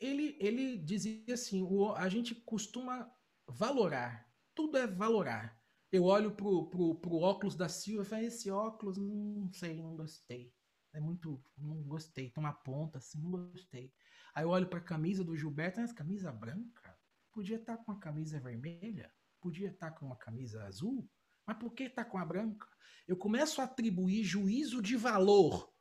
[0.00, 3.08] Ele, ele dizia assim: o, a gente costuma
[3.48, 5.56] valorar, tudo é valorar.
[5.90, 9.94] eu olho pro, pro, pro óculos da Silva e falo, esse óculos, não sei, não
[9.96, 10.52] gostei.
[10.94, 13.92] É muito, não gostei, tem uma ponta assim, não gostei.
[14.34, 16.96] Aí eu olho pra camisa do Gilberto, mas camisa branca?
[17.32, 21.08] Podia estar tá com a camisa vermelha, podia estar tá com uma camisa azul,
[21.46, 22.66] mas por que tá com a branca?
[23.06, 25.72] Eu começo a atribuir juízo de valor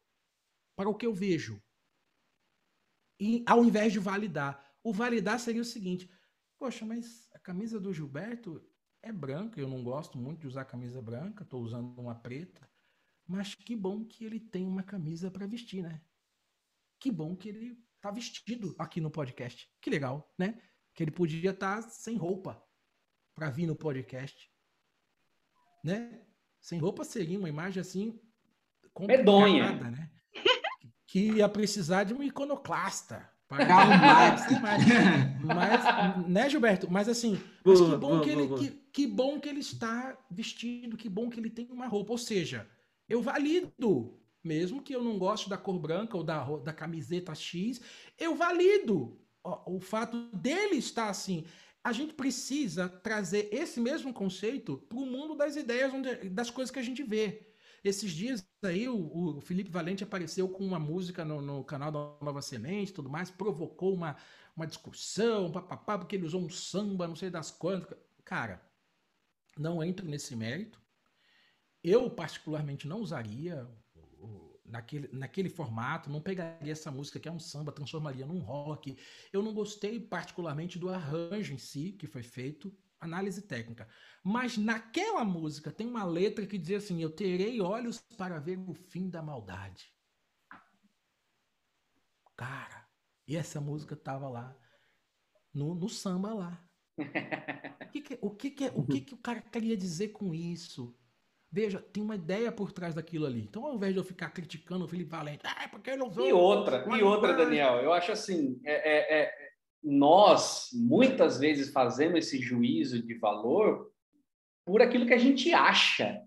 [0.75, 1.61] para o que eu vejo.
[3.19, 4.67] E, ao invés de validar.
[4.83, 6.09] O validar seria o seguinte:
[6.57, 8.67] poxa, mas a camisa do Gilberto
[9.03, 12.67] é branca, eu não gosto muito de usar camisa branca, estou usando uma preta.
[13.27, 16.01] Mas que bom que ele tem uma camisa para vestir, né?
[16.99, 19.69] Que bom que ele tá vestido aqui no podcast.
[19.79, 20.59] Que legal, né?
[20.93, 22.61] Que ele podia estar tá sem roupa
[23.35, 24.49] para vir no podcast.
[25.83, 26.21] Né?
[26.59, 28.19] Sem roupa seria uma imagem assim
[28.99, 30.11] medonha, né?
[31.07, 33.29] Que ia precisar de um iconoclasta.
[33.49, 34.47] Mas,
[35.43, 36.89] mas, né, Gilberto?
[36.89, 41.09] Mas assim, mas que, bom que, ele, que, que bom que ele está vestido, que
[41.09, 42.13] bom que ele tem uma roupa.
[42.13, 42.65] Ou seja,
[43.09, 47.81] eu valido mesmo que eu não goste da cor branca ou da, da camiseta X,
[48.17, 51.45] eu valido o, o fato dele estar assim.
[51.83, 56.71] A gente precisa trazer esse mesmo conceito para o mundo das ideias, onde, das coisas
[56.71, 57.47] que a gente vê.
[57.83, 61.99] Esses dias aí o, o Felipe Valente apareceu com uma música no, no, canal da
[62.23, 64.15] Nova Semente tudo mais, provocou uma,
[64.55, 67.97] uma discussão, papapá, porque ele usou um samba, não sei das quantas.
[68.23, 68.61] Cara,
[69.57, 70.79] não entro nesse mérito.
[71.83, 73.67] Eu, particularmente, não usaria
[74.71, 78.97] naquele, naquele formato, não pegaria essa música que é um samba, transformaria num rock.
[79.31, 83.87] Eu não gostei particularmente do arranjo em si que foi feito, análise técnica.
[84.23, 88.73] Mas naquela música tem uma letra que diz assim: Eu terei olhos para ver o
[88.73, 89.93] fim da maldade.
[92.35, 92.87] Cara,
[93.27, 94.57] e essa música tava lá
[95.53, 96.67] no, no samba lá.
[97.81, 100.97] O que, que, o, que, que, o que, que o cara queria dizer com isso?
[101.51, 103.41] Veja, tem uma ideia por trás daquilo ali.
[103.41, 106.25] Então, ao invés de eu ficar criticando o Felipe Valente, ah, porque ele usou.
[106.25, 109.33] E outra, e outra, Daniel, eu acho assim, é, é, é,
[109.83, 113.91] nós muitas vezes fazemos esse juízo de valor
[114.65, 116.21] por aquilo que a gente acha.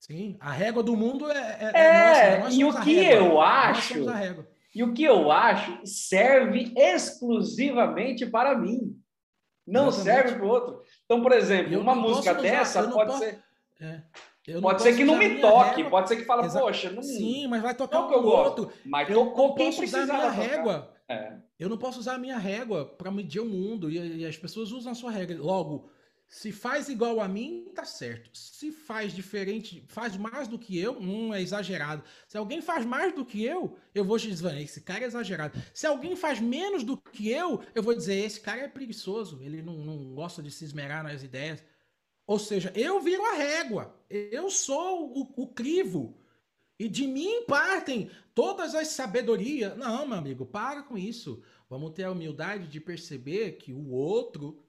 [0.00, 1.58] Sim, a régua do mundo é.
[1.60, 3.94] É, é nossa, e o que eu acho.
[4.74, 8.98] E o que eu acho serve exclusivamente para mim.
[9.66, 10.04] Não Exatamente.
[10.04, 10.82] serve para o outro.
[11.04, 13.18] Então, por exemplo, uma música usar, dessa pode posso...
[13.18, 13.43] ser.
[13.84, 14.60] É.
[14.60, 15.90] Pode ser que não me toque, régua.
[15.90, 17.02] pode ser que fale, poxa, não.
[17.02, 18.70] Sim, mas vai tocar o outro.
[18.84, 20.94] Mas eu tocou quem precisar minha régua.
[21.08, 21.36] É.
[21.58, 24.70] Eu não posso usar a minha régua para medir o mundo e, e, as pessoas
[24.70, 25.36] usam a sua régua.
[25.36, 25.90] Logo,
[26.26, 28.30] se faz igual a mim, tá certo.
[28.36, 32.02] Se faz diferente, faz mais do que eu, hum, é exagerado.
[32.26, 35.58] Se alguém faz mais do que eu, eu vou dizer, esse cara é exagerado.
[35.72, 39.62] Se alguém faz menos do que eu, eu vou dizer, esse cara é preguiçoso, ele
[39.62, 41.62] não, não gosta de se esmerar nas ideias.
[42.26, 46.18] Ou seja, eu viro a régua, eu sou o, o crivo.
[46.78, 49.76] E de mim partem todas as sabedorias.
[49.76, 51.42] Não, meu amigo, para com isso.
[51.68, 54.64] Vamos ter a humildade de perceber que o outro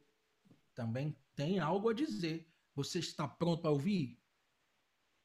[0.74, 2.48] também tem algo a dizer.
[2.76, 4.20] Você está pronto para ouvir?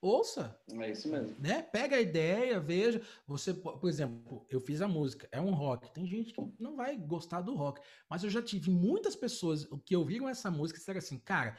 [0.00, 0.58] Ouça.
[0.70, 1.36] É isso mesmo.
[1.38, 1.60] Né?
[1.60, 3.02] Pega a ideia, veja.
[3.26, 5.92] Você, por exemplo, eu fiz a música, é um rock.
[5.92, 9.94] Tem gente que não vai gostar do rock, mas eu já tive muitas pessoas que
[9.94, 11.58] ouviram essa música e disseram assim, cara,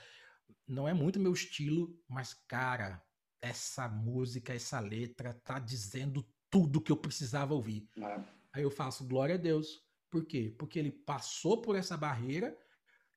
[0.67, 3.03] não é muito meu estilo, mas, cara,
[3.41, 7.89] essa música, essa letra tá dizendo tudo que eu precisava ouvir.
[7.97, 8.19] É.
[8.53, 9.81] Aí eu faço glória a Deus.
[10.09, 10.53] Por quê?
[10.57, 12.57] Porque ele passou por essa barreira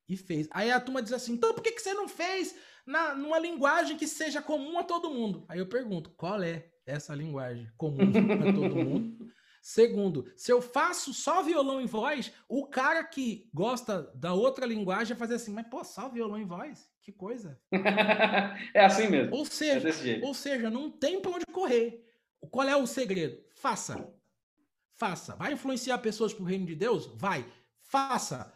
[0.09, 0.49] e fez.
[0.51, 2.55] Aí a turma diz assim: então por que, que você não fez
[2.87, 5.45] na, numa linguagem que seja comum a todo mundo?
[5.49, 8.11] Aí eu pergunto: qual é essa linguagem comum
[8.49, 9.35] a todo mundo?
[9.61, 15.17] Segundo, se eu faço só violão e voz, o cara que gosta da outra linguagem
[15.17, 16.87] vai fazer assim, mas pô, só violão e voz?
[17.05, 17.61] Que coisa.
[18.73, 19.37] é assim mesmo.
[19.37, 22.03] Ou seja, é ou seja, não tem pra onde correr.
[22.51, 23.39] Qual é o segredo?
[23.55, 24.11] Faça.
[24.95, 25.37] Faça.
[25.37, 27.07] Vai influenciar pessoas pro reino de Deus?
[27.15, 27.47] Vai.
[27.83, 28.51] Faça.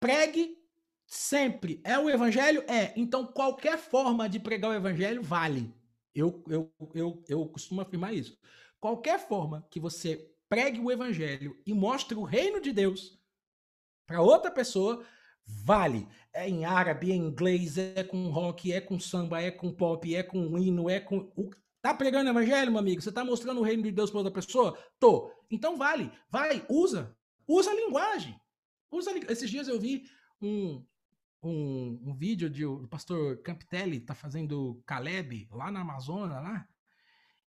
[0.00, 0.58] Pregue
[1.06, 1.82] sempre.
[1.84, 2.64] É o evangelho?
[2.66, 2.94] É.
[2.96, 5.74] Então qualquer forma de pregar o evangelho vale.
[6.14, 8.38] Eu, eu, eu, eu costumo afirmar isso.
[8.80, 13.18] Qualquer forma que você pregue o evangelho e mostre o reino de Deus
[14.06, 15.04] para outra pessoa,
[15.46, 16.08] vale.
[16.32, 20.14] É em árabe, é em inglês, é com rock, é com samba, é com pop,
[20.14, 21.30] é com hino, é com.
[21.80, 23.02] Tá pregando evangelho, meu amigo?
[23.02, 24.78] Você tá mostrando o reino de Deus para outra pessoa?
[24.98, 25.32] Tô.
[25.50, 26.10] Então vale.
[26.30, 27.16] Vai, usa.
[27.46, 28.34] Usa a linguagem.
[28.90, 29.32] Usa a...
[29.32, 30.04] Esses dias eu vi
[30.40, 30.84] um,
[31.42, 36.66] um, um vídeo de o pastor Campitelli tá fazendo Caleb lá na Amazônia, lá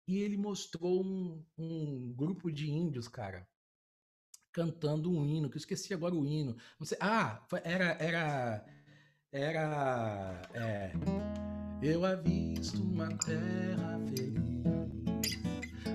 [0.07, 3.49] e ele mostrou um, um grupo de índios, cara,
[4.55, 6.57] cantando um hino, que eu esqueci agora o hino.
[6.79, 7.97] Não sei, ah, era.
[8.01, 8.65] Era.
[9.33, 10.43] Era.
[10.55, 10.93] É,
[11.83, 15.37] eu avisto uma terra feliz,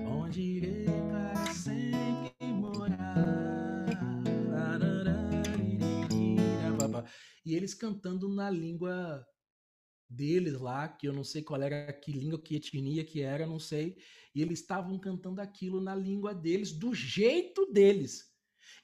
[0.06, 3.40] onde irei para sempre morar.
[7.46, 9.26] E eles cantando na língua
[10.08, 13.58] deles lá, que eu não sei qual era, que língua, que etnia que era, não
[13.58, 13.96] sei.
[14.34, 18.29] E eles estavam cantando aquilo na língua deles, do jeito deles.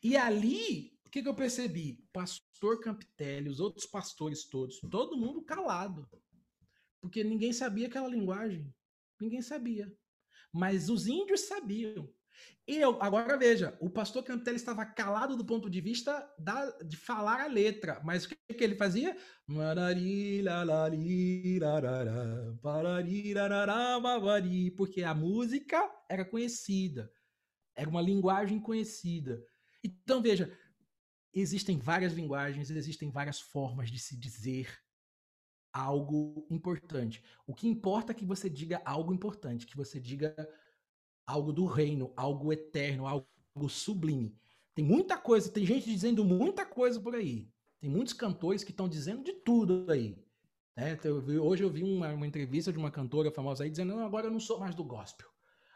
[0.03, 2.05] E ali, o que, que eu percebi?
[2.13, 6.09] Pastor Campitelli, os outros pastores todos, todo mundo calado.
[7.01, 8.73] Porque ninguém sabia aquela linguagem.
[9.21, 9.93] Ninguém sabia.
[10.53, 12.13] Mas os índios sabiam.
[12.67, 17.43] Eu, agora veja, o pastor Campitelli estava calado do ponto de vista da, de falar
[17.43, 19.17] a letra, mas o que, que ele fazia?
[24.77, 27.09] Porque a música era conhecida,
[27.77, 29.41] era uma linguagem conhecida.
[29.87, 30.51] Então veja,
[31.33, 34.79] existem várias linguagens, existem várias formas de se dizer
[35.73, 37.23] algo importante.
[37.47, 40.35] O que importa é que você diga algo importante, que você diga
[41.27, 44.35] algo do reino, algo eterno, algo sublime.
[44.75, 47.51] Tem muita coisa, tem gente dizendo muita coisa por aí.
[47.81, 50.17] Tem muitos cantores que estão dizendo de tudo aí.
[50.77, 50.99] Né?
[51.41, 54.41] hoje eu vi uma, uma, entrevista de uma cantora famosa aí dizendo: agora eu não
[54.41, 55.29] sou mais do gospel.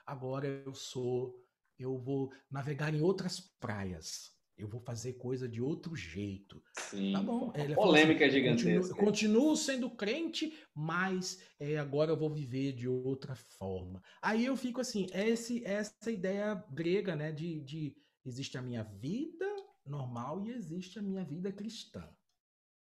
[0.05, 1.43] Agora eu sou,
[1.81, 4.39] eu vou navegar em outras praias.
[4.57, 6.62] Eu vou fazer coisa de outro jeito.
[6.78, 7.15] Sim.
[7.15, 7.51] Tá bom.
[7.55, 8.94] Ele polêmica assim, gigantesca.
[8.94, 14.02] Continuo, continuo, sendo crente, mas é, agora eu vou viver de outra forma.
[14.20, 17.32] Aí eu fico assim, esse, essa ideia grega, né?
[17.32, 19.47] De, de existe a minha vida
[19.86, 22.07] normal e existe a minha vida cristã.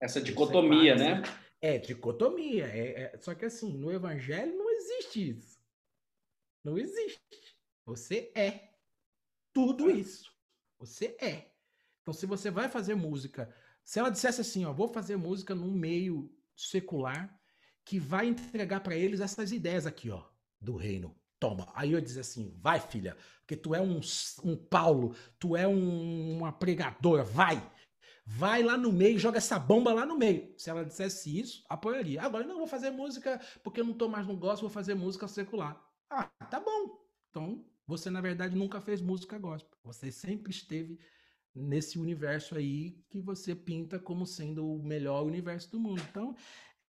[0.02, 1.24] Essa dicotomia, é né?
[1.62, 2.66] É, dicotomia.
[2.66, 5.60] É, é, só que assim, no evangelho não existe isso.
[6.64, 7.20] Não existe.
[7.86, 8.69] Você é
[9.54, 9.94] tudo é.
[9.94, 10.32] isso.
[10.80, 11.52] Você é.
[12.02, 13.54] Então, se você vai fazer música,
[13.84, 17.40] se ela dissesse assim, ó, vou fazer música num meio secular
[17.86, 20.24] que vai entregar para eles essas ideias aqui, ó,
[20.60, 21.16] do reino.
[21.40, 21.72] Toma.
[21.74, 24.00] Aí eu dizer assim, vai, filha, porque tu é um,
[24.44, 27.62] um Paulo, tu é um, uma pregadora, vai.
[28.26, 30.54] Vai lá no meio, joga essa bomba lá no meio.
[30.56, 32.22] Se ela dissesse isso, apoiaria.
[32.22, 35.28] Agora, não, vou fazer música porque eu não tô mais no gospel, vou fazer música
[35.28, 35.82] secular.
[36.10, 37.04] Ah, tá bom.
[37.30, 39.76] Então, você, na verdade, nunca fez música gospel.
[39.84, 41.00] Você sempre esteve
[41.56, 46.00] nesse universo aí que você pinta como sendo o melhor universo do mundo.
[46.08, 46.36] Então,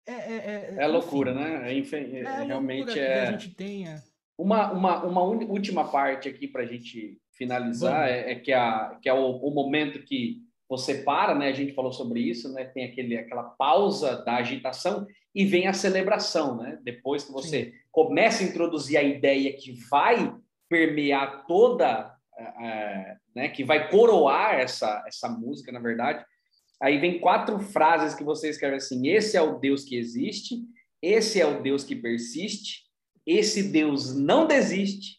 [0.07, 0.13] é.
[0.13, 1.71] É, é, é loucura, enfim, né?
[1.71, 1.97] É, infe...
[1.97, 3.29] é, é realmente é.
[3.29, 4.03] a gente tenha.
[4.37, 9.09] Uma, uma, uma última parte aqui para a gente finalizar é, é, que, a, que
[9.09, 11.49] é o, o, momento que você para, né?
[11.49, 12.65] A gente falou sobre isso, né?
[12.65, 16.79] Tem aquele, aquela pausa da agitação e vem a celebração, né?
[16.83, 17.73] Depois que você Sim.
[17.91, 20.35] começa a introduzir a ideia que vai
[20.71, 26.25] permear toda é, né, que vai coroar essa, essa música, na verdade.
[26.81, 30.63] Aí vem quatro frases que você escreve assim: esse é o Deus que existe,
[31.03, 32.85] esse é o Deus que persiste,
[33.27, 35.19] esse Deus não desiste,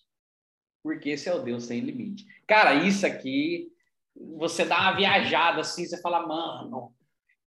[0.81, 2.25] porque esse é o Deus sem limite.
[2.47, 3.71] Cara, isso aqui,
[4.15, 6.93] você dá uma viajada assim, você fala, mano,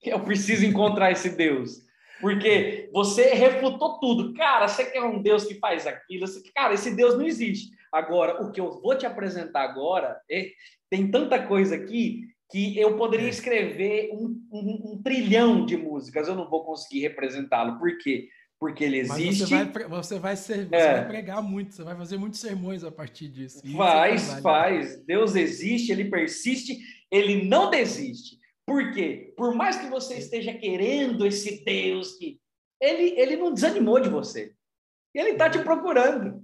[0.03, 1.89] eu preciso encontrar esse Deus.
[2.21, 4.35] Porque você refutou tudo.
[4.35, 6.27] Cara, você quer um Deus que faz aquilo?
[6.27, 6.43] Você...
[6.53, 7.71] Cara, esse Deus não existe.
[7.93, 10.51] Agora, o que eu vou te apresentar agora, é...
[10.91, 13.31] tem tanta coisa aqui que eu poderia é.
[13.31, 17.79] escrever um, um, um trilhão de músicas, eu não vou conseguir representá-lo.
[17.79, 18.29] Por quê?
[18.59, 19.47] Porque ele existe.
[19.47, 20.95] Você vai, você vai, ser, você é.
[20.95, 23.63] vai pregar muito, você vai fazer muitos sermões a partir disso.
[23.77, 25.03] faz, é faz.
[25.07, 26.77] Deus existe, ele persiste,
[27.11, 28.39] ele não desiste.
[28.67, 29.33] Por quê?
[29.37, 32.39] Por mais que você esteja querendo esse Deus que.
[32.81, 34.53] Ele, ele não desanimou de você.
[35.15, 35.65] Ele está te uhum.
[35.65, 36.43] procurando.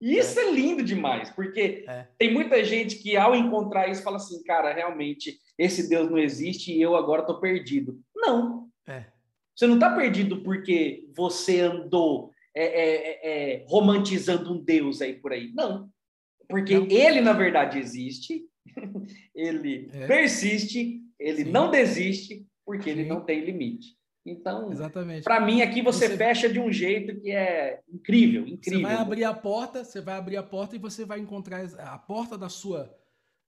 [0.00, 2.06] E isso é, é lindo demais, porque é.
[2.18, 6.72] tem muita gente que, ao encontrar isso, fala assim: cara, realmente, esse Deus não existe
[6.72, 7.98] e eu agora estou perdido.
[8.14, 8.68] Não.
[8.86, 9.06] É.
[9.54, 15.32] Você não está perdido porque você andou é, é, é, romantizando um Deus aí por
[15.32, 15.50] aí.
[15.54, 15.90] Não.
[16.48, 16.86] Porque não.
[16.90, 18.44] ele, na verdade, existe,
[19.34, 21.50] ele persiste, ele Sim.
[21.50, 23.00] não desiste porque Sim.
[23.00, 23.96] ele não tem limite.
[24.26, 24.70] Então,
[25.22, 28.80] para mim aqui você, você, fecha de um jeito que é incrível, incrível.
[28.80, 31.96] Você vai abrir a porta, você vai abrir a porta e você vai encontrar a
[31.96, 32.92] porta da sua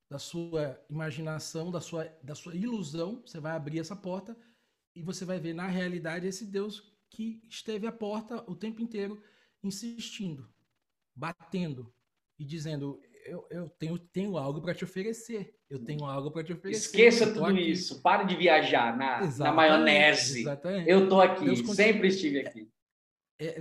[0.09, 4.37] da sua imaginação, da sua da sua ilusão, você vai abrir essa porta
[4.95, 9.21] e você vai ver na realidade esse Deus que esteve à porta o tempo inteiro
[9.63, 10.49] insistindo,
[11.15, 11.93] batendo
[12.39, 15.55] e dizendo: eu, eu tenho, tenho algo para te oferecer.
[15.69, 16.87] Eu tenho algo para te oferecer.
[16.87, 17.71] Esqueça tudo aqui.
[17.71, 18.01] isso.
[18.01, 20.41] Pare de viajar na, na maionese.
[20.41, 20.89] Exatamente.
[20.89, 22.71] Eu estou aqui, Deus sempre estive aqui.
[23.39, 23.59] É, é,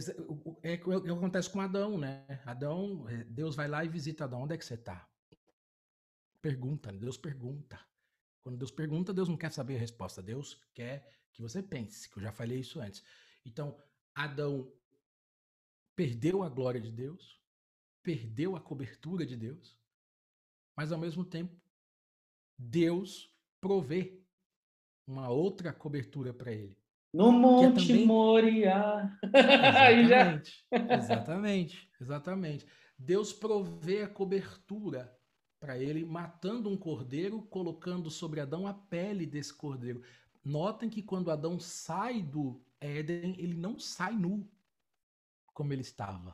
[0.64, 2.26] é, é, é, o que acontece com Adão, né?
[2.45, 4.41] Adão, é, Deus vai lá e visita Adão.
[4.41, 5.07] Onde é que você está?
[6.41, 7.80] Pergunta, Deus pergunta.
[8.41, 10.22] Quando Deus pergunta, Deus não quer saber a resposta.
[10.22, 13.03] Deus quer que você pense, que eu já falei isso antes.
[13.45, 13.77] Então,
[14.15, 14.72] Adão
[15.95, 17.36] perdeu a glória de Deus,
[18.07, 19.77] perdeu a cobertura de Deus,
[20.77, 21.53] mas ao mesmo tempo,
[22.57, 23.29] Deus
[23.59, 24.23] provê
[25.05, 26.77] uma outra cobertura para ele.
[27.13, 29.19] No é Monte também- Moriá.
[29.99, 32.65] Exatamente, exatamente, exatamente.
[32.97, 35.13] Deus provê a cobertura
[35.59, 40.01] para ele, matando um cordeiro, colocando sobre Adão a pele desse cordeiro.
[40.45, 44.49] Notem que quando Adão sai do Éden, ele não sai nu
[45.53, 46.34] como ele estava.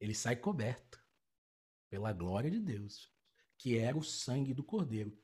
[0.00, 1.02] Ele sai coberto
[1.88, 3.10] pela glória de Deus,
[3.58, 5.16] que era o sangue do cordeiro.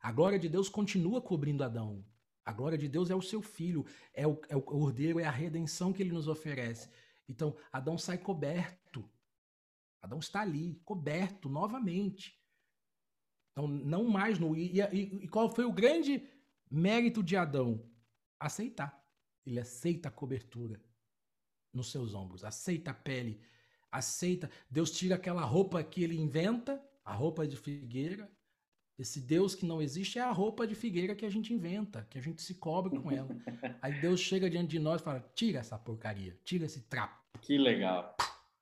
[0.00, 2.04] A glória de Deus continua cobrindo Adão.
[2.44, 3.84] A glória de Deus é o seu filho,
[4.14, 6.90] é o, é o cordeiro, é a redenção que ele nos oferece.
[7.28, 9.08] Então, Adão sai coberto.
[10.02, 12.40] Adão está ali, coberto novamente.
[13.52, 14.56] Então, não mais nu.
[14.56, 16.26] E, e- e qual foi o grande
[16.70, 17.86] mérito de Adão?
[18.38, 18.98] Aceitar.
[19.44, 20.82] Ele aceita a cobertura
[21.72, 23.40] nos seus ombros, aceita a pele,
[23.90, 24.50] aceita.
[24.70, 28.30] Deus tira aquela roupa que ele inventa, a roupa de figueira.
[28.98, 32.18] Esse Deus que não existe é a roupa de figueira que a gente inventa, que
[32.18, 33.28] a gente se cobre com ela.
[33.80, 37.18] Aí Deus chega diante de nós e fala: tira essa porcaria, tira esse trapo.
[37.40, 38.14] Que legal.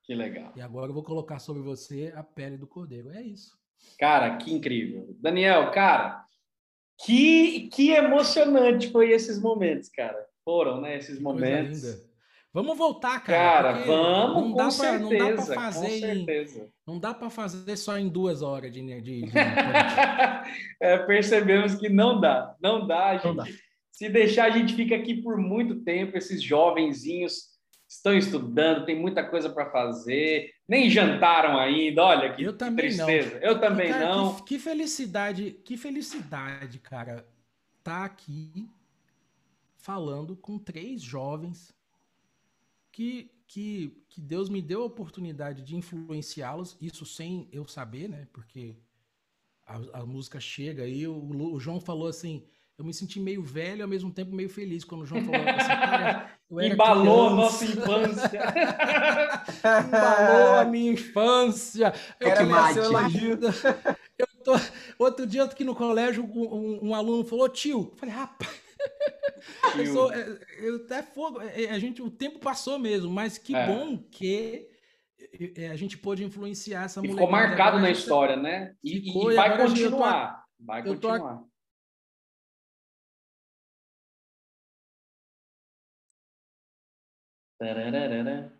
[0.03, 0.53] Que legal.
[0.55, 3.11] E agora eu vou colocar sobre você a pele do cordeiro.
[3.11, 3.59] É isso.
[3.99, 5.15] Cara, que incrível.
[5.19, 6.25] Daniel, cara,
[7.05, 10.25] que, que emocionante foi esses momentos, cara.
[10.43, 10.97] Foram, né?
[10.97, 12.08] Esses Que momentos.
[12.51, 13.73] Vamos voltar, cara.
[13.73, 14.99] Cara, vamos, não com dá pra, certeza.
[14.99, 16.69] não dá pra com fazer em, certeza.
[16.87, 20.49] não dá para fazer só em duas horas de, de, de podcast.
[20.81, 23.25] É, percebemos que não dá, não dá, gente.
[23.25, 23.45] Não dá.
[23.91, 26.17] Se deixar, a gente fica aqui por muito tempo.
[26.17, 27.49] Esses jovenzinhos
[27.87, 32.03] estão estudando, tem muita coisa para fazer, nem jantaram ainda.
[32.03, 33.05] Olha que, Eu também não.
[33.05, 33.39] tristeza.
[33.43, 34.35] Eu também cara, não.
[34.37, 37.27] Que, que felicidade, que felicidade, cara,
[37.83, 38.67] tá aqui
[39.77, 41.77] falando com três jovens
[42.99, 48.27] que, que, que Deus me deu a oportunidade de influenciá-los, isso sem eu saber, né?
[48.33, 48.75] Porque
[49.65, 51.15] a, a música chega aí, o,
[51.53, 52.45] o João falou assim,
[52.77, 55.49] eu me senti meio velho e ao mesmo tempo meio feliz quando o João falou
[55.49, 57.35] assim, cara, eu era Embalou a criança.
[57.35, 58.41] nossa infância.
[59.77, 61.93] Embalou a minha infância.
[62.19, 62.95] Eu Era comecei mate.
[62.95, 63.53] a ajuda.
[64.17, 64.53] Eu tô...
[64.97, 67.89] Outro dia aqui no colégio, um, um- um aluno falou, tio.
[67.91, 68.58] Eu falei, rapaz,
[69.77, 71.41] eu, sou, é, eu até fogo.
[71.41, 73.65] é, é, A gente, o tempo passou mesmo, mas que É.
[73.67, 74.67] bom que
[75.57, 77.25] é, a gente pôde influenciar essa E molecada.
[77.27, 78.75] ficou marcado Agora na história, né?
[78.83, 80.45] E, Ficou, e vai eu tô- continuar.
[80.59, 81.43] Vai eu tô- continuar.
[87.57, 88.53] Tararara.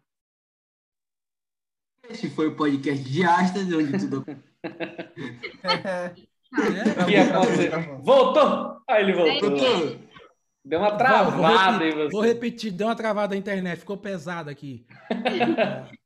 [2.10, 4.26] Esse foi o podcast de Astas, onde tudo
[7.08, 8.00] É, aconteceu?
[8.02, 8.82] Voltou!
[8.90, 9.50] Aí ele voltou.
[9.52, 10.00] Doutor,
[10.65, 12.10] Deu uma travada em vou, repetir, você.
[12.11, 14.86] vou repetir, deu uma travada na internet, ficou pesado aqui.
[15.11, 15.99] É,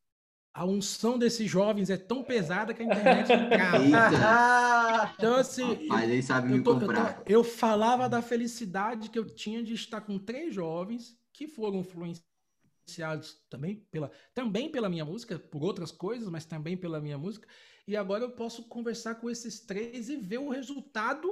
[0.56, 3.84] a unção desses jovens é tão pesada que a internet trava.
[3.84, 7.24] Eita, Então, assim, mas ele sabe me eu, tô- eu tô- comprar.
[7.28, 13.42] eu falava da felicidade que eu tinha de estar com três jovens que foram influenciados
[13.50, 17.48] também pela, também pela minha música, por outras coisas, mas também pela minha música.
[17.88, 21.28] E agora eu posso conversar com esses três e ver o resultado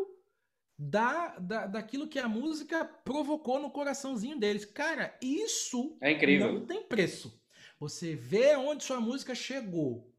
[0.84, 4.66] da, da, daquilo que a música provocou no coraçãozinho deles.
[4.66, 6.52] Cara, isso É incrível.
[6.54, 7.40] não tem preço.
[7.80, 10.12] Você vê onde sua música chegou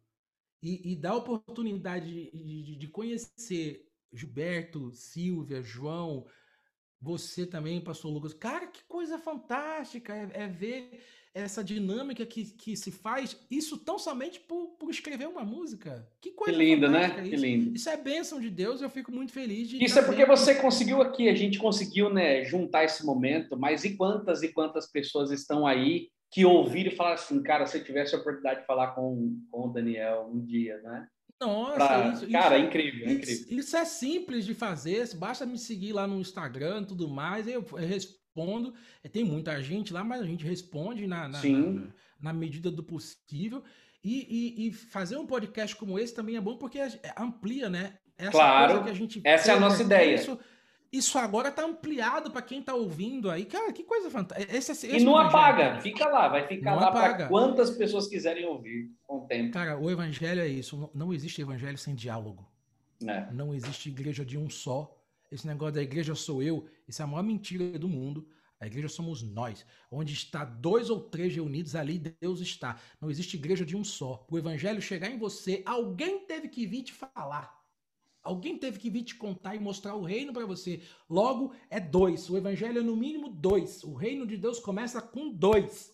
[0.63, 2.31] e, e dá a oportunidade de,
[2.63, 6.27] de- de conhecer Gilberto, Silvia, João,
[7.01, 8.33] você também, Pastor Lucas.
[8.33, 11.03] Cara, que coisa fantástica é, é ver
[11.35, 16.07] essa dinâmica que, que se faz, isso tão somente por, por escrever uma música.
[16.21, 17.03] Que Que coisa lindo, né?
[17.09, 17.45] fantástica Que isso.
[17.45, 17.75] lindo.
[17.77, 20.55] Isso é bênção de Deus, eu fico muito feliz de Isso é porque vendo você
[20.57, 25.31] conseguiu aqui, a gente conseguiu, né, juntar esse momento, mas e quantas e quantas pessoas
[25.31, 28.89] estão aí que ouviram e falaram assim, cara, se eu tivesse a oportunidade de falar
[28.95, 31.07] com, com o Daniel um dia, né?
[31.41, 33.35] Nossa, Pra- isso, cara, isso- incrível, é incrível.
[33.35, 37.47] Isso, isso é simples de fazer, basta me seguir lá no Instagram e tudo mais,
[37.49, 37.79] eu, eu
[38.35, 38.75] respondo.
[39.05, 41.87] É, Tem muita gente lá, mas a gente responde na, na, na-
[42.21, 43.63] na medida do possível.
[44.05, 44.27] E,
[44.65, 47.95] e- e fazer um podcast como esse também é bom porque a- amplia, né?
[48.19, 50.15] Essa Claro, que a gente essa é a nossa aqui, ideia.
[50.15, 50.39] Isso,
[50.93, 53.45] isso agora tá ampliado para quem tá ouvindo aí.
[53.45, 54.57] Cara, que coisa fantástica.
[54.57, 55.81] Esse, esse E não apaga, cara.
[55.81, 59.53] fica lá, vai ficar Não lá para quantas pessoas quiserem ouvir com o tempo.
[59.53, 60.91] Cara, o evangelho é isso.
[60.95, 62.47] Não, existe evangelho sem diálogo.
[63.01, 63.29] né?
[63.33, 64.97] Não existe igreja de um só.
[65.33, 68.29] Esse negócio da igreja sou eu, isso é a maior mentira do mundo.
[68.61, 69.65] A igreja somos nós.
[69.91, 72.79] Onde está dois ou três reunidos, ali Deus está.
[73.01, 74.27] Não existe igreja de um só.
[74.31, 77.59] O evangelho chegar em você, alguém teve que vir te falar.
[78.23, 80.83] Alguém teve que vir te contar e mostrar o reino para você.
[81.09, 82.29] Logo, é dois.
[82.29, 83.83] O evangelho é no mínimo dois.
[83.83, 85.91] O reino de Deus começa com dois.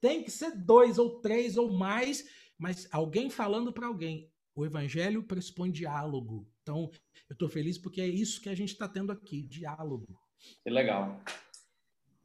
[0.00, 2.28] tem que ser dois ou três ou mais,
[2.58, 4.28] mas alguém falando para alguém.
[4.56, 6.49] O evangelho pressupõe diálogo.
[6.62, 6.90] Então,
[7.28, 10.18] eu estou feliz porque é isso que a gente está tendo aqui, diálogo.
[10.62, 11.20] Que legal.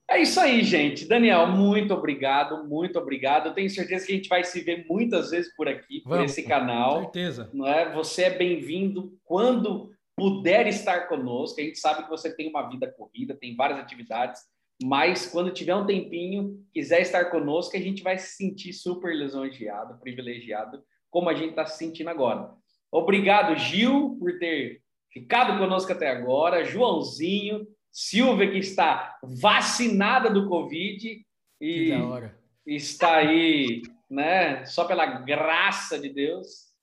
[0.09, 1.07] É isso aí, gente.
[1.07, 3.47] Daniel, muito obrigado, muito obrigado.
[3.47, 6.31] Eu tenho certeza que a gente vai se ver muitas vezes por aqui, por Vamos,
[6.31, 6.97] esse canal.
[6.97, 7.49] Com certeza.
[7.53, 7.91] Não é?
[7.93, 11.59] Você é bem-vindo quando puder estar conosco.
[11.59, 14.41] A gente sabe que você tem uma vida corrida, tem várias atividades,
[14.83, 19.99] mas quando tiver um tempinho, quiser estar conosco, a gente vai se sentir super lisonjeado,
[19.99, 22.53] privilegiado, como a gente está se sentindo agora.
[22.95, 24.81] Obrigado, Gil, por ter
[25.11, 26.63] ficado conosco até agora.
[26.63, 31.21] Joãozinho, Silvia, que está vacinada do Covid
[31.59, 31.91] e
[32.65, 36.73] está aí, né, só pela graça de Deus.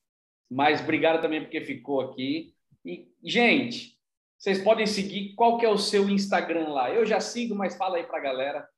[0.51, 2.55] Mas obrigado também porque ficou aqui.
[2.85, 3.97] E, gente,
[4.37, 5.35] vocês podem seguir.
[5.35, 6.91] Qual que é o seu Instagram lá?
[6.91, 8.69] Eu já sigo, mas fala aí para a galera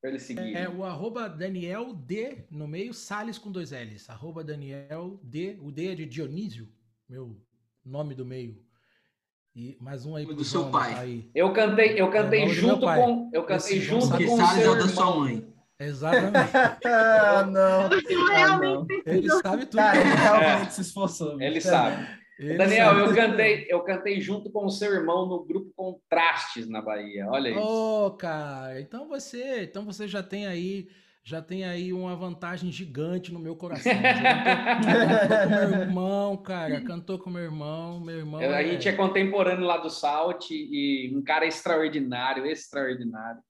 [0.00, 0.56] para eles seguirem.
[0.56, 4.10] É o arroba Daniel D no meio, Sales com dois L's.
[4.10, 6.68] Arroba Daniel D, o D é de Dionísio,
[7.10, 7.36] meu
[7.84, 8.56] nome do meio.
[9.52, 10.94] E mais um aí do seu pai.
[10.94, 11.30] Aí.
[11.34, 14.74] Eu cantei, eu cantei é junto com, eu cantei Esse junto com o é o
[14.76, 15.44] da sua mãe.
[15.80, 16.52] Exatamente.
[16.86, 17.90] ah, não.
[18.32, 18.86] Ah, não.
[19.04, 19.80] Ele sabe tudo.
[19.80, 20.70] Cara, ele realmente é.
[20.70, 21.40] se esforçou.
[21.42, 22.06] Ele sabe.
[22.38, 23.00] Ele Daniel, sabe.
[23.00, 27.26] eu cantei, eu cantei junto com o seu irmão no grupo Contrastes na Bahia.
[27.28, 27.60] Olha isso.
[27.60, 30.86] Oh, cara, então você, então você já tem aí
[31.30, 33.92] já tem aí uma vantagem gigante no meu coração.
[33.94, 36.80] Cantou com meu irmão, cara.
[36.80, 38.00] Cantou com meu irmão.
[38.00, 38.40] Meu irmão.
[38.40, 38.64] A é...
[38.64, 43.40] gente é contemporâneo lá do Salt e um cara extraordinário, extraordinário.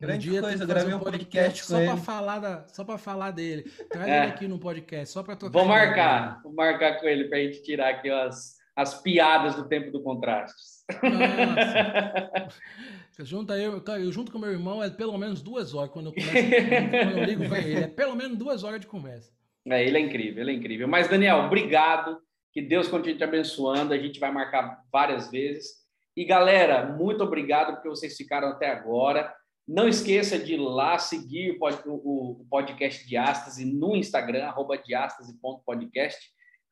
[0.00, 3.30] Grande um dia coisa, gravei um podcast, podcast só para falar da, só para falar
[3.32, 3.62] dele.
[3.90, 4.18] Traz é.
[4.18, 5.58] ele aqui no podcast, só para tocar.
[5.58, 9.66] Vou marcar, vou marcar com ele para a gente tirar aqui as, as piadas do
[9.66, 10.84] tempo do contrastes.
[11.02, 12.48] Nossa.
[13.22, 16.12] Junta eu, cara, eu junto com meu irmão é pelo menos duas horas quando eu
[16.12, 19.32] começo, quando eu ligo ele, é pelo menos duas horas de conversa.
[19.66, 20.88] É, ele é incrível, ele é incrível.
[20.88, 22.18] Mas Daniel, obrigado,
[22.52, 23.94] que Deus continue te abençoando.
[23.94, 25.84] A gente vai marcar várias vezes.
[26.16, 29.32] E galera, muito obrigado porque vocês ficaram até agora.
[29.66, 36.18] Não esqueça de ir lá seguir o podcast Diástase no Instagram, arroba diástase.podcast.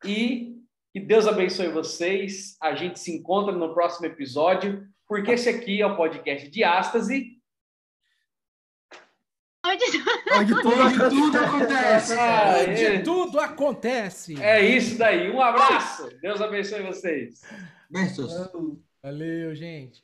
[0.04, 0.56] E
[0.92, 2.56] que Deus abençoe vocês.
[2.60, 7.38] A gente se encontra no próximo episódio porque esse aqui é o podcast de Ástase.
[9.62, 9.84] Onde,
[10.32, 12.12] Onde tudo, Onde tudo acontece.
[12.18, 13.02] Ah, Onde é.
[13.02, 14.42] tudo acontece.
[14.42, 15.30] É isso daí.
[15.30, 16.08] Um abraço.
[16.22, 17.42] Deus abençoe vocês.
[17.90, 18.32] Beijos.
[19.02, 20.02] Valeu, gente.